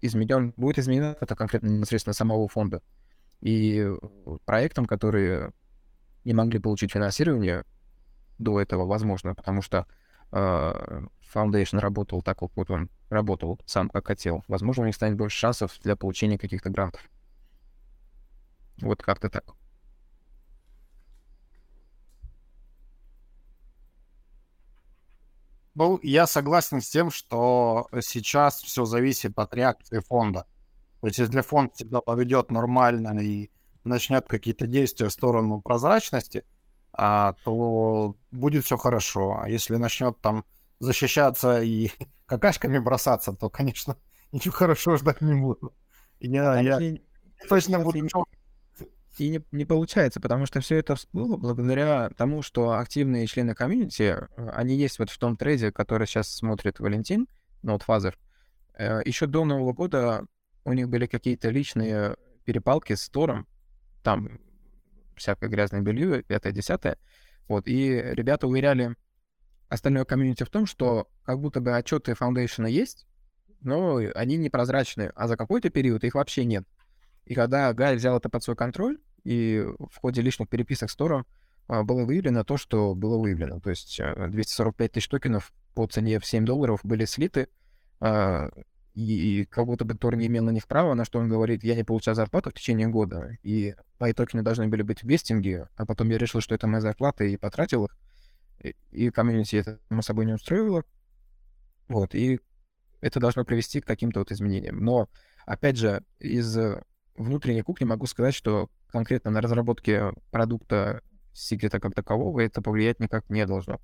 [0.00, 2.82] изменен, будет изменено это конкретно непосредственно самого фонда.
[3.40, 3.88] И
[4.44, 5.52] проектам, которые
[6.24, 7.64] не могли получить финансирование,
[8.38, 9.86] до этого, возможно, потому что
[10.32, 11.02] э,
[11.34, 14.44] Foundation работал так, как вот он работал сам, как хотел.
[14.48, 17.00] Возможно, у них станет больше шансов для получения каких-то грантов.
[18.82, 19.44] Вот как-то так.
[25.74, 30.46] Ну, я согласен с тем, что сейчас все зависит от реакции фонда.
[31.02, 33.50] То есть, если фонд себя поведет нормально и
[33.84, 36.44] начнет какие-то действия в сторону прозрачности,
[36.92, 39.38] а, то будет все хорошо.
[39.42, 40.46] А если начнет там
[40.78, 41.90] защищаться и
[42.26, 43.96] какашками бросаться, то, конечно,
[44.32, 45.74] ничего хорошего ждать не буду.
[46.20, 46.96] Я, я
[47.50, 48.08] точно буду
[49.20, 54.02] и не, не получается, потому что все это всплыло благодаря тому, что активные члены комьюнити,
[54.02, 57.26] э, они есть вот в том трейде, который сейчас смотрит Валентин,
[57.62, 58.14] Notefather.
[58.78, 60.26] Э, Еще до Нового года
[60.64, 63.46] у них были какие-то личные перепалки с Тором,
[64.02, 64.38] там
[65.16, 66.98] всякое грязное белье, пятое, десятое.
[67.48, 68.96] Вот, и ребята уверяли
[69.68, 73.06] остальное комьюнити в том, что как будто бы отчеты Foundation есть,
[73.60, 76.64] но они непрозрачные, а за какой-то период их вообще нет.
[77.26, 81.26] И когда Гай взял это под свой контроль, и в ходе личных переписок с Тором
[81.66, 83.60] а, было выявлено то, что было выявлено.
[83.60, 87.48] То есть 245 а, тысяч токенов по цене в 7 долларов были слиты,
[88.00, 88.48] а,
[88.94, 91.64] и, и как будто бы Тор не имел на них права, на что он говорит,
[91.64, 95.68] я не получаю зарплату в течение года, и мои токены должны были быть в вестинге,
[95.76, 97.98] а потом я решил, что это моя зарплата, и потратил их,
[98.62, 100.84] и, и комьюнити это, само собой, не устроило.
[101.88, 102.40] Вот, и
[103.00, 104.82] это должно привести к каким-то вот изменениям.
[104.82, 105.08] Но,
[105.44, 106.56] опять же, из
[107.16, 111.02] внутренней кухни могу сказать, что конкретно на разработке продукта
[111.32, 113.76] секрета как такового это повлиять никак не должно.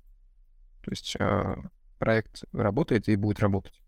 [0.83, 1.55] То есть э,
[1.99, 3.81] проект работает и будет работать.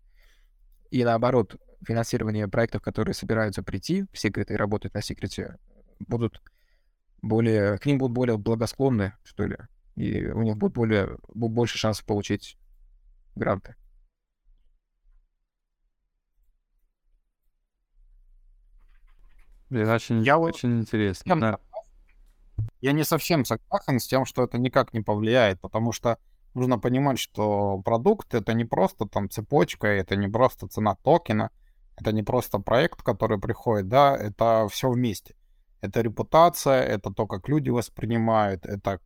[0.90, 5.56] И наоборот, финансирование проектов, которые собираются прийти в секрет и работать на секрете,
[5.98, 6.42] будут
[7.22, 9.56] более, к ним будут более благосклонны, что ли,
[9.96, 12.56] и у них будет более, больше шансов получить
[13.34, 13.74] гранты.
[19.70, 21.28] Блин, очень, я очень интересно.
[21.28, 21.58] Я, да.
[22.80, 26.18] я не совсем согласен с тем, что это никак не повлияет, потому что
[26.54, 31.50] нужно понимать, что продукт это не просто там цепочка, это не просто цена токена,
[31.96, 35.34] это не просто проект, который приходит, да, это все вместе.
[35.80, 39.00] Это репутация, это то, как люди воспринимают, это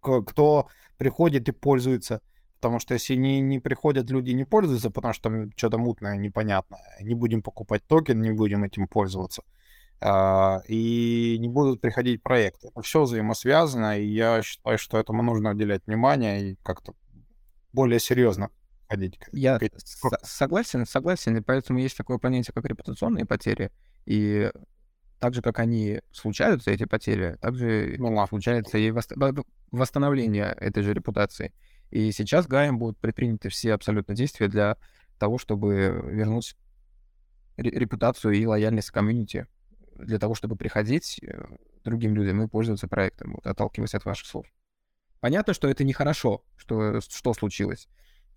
[0.00, 2.20] кто приходит и пользуется.
[2.60, 6.96] Потому что если не, не приходят люди не пользуются, потому что там что-то мутное, непонятное,
[7.00, 9.42] не будем покупать токен, не будем этим пользоваться,
[10.02, 12.70] и не будут приходить проекты.
[12.82, 16.94] Все взаимосвязано, и я считаю, что этому нужно уделять внимание и как-то
[17.72, 18.50] более серьезно
[18.88, 19.18] ходить.
[19.32, 19.58] Я
[20.22, 23.70] согласен, согласен, и поэтому есть такое понятие, как репутационные потери,
[24.04, 24.50] и
[25.18, 28.92] так же, как они случаются, эти потери, так же ну, случается и
[29.70, 31.54] восстановление этой же репутации.
[31.90, 34.76] И сейчас Гаем будут предприняты все абсолютно действия для
[35.18, 36.56] того, чтобы вернуть
[37.56, 39.46] репутацию и лояльность комьюнити
[39.98, 41.44] для того, чтобы приходить э,
[41.84, 44.46] другим людям и пользоваться проектом, вот, отталкиваясь от ваших слов.
[45.20, 47.88] Понятно, что это нехорошо, что, что случилось,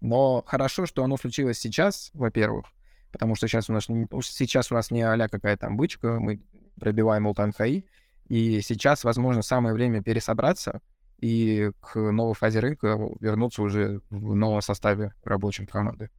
[0.01, 2.67] но хорошо, что оно случилось сейчас, во-первых,
[3.11, 3.87] потому что сейчас у нас,
[4.21, 6.41] сейчас у нас не а какая там бычка, мы
[6.79, 7.85] пробиваем all хаи,
[8.27, 10.81] и сейчас, возможно, самое время пересобраться
[11.19, 16.09] и к новой фазе рынка вернуться уже в новом составе рабочей команды.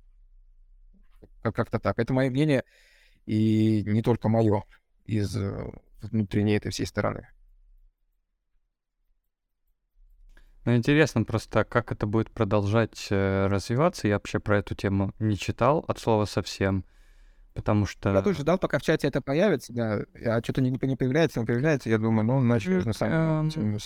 [1.42, 1.98] Как-то так.
[1.98, 2.64] Это мое мнение,
[3.24, 4.64] и не только мое
[5.10, 7.28] из э, внутренней этой всей стороны.
[10.64, 14.06] Ну, интересно просто, как это будет продолжать э, развиваться.
[14.06, 16.84] Я вообще про эту тему не читал от слова совсем,
[17.54, 18.12] потому что...
[18.12, 21.46] Я тоже ждал, пока в чате это появится, да, а что-то не, не появляется, не
[21.46, 23.78] появляется, я думаю, ну, значит, на самом деле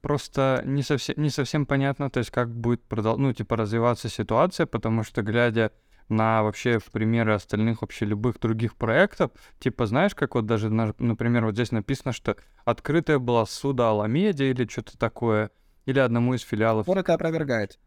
[0.00, 3.16] Просто не совсем, не совсем понятно, то есть как будет продол...
[3.18, 5.72] ну, типа, развиваться ситуация, потому что, глядя
[6.08, 9.30] на вообще примеры остальных вообще любых других проектов.
[9.58, 14.66] Типа, знаешь, как вот даже, например, вот здесь написано, что открытая была суда Аламеде или
[14.68, 15.50] что-то такое,
[15.86, 16.86] или одному из филиалов.
[16.86, 17.78] Фор это опровергает.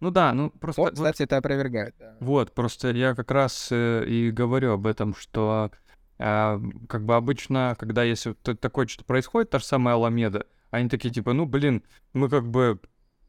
[0.00, 0.82] Ну да, ну просто...
[0.82, 1.94] Фор, кстати, вот, это опровергает.
[1.98, 2.16] Да.
[2.20, 5.72] Вот, просто я как раз э, и говорю об этом, что
[6.18, 11.12] э, как бы обычно, когда если такое что-то происходит, та же самая Аламеда, они такие
[11.12, 12.80] типа, ну блин, мы как бы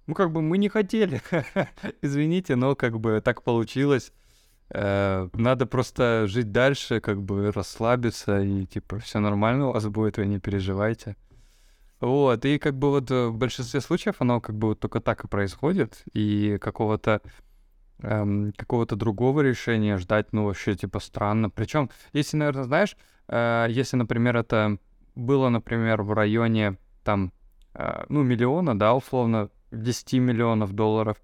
[0.10, 1.22] ну, как бы мы не хотели.
[2.02, 4.12] Извините, но как бы так получилось.
[4.72, 10.18] Э, надо просто жить дальше, как бы расслабиться, и типа все нормально у вас будет,
[10.18, 11.16] вы не переживайте.
[12.00, 15.28] Вот, и как бы вот в большинстве случаев оно как бы вот только так и
[15.28, 17.22] происходит, и какого-то
[18.02, 21.50] эм, какого-то другого решения ждать, ну, вообще, типа, странно.
[21.50, 22.98] Причем, если, наверное, знаешь,
[23.28, 24.78] э, если, например, это
[25.16, 27.34] было, например, в районе, там,
[27.74, 31.18] э, ну, миллиона, да, условно, 10 миллионов долларов,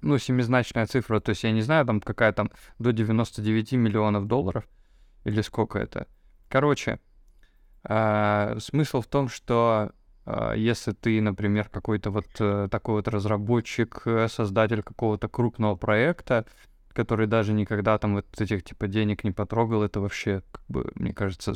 [0.00, 4.64] ну, семизначная цифра, то есть я не знаю, там какая там до 99 миллионов долларов
[5.24, 6.06] или сколько это.
[6.48, 7.00] Короче,
[7.84, 9.90] э, смысл в том, что
[10.24, 16.46] э, если ты, например, какой-то вот э, такой вот разработчик, э, создатель какого-то крупного проекта,
[16.92, 21.12] который даже никогда там вот этих типа денег не потрогал, это вообще, как бы, мне
[21.12, 21.54] кажется,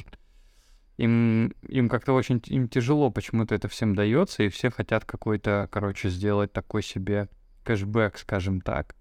[0.98, 6.10] им, им как-то очень им тяжело почему-то это всем дается, и все хотят какой-то, короче,
[6.10, 7.28] сделать такой себе
[7.64, 8.94] кэшбэк, скажем так.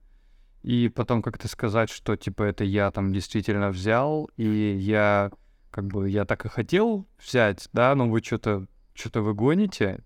[0.64, 5.32] и потом как-то сказать, что типа это я там действительно взял, и я
[5.72, 10.04] как бы я так и хотел взять, да, но вы что-то что-то вы гоните.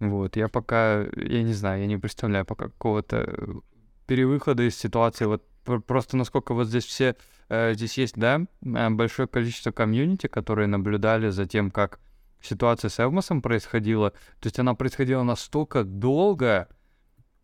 [0.00, 3.62] Вот, я пока, я не знаю, я не представляю пока какого-то
[4.06, 5.24] перевыхода из ситуации.
[5.24, 5.44] Вот
[5.86, 7.16] просто насколько вот здесь все,
[7.48, 11.98] э, здесь есть, да, э, большое количество комьюнити, которые наблюдали за тем, как
[12.42, 14.10] ситуация с Эвмосом происходила.
[14.10, 16.68] То есть она происходила настолько долго,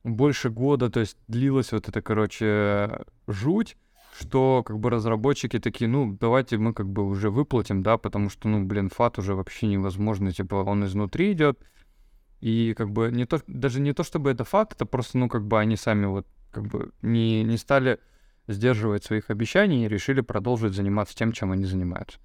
[0.05, 3.77] больше года, то есть длилась вот эта, короче, жуть,
[4.19, 8.49] что как бы разработчики такие, ну, давайте мы как бы уже выплатим, да, потому что,
[8.49, 11.59] ну, блин, фат уже вообще невозможно, типа он изнутри идет,
[12.41, 15.47] и как бы не то, даже не то, чтобы это факт, это просто, ну, как
[15.47, 17.99] бы они сами вот как бы не, не стали
[18.47, 22.19] сдерживать своих обещаний и решили продолжить заниматься тем, чем они занимаются.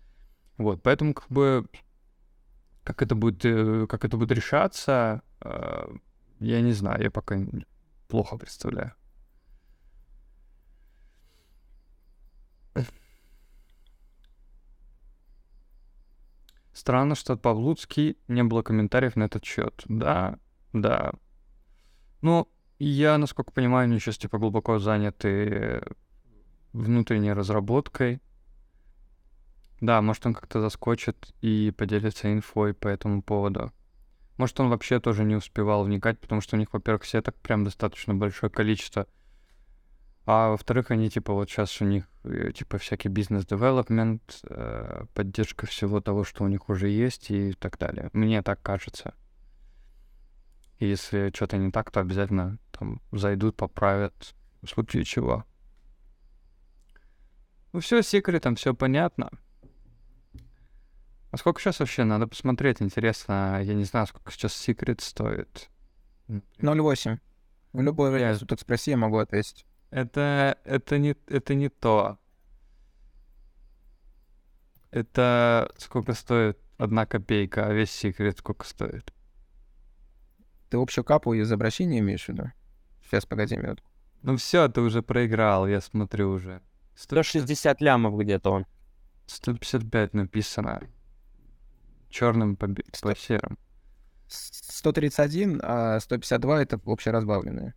[0.57, 1.67] Вот, поэтому как бы
[2.84, 5.88] как это будет, э, как это будет решаться, э,
[6.39, 7.38] я не знаю, я пока
[8.07, 8.93] плохо представляю.
[16.73, 19.83] Странно, что от Павлуцки не было комментариев на этот счет.
[19.88, 20.38] Да,
[20.73, 21.11] да.
[22.21, 25.81] Ну, я, насколько понимаю, они сейчас типа глубоко заняты
[26.73, 28.21] внутренней разработкой.
[29.81, 33.71] Да, может, он как-то заскочит и поделится инфой по этому поводу.
[34.38, 37.63] Может, он вообще тоже не успевал вникать, потому что у них, во-первых, все так прям
[37.63, 39.07] достаточно большое количество.
[40.25, 46.01] А во-вторых, они типа вот сейчас у них э, типа всякий бизнес-девелопмент, э, поддержка всего
[46.01, 48.09] того, что у них уже есть и так далее.
[48.13, 49.15] Мне так кажется.
[50.79, 55.45] И если что-то не так, то обязательно там зайдут, поправят, в случае чего.
[57.71, 59.31] Ну все, секретом все понятно.
[61.38, 62.03] А сколько сейчас вообще?
[62.03, 63.61] Надо посмотреть, интересно.
[63.61, 65.69] Я не знаю, сколько сейчас секрет стоит.
[66.27, 67.19] 0,8.
[67.73, 68.38] В любой время я...
[68.39, 69.63] тут спроси, я могу ответить.
[69.91, 72.17] Это, это, не, это не то.
[74.89, 79.13] Это сколько стоит одна копейка, а весь секрет сколько стоит?
[80.71, 82.51] Ты общую капу из обращения имеешь в виду?
[83.03, 83.88] Сейчас, погоди минутку.
[84.23, 86.63] Ну все, ты уже проиграл, я смотрю уже.
[86.95, 88.65] 160 лямов где-то он.
[89.27, 90.81] 155 написано.
[92.10, 93.58] Черным по, по серым.
[94.28, 97.74] 131, а 152 это общеразбавленные.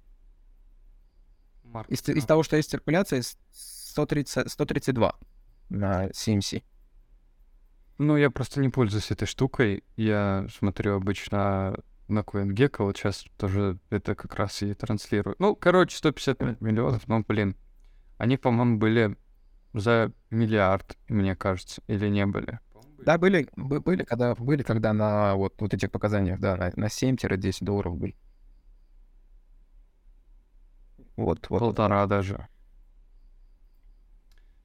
[1.88, 3.22] Из, из того, что есть циркуляция,
[3.52, 5.14] 130, 132
[5.68, 6.62] на CMC.
[7.98, 9.84] Ну, я просто не пользуюсь этой штукой.
[9.96, 11.76] Я смотрю обычно
[12.08, 15.36] на CoinGecko, вот сейчас тоже это как раз и транслирую.
[15.38, 17.56] Ну, короче, 155 миллионов, ну, блин.
[18.18, 19.16] Они, по-моему, были
[19.72, 22.58] за миллиард, мне кажется, или не были?
[23.04, 27.64] Да, были, были, когда, были, когда на вот, вот этих показаниях, да, на, на 7-10
[27.64, 28.14] долларов были.
[31.16, 31.60] Вот, вот.
[31.60, 32.48] Полтора даже.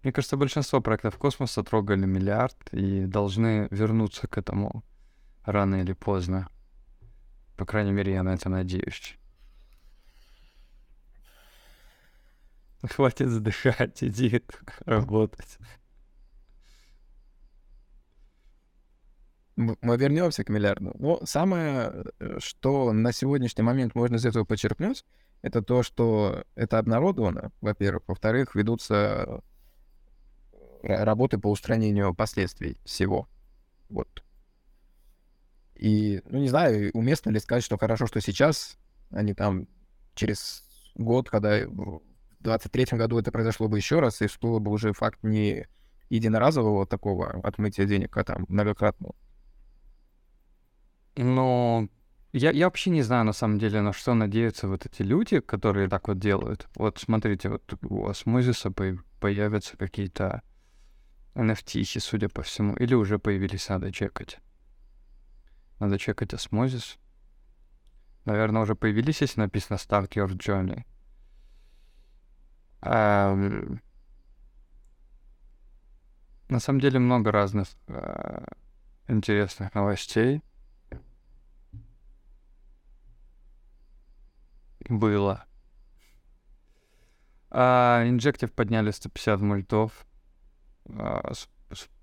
[0.03, 4.83] Мне кажется, большинство проектов космоса трогали миллиард и должны вернуться к этому
[5.43, 6.47] рано или поздно.
[7.57, 9.17] По крайней мере, я на это надеюсь.
[12.83, 14.43] Хватит задыхать, иди
[14.85, 15.57] работать.
[19.55, 20.91] Мы вернемся к миллиарду.
[20.99, 25.05] Но самое, э, что на сегодняшний момент можно из этого почерпнуть,
[25.41, 28.03] это то, что это обнародовано, во-первых.
[28.07, 29.41] Во-вторых, ведутся
[30.51, 33.29] э, работы по устранению последствий всего.
[33.89, 34.23] Вот.
[35.75, 38.77] И, ну, не знаю, уместно ли сказать, что хорошо, что сейчас,
[39.11, 39.67] а не там
[40.15, 40.63] через
[40.95, 42.01] год, когда в
[42.41, 45.67] 23-м году это произошло бы еще раз, и что бы уже факт не
[46.09, 49.15] единоразового такого отмытия денег, а там многократного.
[51.15, 51.87] Но
[52.33, 55.87] я, я вообще не знаю, на самом деле, на что надеются вот эти люди, которые
[55.87, 56.67] так вот делают.
[56.75, 58.71] Вот смотрите, вот у Осмозиса
[59.19, 60.41] появятся какие-то
[61.35, 64.39] NFT, судя по всему, или уже появились, надо чекать.
[65.79, 66.97] Надо чекать осмозис.
[68.23, 70.85] Наверное, уже появились, если написано Start Your Journey.
[72.81, 73.79] Um,
[76.49, 78.47] на самом деле много разных uh,
[79.07, 80.41] интересных новостей.
[84.87, 85.45] Было.
[87.49, 90.05] А, Injective подняли 150 мультов.
[90.87, 91.31] А,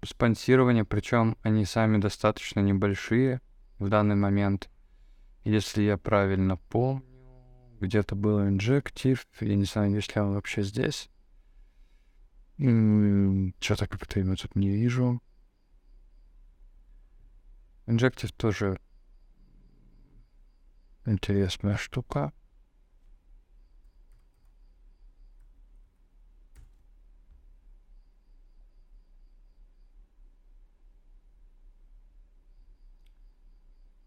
[0.03, 3.41] спонсирование, причем они сами достаточно небольшие
[3.79, 4.69] в данный момент.
[5.45, 7.05] Если я правильно помню,
[7.81, 11.11] где-то был инжектив, я не знаю, есть ли он вообще здесь.
[12.57, 15.21] Что-то как-то его тут не вижу.
[17.87, 18.79] Инжектив тоже
[21.05, 22.33] интересная штука.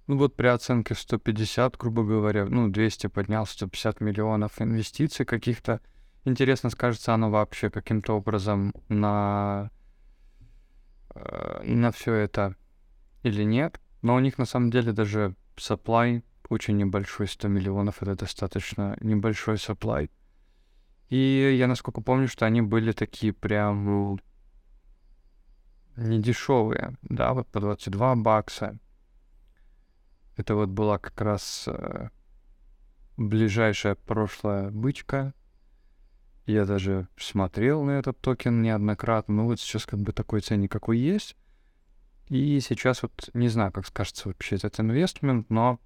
[0.07, 5.81] Ну вот при оценке 150, грубо говоря, ну 200 поднял 150 миллионов инвестиций каких-то.
[6.25, 9.71] Интересно, скажется оно вообще каким-то образом на,
[11.13, 12.55] э, на все это
[13.23, 13.79] или нет.
[14.01, 19.55] Но у них на самом деле даже supply очень небольшой, 100 миллионов, это достаточно небольшой
[19.55, 20.09] supply.
[21.09, 24.19] И я насколько помню, что они были такие прям ну,
[25.97, 28.77] не дешевые, да, вот по 22 бакса.
[30.37, 32.09] Это вот была как раз э,
[33.17, 35.33] ближайшая прошлая бычка.
[36.45, 39.35] Я даже смотрел на этот токен неоднократно.
[39.35, 41.35] Ну вот сейчас как бы такой ценник какой есть.
[42.27, 45.79] И сейчас вот не знаю, как скажется вообще этот инвестмент, но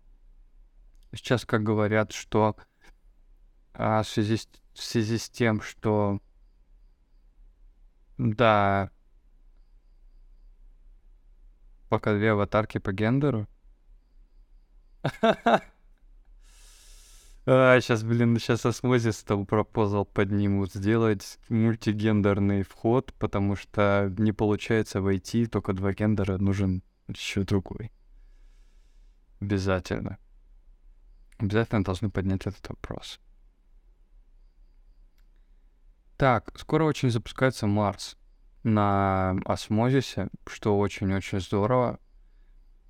[1.14, 2.56] сейчас, как говорят, что
[3.74, 6.20] а, в, связи с, в связи с тем, что
[8.18, 8.90] да,
[11.90, 13.48] пока две аватарки по гендеру.
[17.52, 25.02] А, сейчас, блин, сейчас осмозис там пропозал поднимут сделать мультигендерный вход, потому что не получается
[25.02, 27.92] войти, только два гендера, нужен еще другой.
[29.40, 30.20] Обязательно.
[31.40, 33.20] Обязательно должны поднять этот вопрос.
[36.18, 38.18] Так, скоро очень запускается Марс
[38.64, 42.00] на осмозисе, что очень-очень здорово.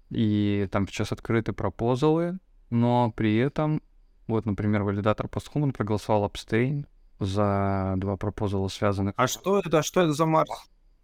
[0.09, 3.81] И там сейчас открыты пропозалы, но при этом
[4.29, 6.85] вот, например, валидатор Posthuman проголосовал абстейн
[7.19, 9.15] за два пропозала связанных.
[9.17, 9.79] А что это?
[9.79, 10.49] А что это за Марс?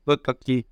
[0.04, 0.66] Кто это такие?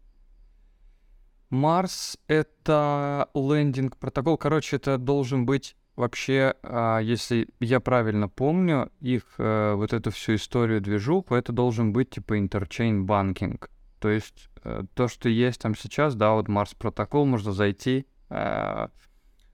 [1.50, 4.38] Марс— это лендинг протокол.
[4.38, 10.36] Короче, это должен быть вообще, а, если я правильно помню, их э, вот эту всю
[10.36, 13.70] историю движуху, это должен быть типа интерчейн банкинг.
[14.00, 18.08] То есть э, то, что есть там сейчас, да, вот Марс протокол, можно зайти.
[18.34, 18.88] Э,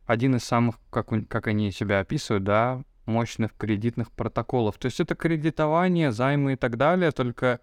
[0.06, 4.78] один из самых, как, как они себя описывают, да, мощных кредитных протоколов.
[4.78, 7.60] То есть это кредитование, займы и так далее, только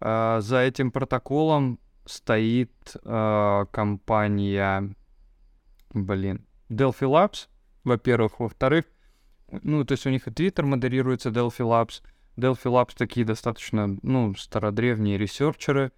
[0.00, 4.94] э, за этим протоколом стоит э, компания,
[5.94, 7.48] блин, Delphi Labs,
[7.84, 8.40] во-первых.
[8.40, 8.84] Во-вторых,
[9.62, 12.02] ну, то есть у них и Twitter модерируется Delphi Labs.
[12.36, 15.92] Delphi Labs такие достаточно, ну, стародревние ресерчеры,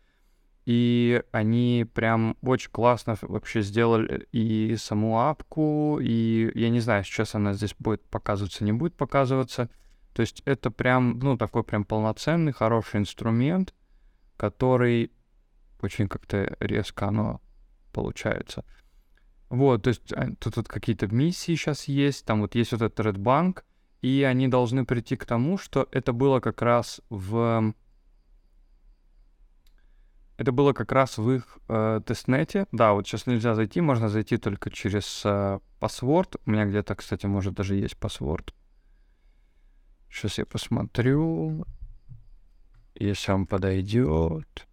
[0.67, 7.35] и они прям очень классно вообще сделали и саму апку, и я не знаю, сейчас
[7.35, 9.71] она здесь будет показываться, не будет показываться.
[10.13, 13.75] То есть это прям, ну, такой прям полноценный, хороший инструмент,
[14.37, 15.13] который
[15.81, 17.41] очень как-то резко оно
[17.93, 18.65] получается.
[19.49, 23.05] Вот, то есть а, тут, тут какие-то миссии сейчас есть, там вот есть вот этот
[23.05, 23.63] Red Bank,
[24.03, 27.75] и они должны прийти к тому, что это было как раз в
[30.41, 32.67] это было как раз в их э, тестнете.
[32.73, 36.41] Да, вот сейчас нельзя зайти, можно зайти только через э, password.
[36.47, 38.55] У меня где-то, кстати, может даже есть password.
[40.09, 41.67] Сейчас я посмотрю,
[42.95, 44.67] если он подойдет.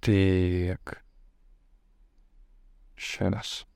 [0.00, 1.02] Так.
[2.96, 3.66] Сейчас.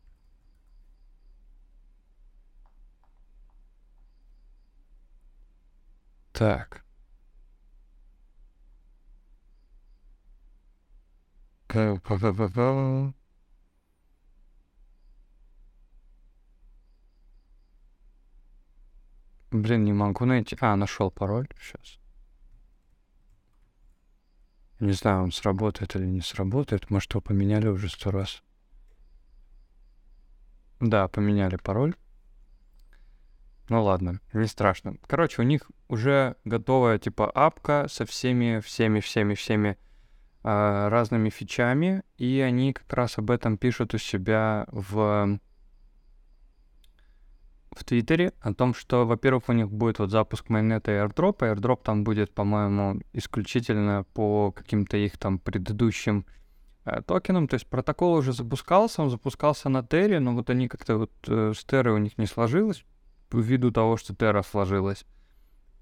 [6.32, 6.84] Так.
[19.52, 20.56] Блин, не могу найти.
[20.60, 21.48] А, нашел пароль.
[21.60, 21.98] Сейчас.
[24.80, 26.90] Не знаю, он сработает или не сработает.
[26.90, 28.42] Может, его поменяли уже сто раз.
[30.80, 31.94] Да, поменяли пароль.
[33.68, 34.96] Ну ладно, не страшно.
[35.06, 39.78] Короче, у них уже готовая типа апка со всеми, всеми, всеми, всеми
[40.42, 45.38] разными фичами, и они как раз об этом пишут у себя в
[47.72, 51.38] в Твиттере о том, что, во-первых, у них будет вот запуск майонета и airdrop.
[51.38, 56.26] Airdrop там будет, по-моему, исключительно по каким-то их там предыдущим
[56.84, 57.46] э, токенам.
[57.46, 61.52] То есть протокол уже запускался, он запускался на Терре, но вот они как-то вот э,
[61.56, 62.84] с Терры у них не сложилось,
[63.32, 65.04] ввиду того, что Терра сложилась.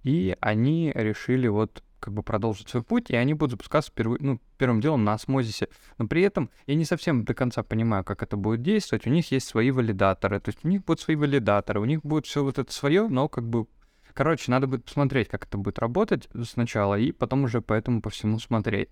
[0.02, 4.40] И они решили вот как бы продолжить свой путь, и они будут запускаться впервые, ну,
[4.56, 5.68] первым делом на осмозисе.
[5.98, 9.06] Но при этом я не совсем до конца понимаю, как это будет действовать.
[9.06, 12.26] У них есть свои валидаторы, то есть у них будут свои валидаторы, у них будет
[12.26, 13.66] все вот это свое, но как бы
[14.18, 18.10] Короче, надо будет посмотреть, как это будет работать сначала, и потом уже по этому по
[18.10, 18.88] всему смотреть.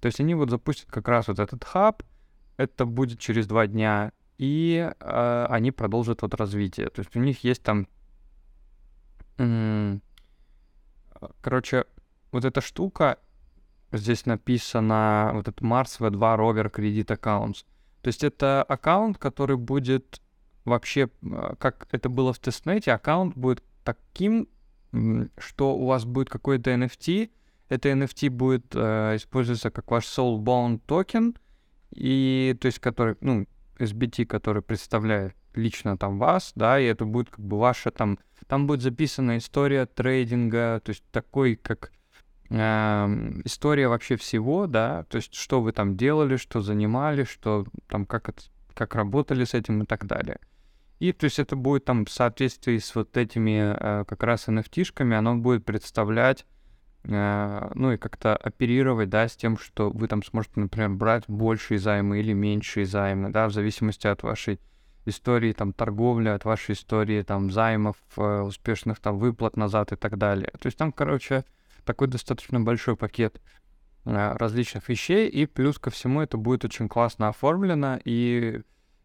[0.00, 2.02] То есть они вот запустят как раз вот этот хаб,
[2.56, 6.90] это будет через два дня, и э, они продолжат вот развитие.
[6.90, 7.86] То есть у них есть там...
[11.40, 11.84] Короче,
[12.34, 13.18] вот эта штука,
[13.92, 17.64] здесь написано вот этот Mars V2 Rover Credit Accounts.
[18.02, 20.20] То есть это аккаунт, который будет
[20.64, 24.48] вообще, а, как это было в тестнете, аккаунт будет таким,
[25.38, 27.30] что у вас будет какой-то NFT,
[27.68, 31.36] это NFT будет э, использоваться как ваш soulbound токен,
[31.94, 33.46] и то есть который, ну,
[33.78, 38.66] SBT, который представляет лично там вас, да, и это будет как бы ваша там, там
[38.66, 42.03] будет записана история трейдинга, то есть такой как э,
[42.50, 48.28] история вообще всего, да, то есть что вы там делали, что занимали, что там как
[48.28, 48.42] это,
[48.74, 50.38] как работали с этим и так далее.
[51.00, 55.14] И то есть это будет там в соответствии с вот этими э, как раз NFT-шками,
[55.14, 56.46] оно будет представлять
[57.04, 61.78] э, ну и как-то оперировать, да, с тем, что вы там сможете, например, брать большие
[61.78, 64.60] займы или меньшие займы, да, в зависимости от вашей
[65.06, 70.16] истории там торговли, от вашей истории там займов, э, успешных там выплат назад и так
[70.16, 70.52] далее.
[70.60, 71.44] То есть там, короче,
[71.84, 73.40] такой достаточно большой пакет
[74.04, 78.62] э, различных вещей, и плюс ко всему это будет очень классно оформлено, и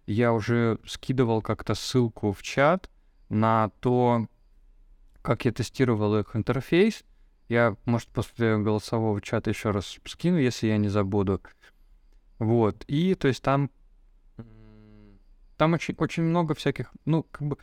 [0.07, 2.89] я уже скидывал как-то ссылку в чат
[3.29, 4.27] на то,
[5.21, 7.03] как я тестировал их интерфейс.
[7.47, 11.41] Я, может, после голосового чата еще раз скину, если я не забуду.
[12.37, 12.83] Вот.
[12.87, 13.69] И, то есть, там
[15.59, 17.57] там очень, очень много всяких, ну, как бы,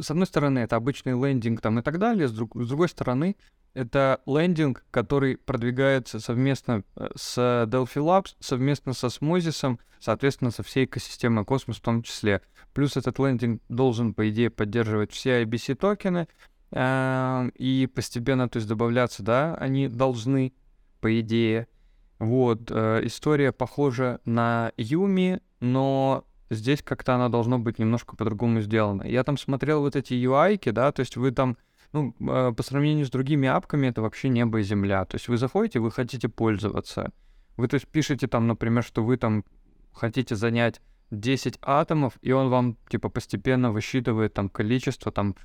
[0.00, 3.36] с одной стороны, это обычный лендинг там и так далее, с, друг, с другой стороны,
[3.74, 10.84] это лендинг, который продвигается совместно э, с Delphi Labs, совместно со Smozis, соответственно, со всей
[10.84, 12.42] экосистемой Космос в том числе.
[12.74, 16.28] Плюс этот лендинг должен, по идее, поддерживать все IBC токены,
[16.70, 20.52] э, и постепенно, то есть, добавляться, да, они должны,
[21.00, 21.66] по идее.
[22.20, 29.02] Вот, э, история похожа на Юми, но здесь как-то она должно быть немножко по-другому сделана.
[29.02, 31.56] Я там смотрел вот эти UI, да, то есть вы там,
[31.92, 35.04] ну, э, по сравнению с другими апками, это вообще небо и земля.
[35.04, 37.12] То есть вы заходите, вы хотите пользоваться.
[37.56, 39.44] Вы, то есть, пишете там, например, что вы там
[39.92, 40.80] хотите занять
[41.10, 45.36] 10 атомов, и он вам, типа, постепенно высчитывает там количество, там,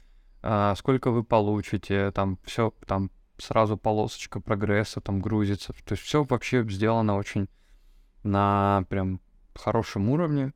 [0.41, 5.73] э, сколько вы получите, там, все, там, сразу полосочка прогресса там грузится.
[5.85, 7.47] То есть все вообще сделано очень
[8.23, 9.21] на прям
[9.53, 10.53] хорошем уровне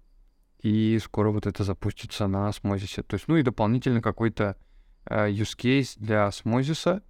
[0.62, 3.04] и скоро вот это запустится на Osmosis.
[3.04, 4.56] То есть, ну и дополнительно какой-то
[5.06, 7.02] э, use case для Osmosis,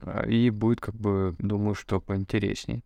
[0.00, 2.84] э, и будет, как бы, думаю, что поинтересней.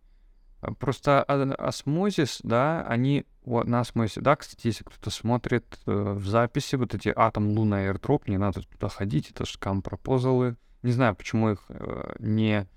[0.61, 6.27] А, просто Osmosis, да, они вот на Osmosis, да, кстати, если кто-то смотрит э, в
[6.27, 10.57] записи, вот эти Atom Luna Airdrop, не надо туда ходить, это scam proposal'ы.
[10.81, 12.67] Не знаю, почему их э, не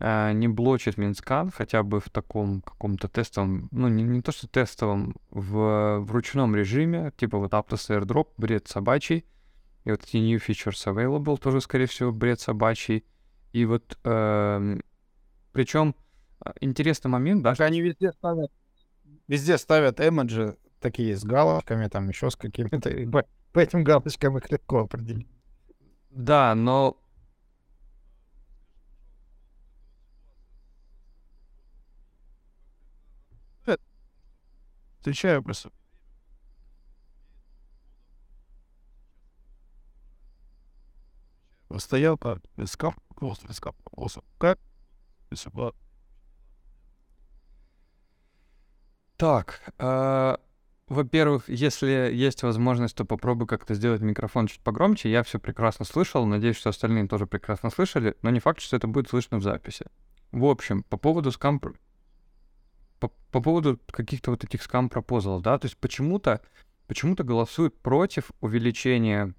[0.00, 5.16] не блочит Mintscan хотя бы в таком каком-то тестовом, ну не, не то что тестовом,
[5.30, 9.24] в, в ручном режиме, типа вот Aptos AirDrop, бред собачий,
[9.88, 13.06] и вот эти New Features Available тоже, скорее всего, бред собачий.
[13.52, 14.82] И вот, э, эм,
[15.52, 15.94] причем
[16.44, 17.54] э, интересный момент, да.
[17.58, 18.52] Они везде ставят,
[19.26, 24.50] везде ставят эмоджи такие с галочками, там еще с какими-то, по, по этим галочкам их
[24.50, 25.28] легко определить.
[26.10, 26.98] Да, но
[35.00, 35.70] Отвечаю просто.
[41.76, 44.58] Стоял как вискам, просто вискам, просто как
[49.18, 50.36] Так, э,
[50.86, 55.10] во-первых, если есть возможность, то попробуй как-то сделать микрофон чуть погромче.
[55.10, 58.86] Я все прекрасно слышал, надеюсь, что остальные тоже прекрасно слышали, но не факт, что это
[58.86, 59.86] будет слышно в записи.
[60.30, 61.60] В общем, по поводу скам
[62.98, 66.40] по, по поводу каких-то вот этих скам-пропозалов, да, то есть почему-то
[66.86, 69.34] почему-то голосуют против увеличения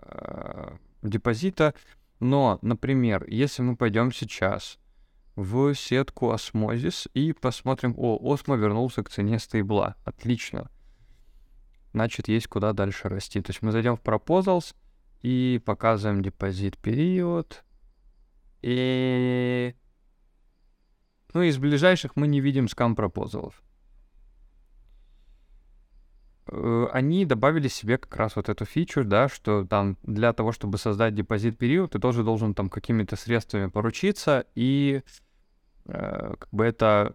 [0.00, 1.74] э, депозита,
[2.18, 4.78] но, например, если мы пойдем сейчас
[5.36, 10.70] в сетку Osmosis и посмотрим, о, Осмо вернулся к цене стейбла, отлично,
[11.92, 13.40] значит, есть куда дальше расти.
[13.40, 14.74] То есть мы зайдем в Proposals
[15.22, 17.64] и показываем депозит период,
[18.62, 19.74] и
[21.34, 23.62] ну, из ближайших мы не видим скам-пропозалов.
[26.46, 30.78] Э, они добавили себе как раз вот эту фичу, да, что там для того, чтобы
[30.78, 35.02] создать депозит период, ты тоже должен там какими-то средствами поручиться, и
[35.86, 37.14] э, как бы это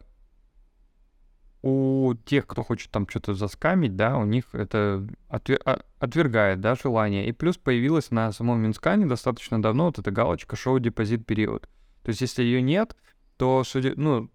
[1.61, 6.75] у тех, кто хочет там что-то заскамить, да, у них это отвер- а, отвергает, да,
[6.75, 7.27] желание.
[7.27, 11.69] И плюс появилась на самом Минскане достаточно давно вот эта галочка «Шоу депозит период».
[12.03, 12.95] То есть если ее нет,
[13.39, 14.29] то, судя, ну,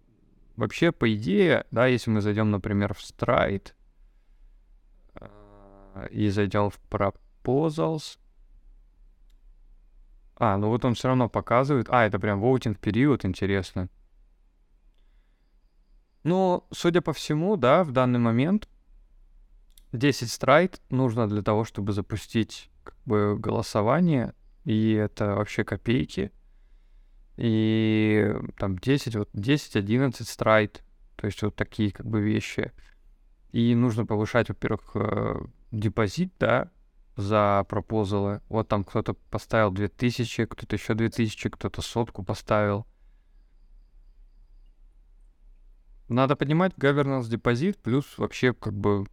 [0.55, 3.73] вообще, по идее, да, если мы зайдем, например, в Stride
[5.21, 8.17] э, и зайдем в Proposals,
[10.37, 11.87] а, ну вот он все равно показывает.
[11.91, 13.89] А, это прям voting период, интересно.
[16.23, 18.67] Ну, судя по всему, да, в данный момент
[19.91, 24.33] 10 страйт нужно для того, чтобы запустить как бы голосование,
[24.63, 26.31] и это вообще копейки.
[27.37, 30.83] И там 10, вот 10-11 страйт,
[31.15, 32.71] то есть вот такие как бы вещи.
[33.51, 36.71] И нужно повышать, во-первых, э, депозит, да,
[37.15, 38.41] за пропозалы.
[38.49, 42.85] Вот там кто-то поставил 2000, кто-то еще 2000, кто-то сотку поставил.
[46.07, 49.05] Надо поднимать governance депозит, плюс вообще как бы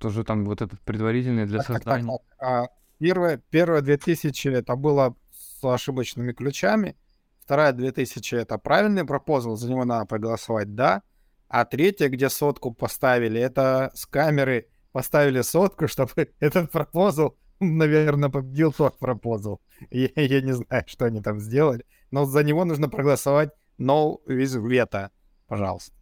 [0.00, 2.06] тоже там вот этот предварительный для так, создания.
[2.06, 2.48] Так, так, так.
[2.48, 5.14] А, первое, первое 2000 это было
[5.60, 6.96] с ошибочными ключами,
[7.40, 11.02] вторая 2000 это правильный пропозал, за него надо проголосовать «да»,
[11.48, 18.72] а третья, где сотку поставили, это с камеры поставили сотку, чтобы этот пропозал, наверное, победил
[18.72, 19.60] тот пропозал.
[19.90, 24.60] Я, я не знаю, что они там сделали, но за него нужно проголосовать no with
[24.60, 25.10] veto.
[25.46, 25.92] Пожалуйста.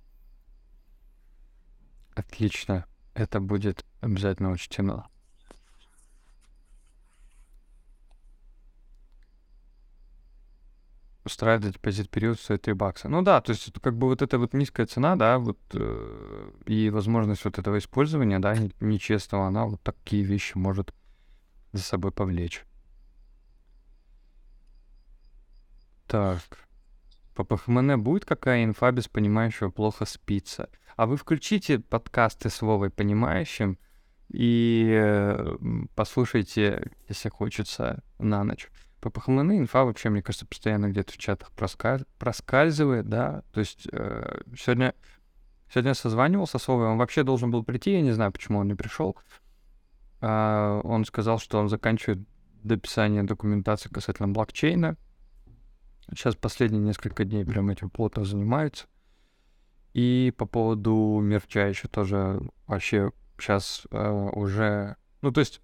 [2.14, 2.86] Отлично.
[3.14, 5.08] Это будет обязательно учтено.
[11.24, 13.08] Устраивать депозит период стоит 3 бакса.
[13.08, 16.90] Ну да, то есть как бы вот эта вот низкая цена, да, вот э, и
[16.90, 20.94] возможность вот этого использования, да, нечестного, она вот такие вещи может
[21.72, 22.64] за собой повлечь.
[26.06, 26.40] Так.
[27.34, 30.68] По ПХМН будет какая инфа без понимающего плохо спится?
[30.96, 33.78] А вы включите подкасты с Вовой понимающим
[34.28, 35.56] и э,
[35.94, 38.68] послушайте, если хочется, на ночь.
[39.04, 42.06] По ПХМН инфа вообще, мне кажется, постоянно где-то в чатах проскаль...
[42.18, 43.42] проскальзывает, да.
[43.52, 44.94] То есть э, сегодня,
[45.68, 48.66] сегодня я созванивался с Вовой, он вообще должен был прийти, я не знаю, почему он
[48.66, 49.14] не пришел.
[50.22, 52.26] А, он сказал, что он заканчивает
[52.62, 54.96] дописание документации касательно блокчейна,
[56.08, 58.86] Сейчас последние несколько дней прям этим плотно занимаются.
[59.92, 64.96] И по поводу мерча еще тоже вообще сейчас э, уже...
[65.20, 65.60] Ну, то есть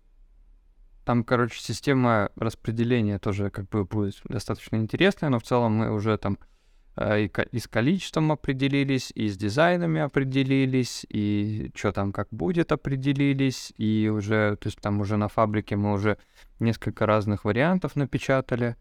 [1.05, 6.17] там, короче, система распределения тоже как бы будет достаточно интересная, но в целом мы уже
[6.19, 6.39] там
[6.97, 13.73] э, и, с количеством определились, и с дизайнами определились, и что там как будет определились,
[13.77, 16.19] и уже, то есть там уже на фабрике мы уже
[16.59, 18.77] несколько разных вариантов напечатали.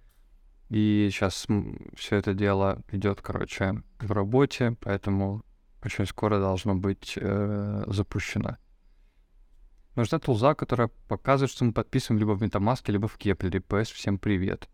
[0.70, 1.48] И сейчас
[1.96, 5.44] все это дело идет, короче, в работе, поэтому
[5.84, 8.58] очень скоро должно быть э, запущено.
[10.00, 13.62] Нужна тулза, которая показывает, что мы подписываем либо в MetaMask, либо в Kepler.
[13.62, 14.70] PS, всем привет.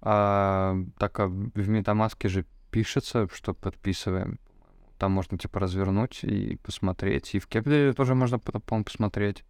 [0.00, 4.38] А, так как в MetaMask же пишется, что подписываем.
[4.96, 7.34] Там можно типа развернуть и посмотреть.
[7.34, 9.42] И в Kepler тоже можно, по-моему, посмотреть.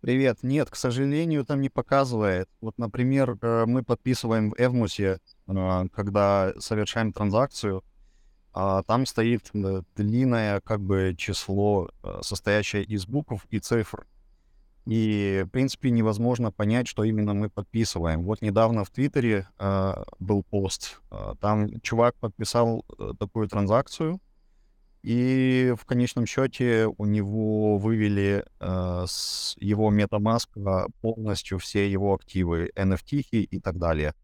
[0.00, 0.38] Привет.
[0.42, 2.48] Нет, к сожалению, там не показывает.
[2.62, 7.84] Вот, например, э, мы подписываем в Эвмусе, когда совершаем транзакцию,
[8.54, 14.06] а там стоит э, длинное как бы число, э, состоящее из букв и цифр.
[14.84, 18.24] И, в принципе, невозможно понять, что именно мы подписываем.
[18.24, 21.00] Вот недавно в Твиттере э, был пост.
[21.10, 24.20] Э, там чувак подписал э, такую транзакцию,
[25.02, 32.70] и в конечном счете у него вывели э, с его MetaMask полностью все его активы,
[32.76, 34.14] NFT и так далее.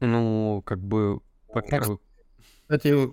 [0.00, 1.20] Ну, как бы...
[2.62, 3.12] Кстати,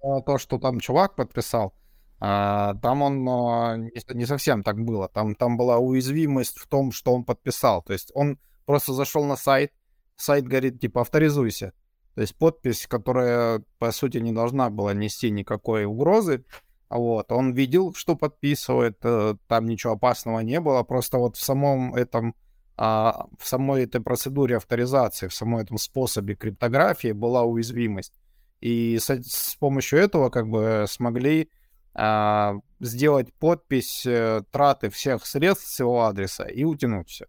[0.00, 1.74] то, что там чувак подписал,
[2.20, 5.08] а, там он а, не, не совсем так было.
[5.08, 7.82] Там, там была уязвимость в том, что он подписал.
[7.82, 9.72] То есть он просто зашел на сайт,
[10.16, 11.72] сайт говорит, типа, авторизуйся.
[12.14, 16.44] То есть подпись, которая, по сути, не должна была нести никакой угрозы,
[16.90, 21.94] вот, он видел, что подписывает, э, там ничего опасного не было, просто вот в самом
[21.94, 22.34] этом,
[22.78, 28.14] а, в самой этой процедуре авторизации, в самом этом способе криптографии была уязвимость.
[28.60, 31.50] И с, с помощью этого как бы смогли
[31.94, 37.26] а, сделать подпись э, траты всех средств с его адреса и утянуть все.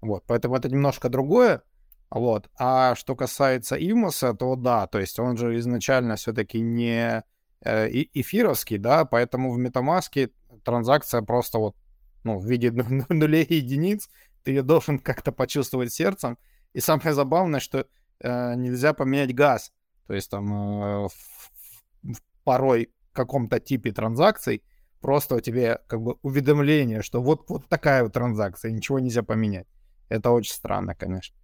[0.00, 1.62] Вот, поэтому это немножко другое,
[2.10, 2.48] вот.
[2.58, 7.22] А что касается Ивмоса, то да, то есть он же изначально все-таки не
[7.62, 10.30] э, эфировский, да, поэтому в Метамаске
[10.64, 11.76] транзакция просто вот,
[12.24, 12.72] ну, в виде
[13.10, 14.08] нулей и единиц,
[14.42, 16.38] ты ее должен как-то почувствовать сердцем.
[16.72, 17.86] И самое забавное, что
[18.20, 19.72] э, нельзя поменять газ.
[20.06, 24.62] То есть там э, в, в порой каком-то типе транзакций
[25.00, 29.66] просто у тебя как бы уведомление, что вот, вот такая вот транзакция, ничего нельзя поменять.
[30.08, 31.36] Это очень странно, конечно.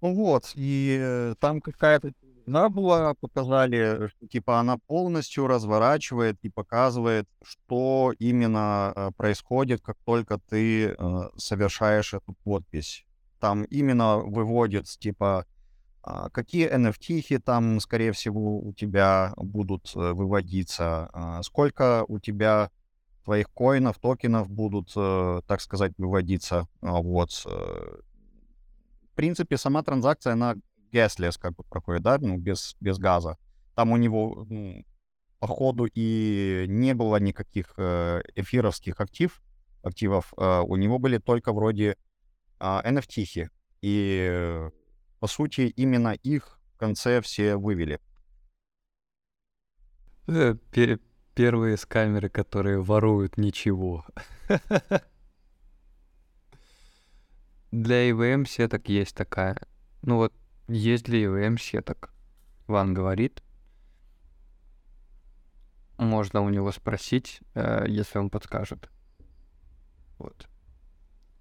[0.00, 2.12] Ну вот, и э, там какая-то
[2.46, 10.38] Она была, показали, типа она полностью разворачивает и показывает, что именно э, происходит, как только
[10.38, 10.94] ты э,
[11.36, 13.06] совершаешь эту подпись.
[13.40, 15.46] Там именно выводит, типа,
[16.06, 22.70] э, какие NFT там, скорее всего, у тебя будут э, выводиться, э, сколько у тебя
[23.24, 26.68] твоих коинов, токенов будут, так сказать, выводиться.
[26.82, 27.30] А вот.
[27.32, 28.02] В
[29.14, 30.56] принципе, сама транзакция, она
[30.94, 33.36] gasless как бы проходит, да, ну, без, без газа.
[33.74, 34.84] Там у него, ну,
[35.40, 39.42] по ходу и не было никаких э, эфировских актив,
[39.82, 40.32] активов.
[40.36, 41.94] Э, у него были только вроде э,
[42.60, 43.48] а, NFT.
[43.82, 44.70] И,
[45.20, 48.00] по сути, именно их в конце все вывели.
[50.26, 50.54] Э,
[51.34, 54.06] первые с камеры, которые воруют ничего.
[57.70, 59.58] Для EVM сеток есть такая.
[60.02, 60.32] Ну вот
[60.68, 62.12] есть ли EVM сеток?
[62.66, 63.42] Ван говорит.
[65.98, 68.90] Можно у него спросить, э, если он подскажет.
[70.18, 70.48] Вот.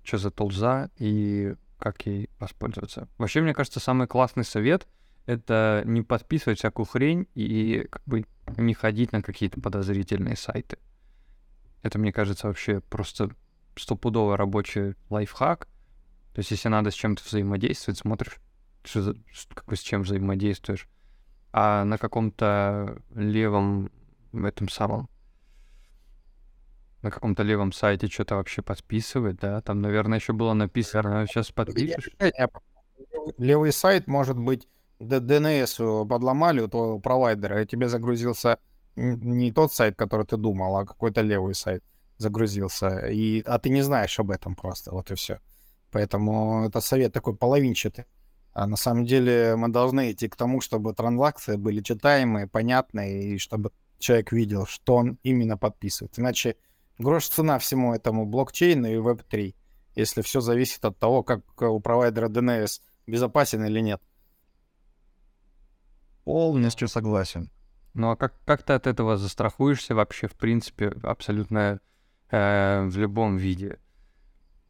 [0.03, 3.07] Что за тулза и как ей воспользоваться.
[3.17, 4.87] Вообще, мне кажется, самый классный совет—
[5.25, 8.25] это не подписывать всякую хрень и как бы
[8.57, 10.77] не ходить на какие-то подозрительные сайты.
[11.81, 13.31] Это, мне кажется, вообще просто
[13.75, 15.67] стопудово рабочий лайфхак.
[16.33, 18.37] То есть, если надо с чем-то взаимодействовать, смотришь
[18.83, 19.15] что
[19.53, 20.87] как с чем взаимодействуешь.
[21.51, 23.91] А на каком-то левом,
[24.33, 25.09] этом самом,
[27.03, 29.61] на каком-то левом сайте что-то вообще подписывать, да?
[29.61, 32.15] Там, наверное, еще было написано, сейчас подпишешь.
[33.37, 34.67] Левый сайт, может быть,
[34.99, 38.57] DNS подломали у твоего провайдера, и тебе загрузился
[38.95, 41.83] не тот сайт, который ты думал, а какой-то левый сайт
[42.17, 43.07] загрузился.
[43.07, 45.39] И, а ты не знаешь об этом просто, вот и все.
[45.91, 48.05] Поэтому это совет такой половинчатый.
[48.53, 53.37] А на самом деле мы должны идти к тому, чтобы транзакции были читаемые, понятные, и
[53.39, 56.19] чтобы человек видел, что он именно подписывает.
[56.19, 56.55] Иначе
[56.99, 59.55] грош цена всему этому блокчейну и Web3,
[59.95, 64.01] если все зависит от того, как у провайдера DNS безопасен или нет.
[66.23, 67.49] Полностью согласен.
[67.93, 71.79] Ну а как, как ты от этого застрахуешься вообще, в принципе, абсолютно
[72.29, 73.79] э, в любом виде?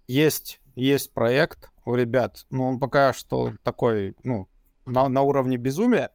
[0.08, 2.46] Есть, есть проект, у ребят.
[2.50, 4.48] Ну, он пока что такой, ну,
[4.86, 6.12] на, на уровне безумия.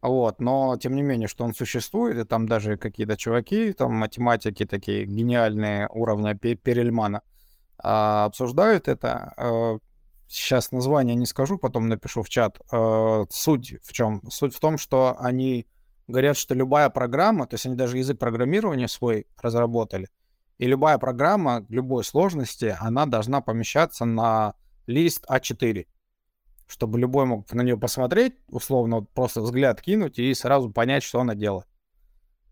[0.00, 4.66] Вот, но тем не менее, что он существует, и там даже какие-то чуваки, там математики
[4.66, 7.22] такие гениальные уровня Перельмана
[7.78, 9.32] а, обсуждают это.
[9.36, 9.78] А,
[10.26, 12.58] сейчас название не скажу, потом напишу в чат.
[12.72, 14.22] А, суть в чем?
[14.28, 15.68] Суть в том, что они
[16.08, 20.08] говорят, что любая программа, то есть они даже язык программирования свой разработали,
[20.58, 24.54] и любая программа любой сложности, она должна помещаться на
[24.86, 25.86] лист А4,
[26.66, 31.34] чтобы любой мог на нее посмотреть, условно, просто взгляд кинуть и сразу понять, что она
[31.34, 31.66] делает.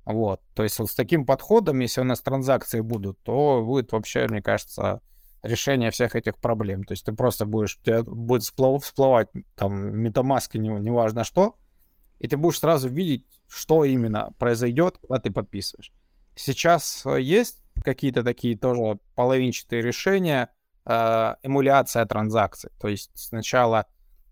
[0.05, 0.41] Вот.
[0.55, 4.43] То есть вот с таким подходом, если у нас транзакции будут, то будет вообще, мне
[4.43, 5.03] кажется,
[5.43, 6.85] решение всех этих проблем.
[6.85, 11.57] То есть ты просто будешь, у тебя будет всплыв, всплывать там метамаски, не, неважно что,
[12.19, 15.93] и ты будешь сразу видеть, что именно произойдет, когда ты подписываешь.
[16.37, 20.51] Сейчас э, есть какие-то такие тоже половинчатые решения,
[20.85, 22.70] э, эмуляция транзакций.
[22.81, 23.86] То есть сначала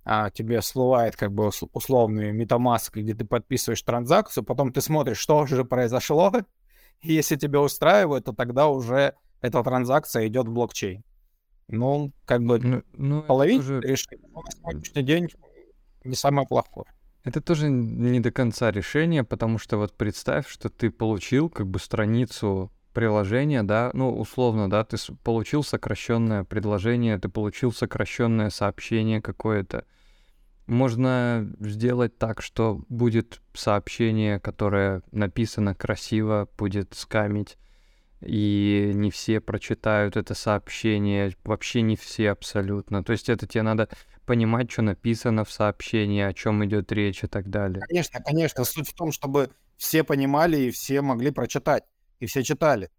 [0.04, 5.46] э, тебе всплывает как бы условный MetaMask, где ты подписываешь транзакцию, потом ты смотришь, что
[5.46, 6.32] же произошло,
[7.00, 11.04] и если тебя устраивает, то тогда уже эта транзакция идет в блокчейн.
[11.68, 13.80] Ну, как бы ну, ну, половина тоже...
[13.80, 15.28] решения на сегодняшний день
[16.04, 16.86] не самое плохое.
[17.24, 21.78] Это тоже не до конца решение, потому что вот представь, что ты получил как бы
[21.78, 29.84] страницу приложение, да, ну, условно, да, ты получил сокращенное предложение, ты получил сокращенное сообщение какое-то.
[30.66, 37.56] Можно сделать так, что будет сообщение, которое написано красиво, будет скамить,
[38.20, 43.04] и не все прочитают это сообщение, вообще не все абсолютно.
[43.04, 43.88] То есть это тебе надо
[44.26, 47.80] понимать, что написано в сообщении, о чем идет речь и так далее.
[47.88, 48.64] Конечно, конечно.
[48.64, 51.84] Суть в том, чтобы все понимали и все могли прочитать
[52.20, 52.90] и все читали.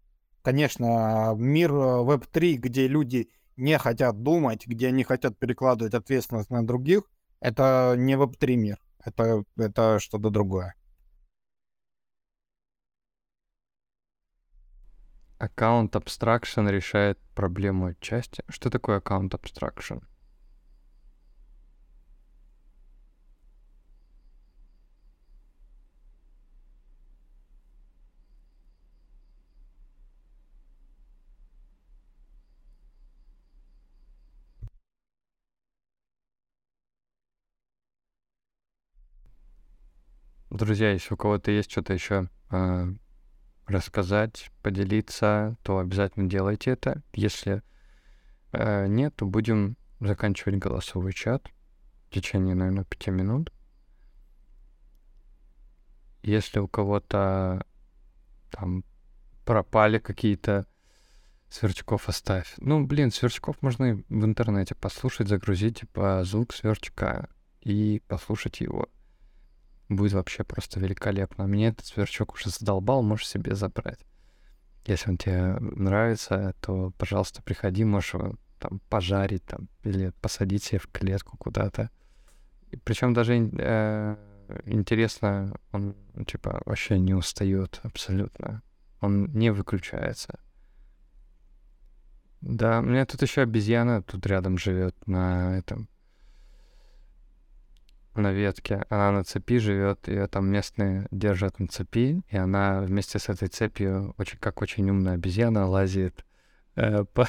[0.42, 6.66] Конечно, мир Web3, э, где люди не хотят думать, где они хотят перекладывать ответственность на
[6.66, 7.02] других,
[7.40, 10.74] это не Web3 мир, это, это что-то другое.
[15.38, 18.44] Аккаунт Abstraction решает проблему отчасти.
[18.48, 20.02] Что такое аккаунт Abstraction?
[40.60, 42.92] Друзья, если у кого-то есть что-то еще э,
[43.66, 47.02] рассказать, поделиться, то обязательно делайте это.
[47.14, 47.62] Если
[48.52, 51.48] э, нет, то будем заканчивать голосовой чат
[52.10, 53.50] в течение, наверное, пяти минут.
[56.22, 57.64] Если у кого-то
[58.50, 58.84] там
[59.46, 60.66] пропали какие-то
[61.48, 62.52] сверчков оставь.
[62.58, 67.30] Ну, блин, сверчков можно и в интернете послушать, загрузить, типа, звук сверчка
[67.62, 68.90] и послушать его.
[69.90, 71.48] Будет вообще просто великолепно.
[71.48, 73.98] Мне этот сверчок уже задолбал, можешь себе забрать.
[74.86, 80.78] Если он тебе нравится, то, пожалуйста, приходи, можешь его там пожарить там или посадить себе
[80.78, 81.90] в клетку куда-то.
[82.84, 84.16] Причем даже э,
[84.64, 88.62] интересно, он типа вообще не устает абсолютно.
[89.00, 90.38] Он не выключается.
[92.42, 95.88] Да, у меня тут еще обезьяна тут рядом живет на этом
[98.14, 98.84] на ветке.
[98.88, 103.48] Она на цепи живет, ее там местные держат на цепи, и она вместе с этой
[103.48, 106.24] цепью, очень, как очень умная обезьяна, лазит
[106.76, 107.28] э, по,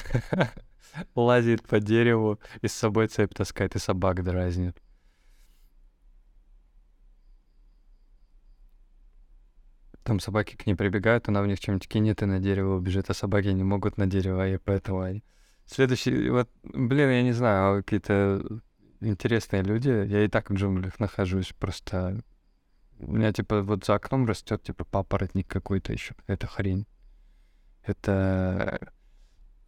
[1.16, 4.78] лазит по дереву и с собой цепь таскает, и собак дразнит.
[10.04, 13.14] Там собаки к ней прибегают, она в них чем-нибудь кинет и на дерево убежит, а
[13.14, 15.24] собаки не могут на дерево, и поэтому они...
[15.68, 18.62] Следующий, вот, блин, я не знаю, какие-то
[19.02, 19.90] интересные люди.
[19.90, 22.24] Я и так в джунглях нахожусь, просто
[23.00, 26.86] у меня типа вот за окном растет типа папоротник какой-то еще, это хрень.
[27.84, 28.80] Это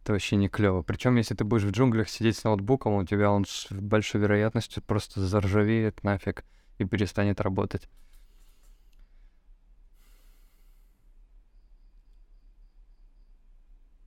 [0.04, 0.82] это вообще не клево.
[0.82, 4.82] Причем, если ты будешь в джунглях сидеть с ноутбуком, у тебя он с большой вероятностью
[4.82, 6.44] просто заржавеет нафиг
[6.76, 7.88] и перестанет работать.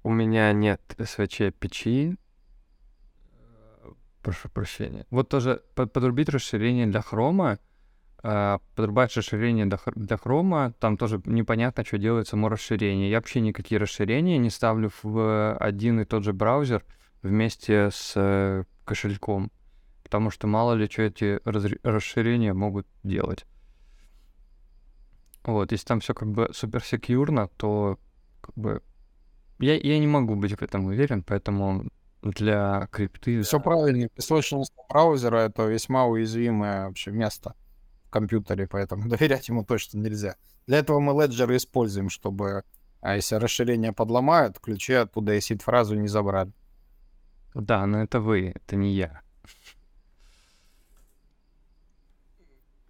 [0.03, 2.15] У меня нет СВЧ печи.
[4.27, 5.05] Прошу прощения.
[5.09, 7.59] Вот тоже подрубить расширение для хрома,
[8.23, 13.09] э, подрубать расширение для, для хрома, там тоже непонятно, что делает само расширение.
[13.09, 16.83] Я вообще никакие расширения не ставлю в один и тот же браузер
[17.21, 19.49] вместе с э, кошельком,
[20.03, 21.39] потому что мало ли что эти
[21.87, 23.45] расширения могут делать.
[25.45, 27.97] Вот, если там все как бы супер секьюрно, то
[28.41, 28.83] как бы
[29.59, 31.85] я, я не могу быть в этом уверен, поэтому
[32.31, 33.41] для крипты...
[33.41, 34.09] Все правильно.
[34.09, 37.55] Песочность браузера— это весьма уязвимое вообще место
[38.05, 40.35] в компьютере, поэтому доверять ему точно нельзя.
[40.65, 42.63] Для этого мы Ledger используем, чтобы,
[43.01, 46.51] а если расширение подломают, ключи оттуда и сид-фразу не забрали.
[47.53, 49.21] Да, но это вы, это не я.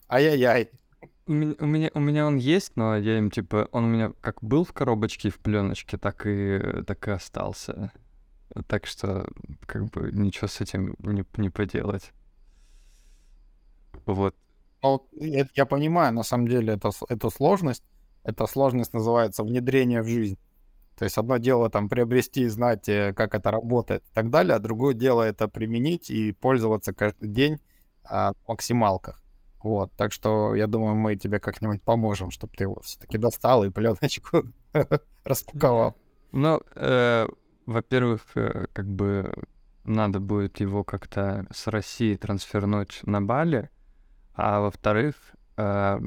[0.10, 0.72] Ай-яй-яй.
[1.26, 4.14] У меня, у меня, у меня он есть, но я им типа, он у меня
[4.22, 7.92] как был в коробочке в пленочке, так и так и остался.
[8.68, 9.28] Так что,
[9.66, 12.12] как бы, ничего с этим не, не поделать.
[14.06, 14.36] Вот.
[14.84, 17.84] Ну, я, я понимаю, на самом деле, это, эту сложность.
[18.24, 20.38] Эта сложность называется внедрение в жизнь.
[20.98, 24.60] То есть одно дело там приобрести и знать, как это работает и так далее, а
[24.60, 27.60] другое дело это применить и пользоваться каждый день
[28.04, 29.22] а, в максималках.
[29.62, 33.70] Вот, так что я думаю, мы тебе как-нибудь поможем, чтобы ты его все-таки достал и
[33.70, 34.44] пленочку
[35.24, 35.96] распаковал.
[36.32, 37.28] Ну, э,
[37.68, 39.32] во-первых, э, как бы
[39.84, 43.70] надо будет его как-то с России трансфернуть на Бали,
[44.34, 45.16] а во-вторых,
[45.58, 46.00] э,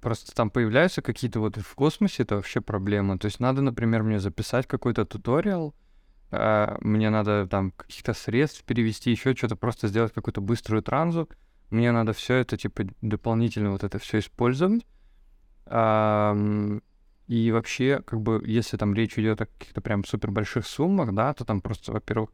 [0.00, 3.18] просто там появляются какие-то вот в космосе, это вообще проблема.
[3.18, 5.74] То есть надо, например, мне записать какой-то туториал,
[6.32, 11.28] э, мне надо там каких-то средств перевести, еще что-то, просто сделать какую-то быструю транзу,
[11.70, 14.84] мне надо все это, типа, дополнительно вот это все использовать.
[17.26, 21.32] И вообще, как бы, если там речь идет о каких-то прям супер больших суммах, да,
[21.32, 22.30] то там просто, во-первых,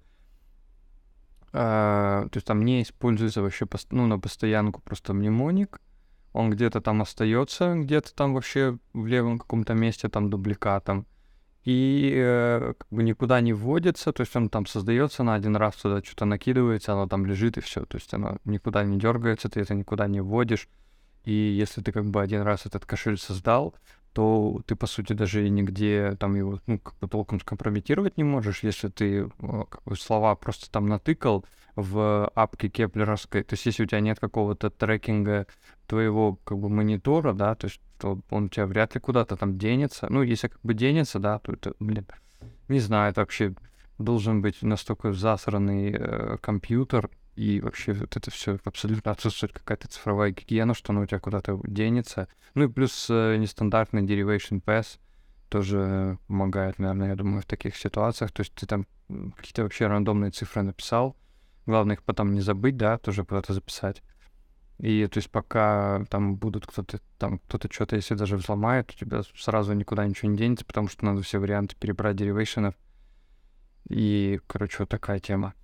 [1.53, 5.81] э, то есть там не используется вообще ну, на постоянку просто мнемоник,
[6.33, 11.07] он где-то там остается, где-то там вообще в левом каком-то месте там дубликатом,
[11.65, 15.77] и э, как бы никуда не вводится, то есть он там создается на один раз,
[15.77, 19.61] туда что-то накидывается, оно там лежит и все, то есть оно никуда не дергается, ты
[19.61, 20.69] это никуда не вводишь,
[21.25, 23.75] и если ты как бы один раз этот кошель создал,
[24.13, 28.65] то ты, по сути, даже нигде там его ну, как бы толком скомпрометировать не можешь,
[28.65, 31.45] если ты как бы, слова просто там натыкал
[31.77, 35.47] в апке кеплеровской, то есть если у тебя нет какого-то трекинга
[35.87, 39.59] твоего как бы монитора, да, то есть то он у тебя вряд ли куда-то там
[39.59, 40.07] денется.
[40.09, 42.07] Ну, если как бы денется, да, то это, блин,
[42.69, 43.55] не знаю, это вообще
[43.99, 47.11] должен быть настолько засранный э, компьютер,
[47.41, 51.59] и вообще вот это все абсолютно отсутствует какая-то цифровая гигиена, что оно у тебя куда-то
[51.65, 52.29] денется.
[52.53, 54.99] Ну и плюс э, нестандартный derivation pass
[55.49, 58.31] тоже помогает, наверное, я думаю, в таких ситуациях.
[58.33, 58.87] То есть ты там
[59.37, 61.17] какие-то вообще рандомные цифры написал,
[61.65, 64.03] главное их потом не забыть, да, тоже куда-то записать.
[64.77, 69.23] И то есть пока там будут кто-то, там кто-то что-то, если даже взломает, у тебя
[69.35, 72.75] сразу никуда ничего не денется, потому что надо все варианты перебрать деривейшенов.
[73.89, 75.55] И, короче, вот такая тема.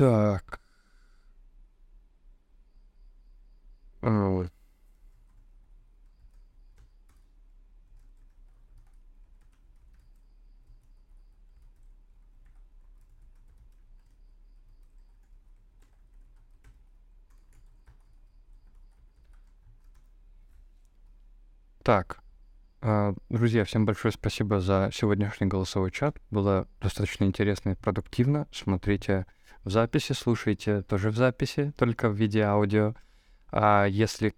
[0.00, 0.60] Так.
[4.00, 4.50] Вот.
[21.82, 22.22] Так,
[22.80, 26.16] а, друзья, всем большое спасибо за сегодняшний голосовой чат.
[26.30, 28.48] Было достаточно интересно и продуктивно.
[28.50, 29.26] Смотрите
[29.64, 32.94] в записи, слушайте тоже в записи, только в виде аудио.
[33.52, 34.34] А если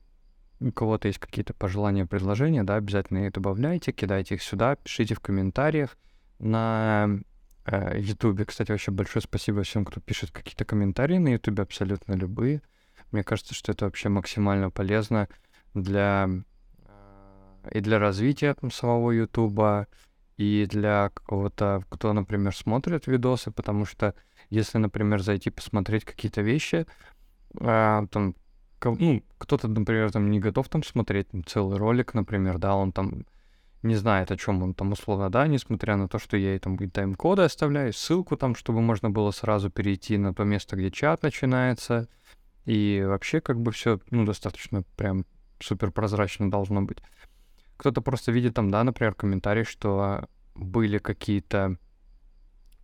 [0.61, 5.21] у кого-то есть какие-то пожелания, предложения, да, обязательно их добавляйте, кидайте их сюда, пишите в
[5.21, 5.97] комментариях.
[6.39, 7.21] На
[7.67, 8.03] э,
[8.47, 12.63] кстати, вообще большое спасибо всем, кто пишет какие-то комментарии на YouTube, абсолютно любые.
[13.11, 15.29] Мне кажется, что это вообще максимально полезно
[15.75, 16.29] для
[17.71, 19.87] и для развития там, самого Ютуба,
[20.37, 24.15] и для какого-то, кто, например, смотрит видосы, потому что
[24.53, 26.87] если, например, зайти посмотреть какие-то вещи,
[27.59, 28.35] а, там,
[28.85, 33.25] ну, кто-то, например, там не готов там смотреть там, целый ролик, например, да, он там
[33.83, 36.77] не знает, о чем он там условно, да, несмотря на то, что я и там
[36.77, 41.23] и тайм-коды оставляю, ссылку там, чтобы можно было сразу перейти на то место, где чат
[41.23, 42.07] начинается,
[42.67, 45.25] и вообще как бы все, ну, достаточно прям
[45.61, 46.99] супер прозрачно должно быть.
[47.79, 51.79] Кто-то просто видит там, да, например, комментарий, что были какие-то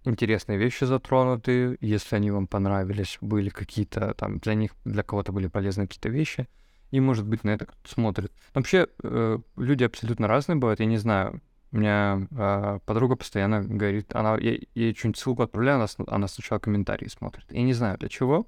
[0.09, 5.49] интересные вещи затронуты, если они вам понравились, были какие-то там для них, для кого-то были
[5.49, 6.49] полезны какие-то вещи,
[6.91, 8.33] и, может быть, на это кто-то смотрит.
[8.55, 11.43] Вообще, э, люди абсолютно разные бывают, я не знаю.
[11.71, 16.59] У меня э, подруга постоянно говорит, она ей, ей что-нибудь ссылку отправляю, она, она сначала
[16.59, 17.45] комментарии смотрит.
[17.51, 18.47] Я не знаю для чего.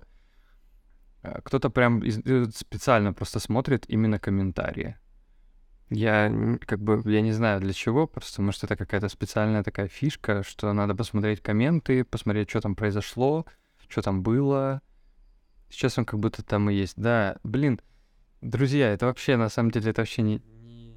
[1.22, 4.96] Э, кто-то прям э, специально просто смотрит именно комментарии.
[5.90, 6.32] Я
[6.66, 10.72] как бы, я не знаю для чего, просто может это какая-то специальная такая фишка, что
[10.72, 13.44] надо посмотреть комменты, посмотреть, что там произошло,
[13.88, 14.82] что там было.
[15.68, 16.94] Сейчас он как будто там и есть.
[16.96, 17.80] Да, блин,
[18.40, 20.42] друзья, это вообще, на самом деле, это вообще не,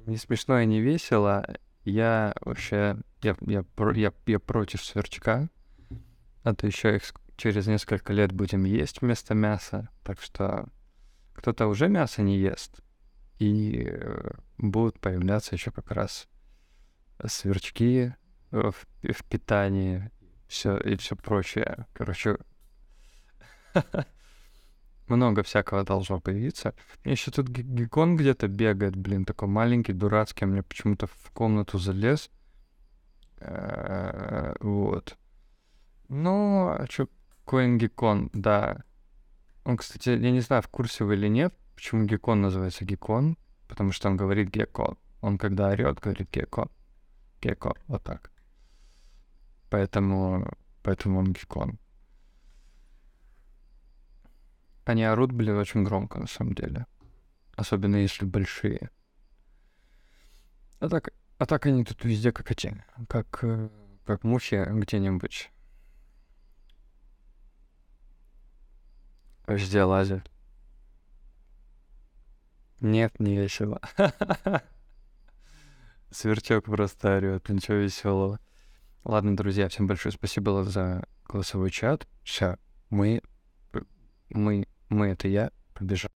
[0.06, 1.44] не, смешно и не весело.
[1.84, 3.64] Я вообще, я, я,
[3.94, 5.48] я, я против сверчка,
[6.44, 7.02] а то еще их
[7.36, 9.88] через несколько лет будем есть вместо мяса.
[10.04, 10.68] Так что
[11.32, 12.80] кто-то уже мясо не ест,
[13.38, 16.28] и э, будут появляться еще как раз
[17.26, 18.14] сверчки
[18.50, 20.10] в, в питании
[20.46, 21.86] все, и все прочее.
[21.92, 22.38] Короче,
[25.08, 26.74] много всякого должно появиться.
[27.04, 30.46] Еще тут гекон где-то бегает, блин, такой маленький, дурацкий.
[30.46, 32.30] Мне почему-то в комнату залез.
[33.38, 35.16] Э, вот.
[36.08, 37.08] Ну, а что,
[37.46, 38.84] CoinGecon, да.
[39.64, 43.36] Он, кстати, я не знаю, в курсе вы или нет, почему гекон называется гекон
[43.74, 44.96] потому что он говорит гекко.
[45.20, 46.68] Он когда орет, говорит гекко.
[47.40, 48.30] Гекко, вот так.
[49.70, 50.46] Поэтому,
[50.82, 51.78] поэтому он гекон.
[54.84, 56.86] Они орут, блин, очень громко, на самом деле.
[57.56, 58.90] Особенно если большие.
[60.78, 63.70] А так, а так они тут везде как эти, как, э,
[64.04, 65.50] как мухи где-нибудь.
[69.46, 70.30] Везде лазят.
[72.84, 73.80] Нет, не весело.
[76.10, 78.40] Сверчок просто орет, ничего веселого.
[79.04, 82.06] Ладно, друзья, всем большое спасибо за голосовой чат.
[82.24, 82.58] Все,
[82.90, 83.22] мы,
[84.28, 86.10] мы, мы это я, побежал.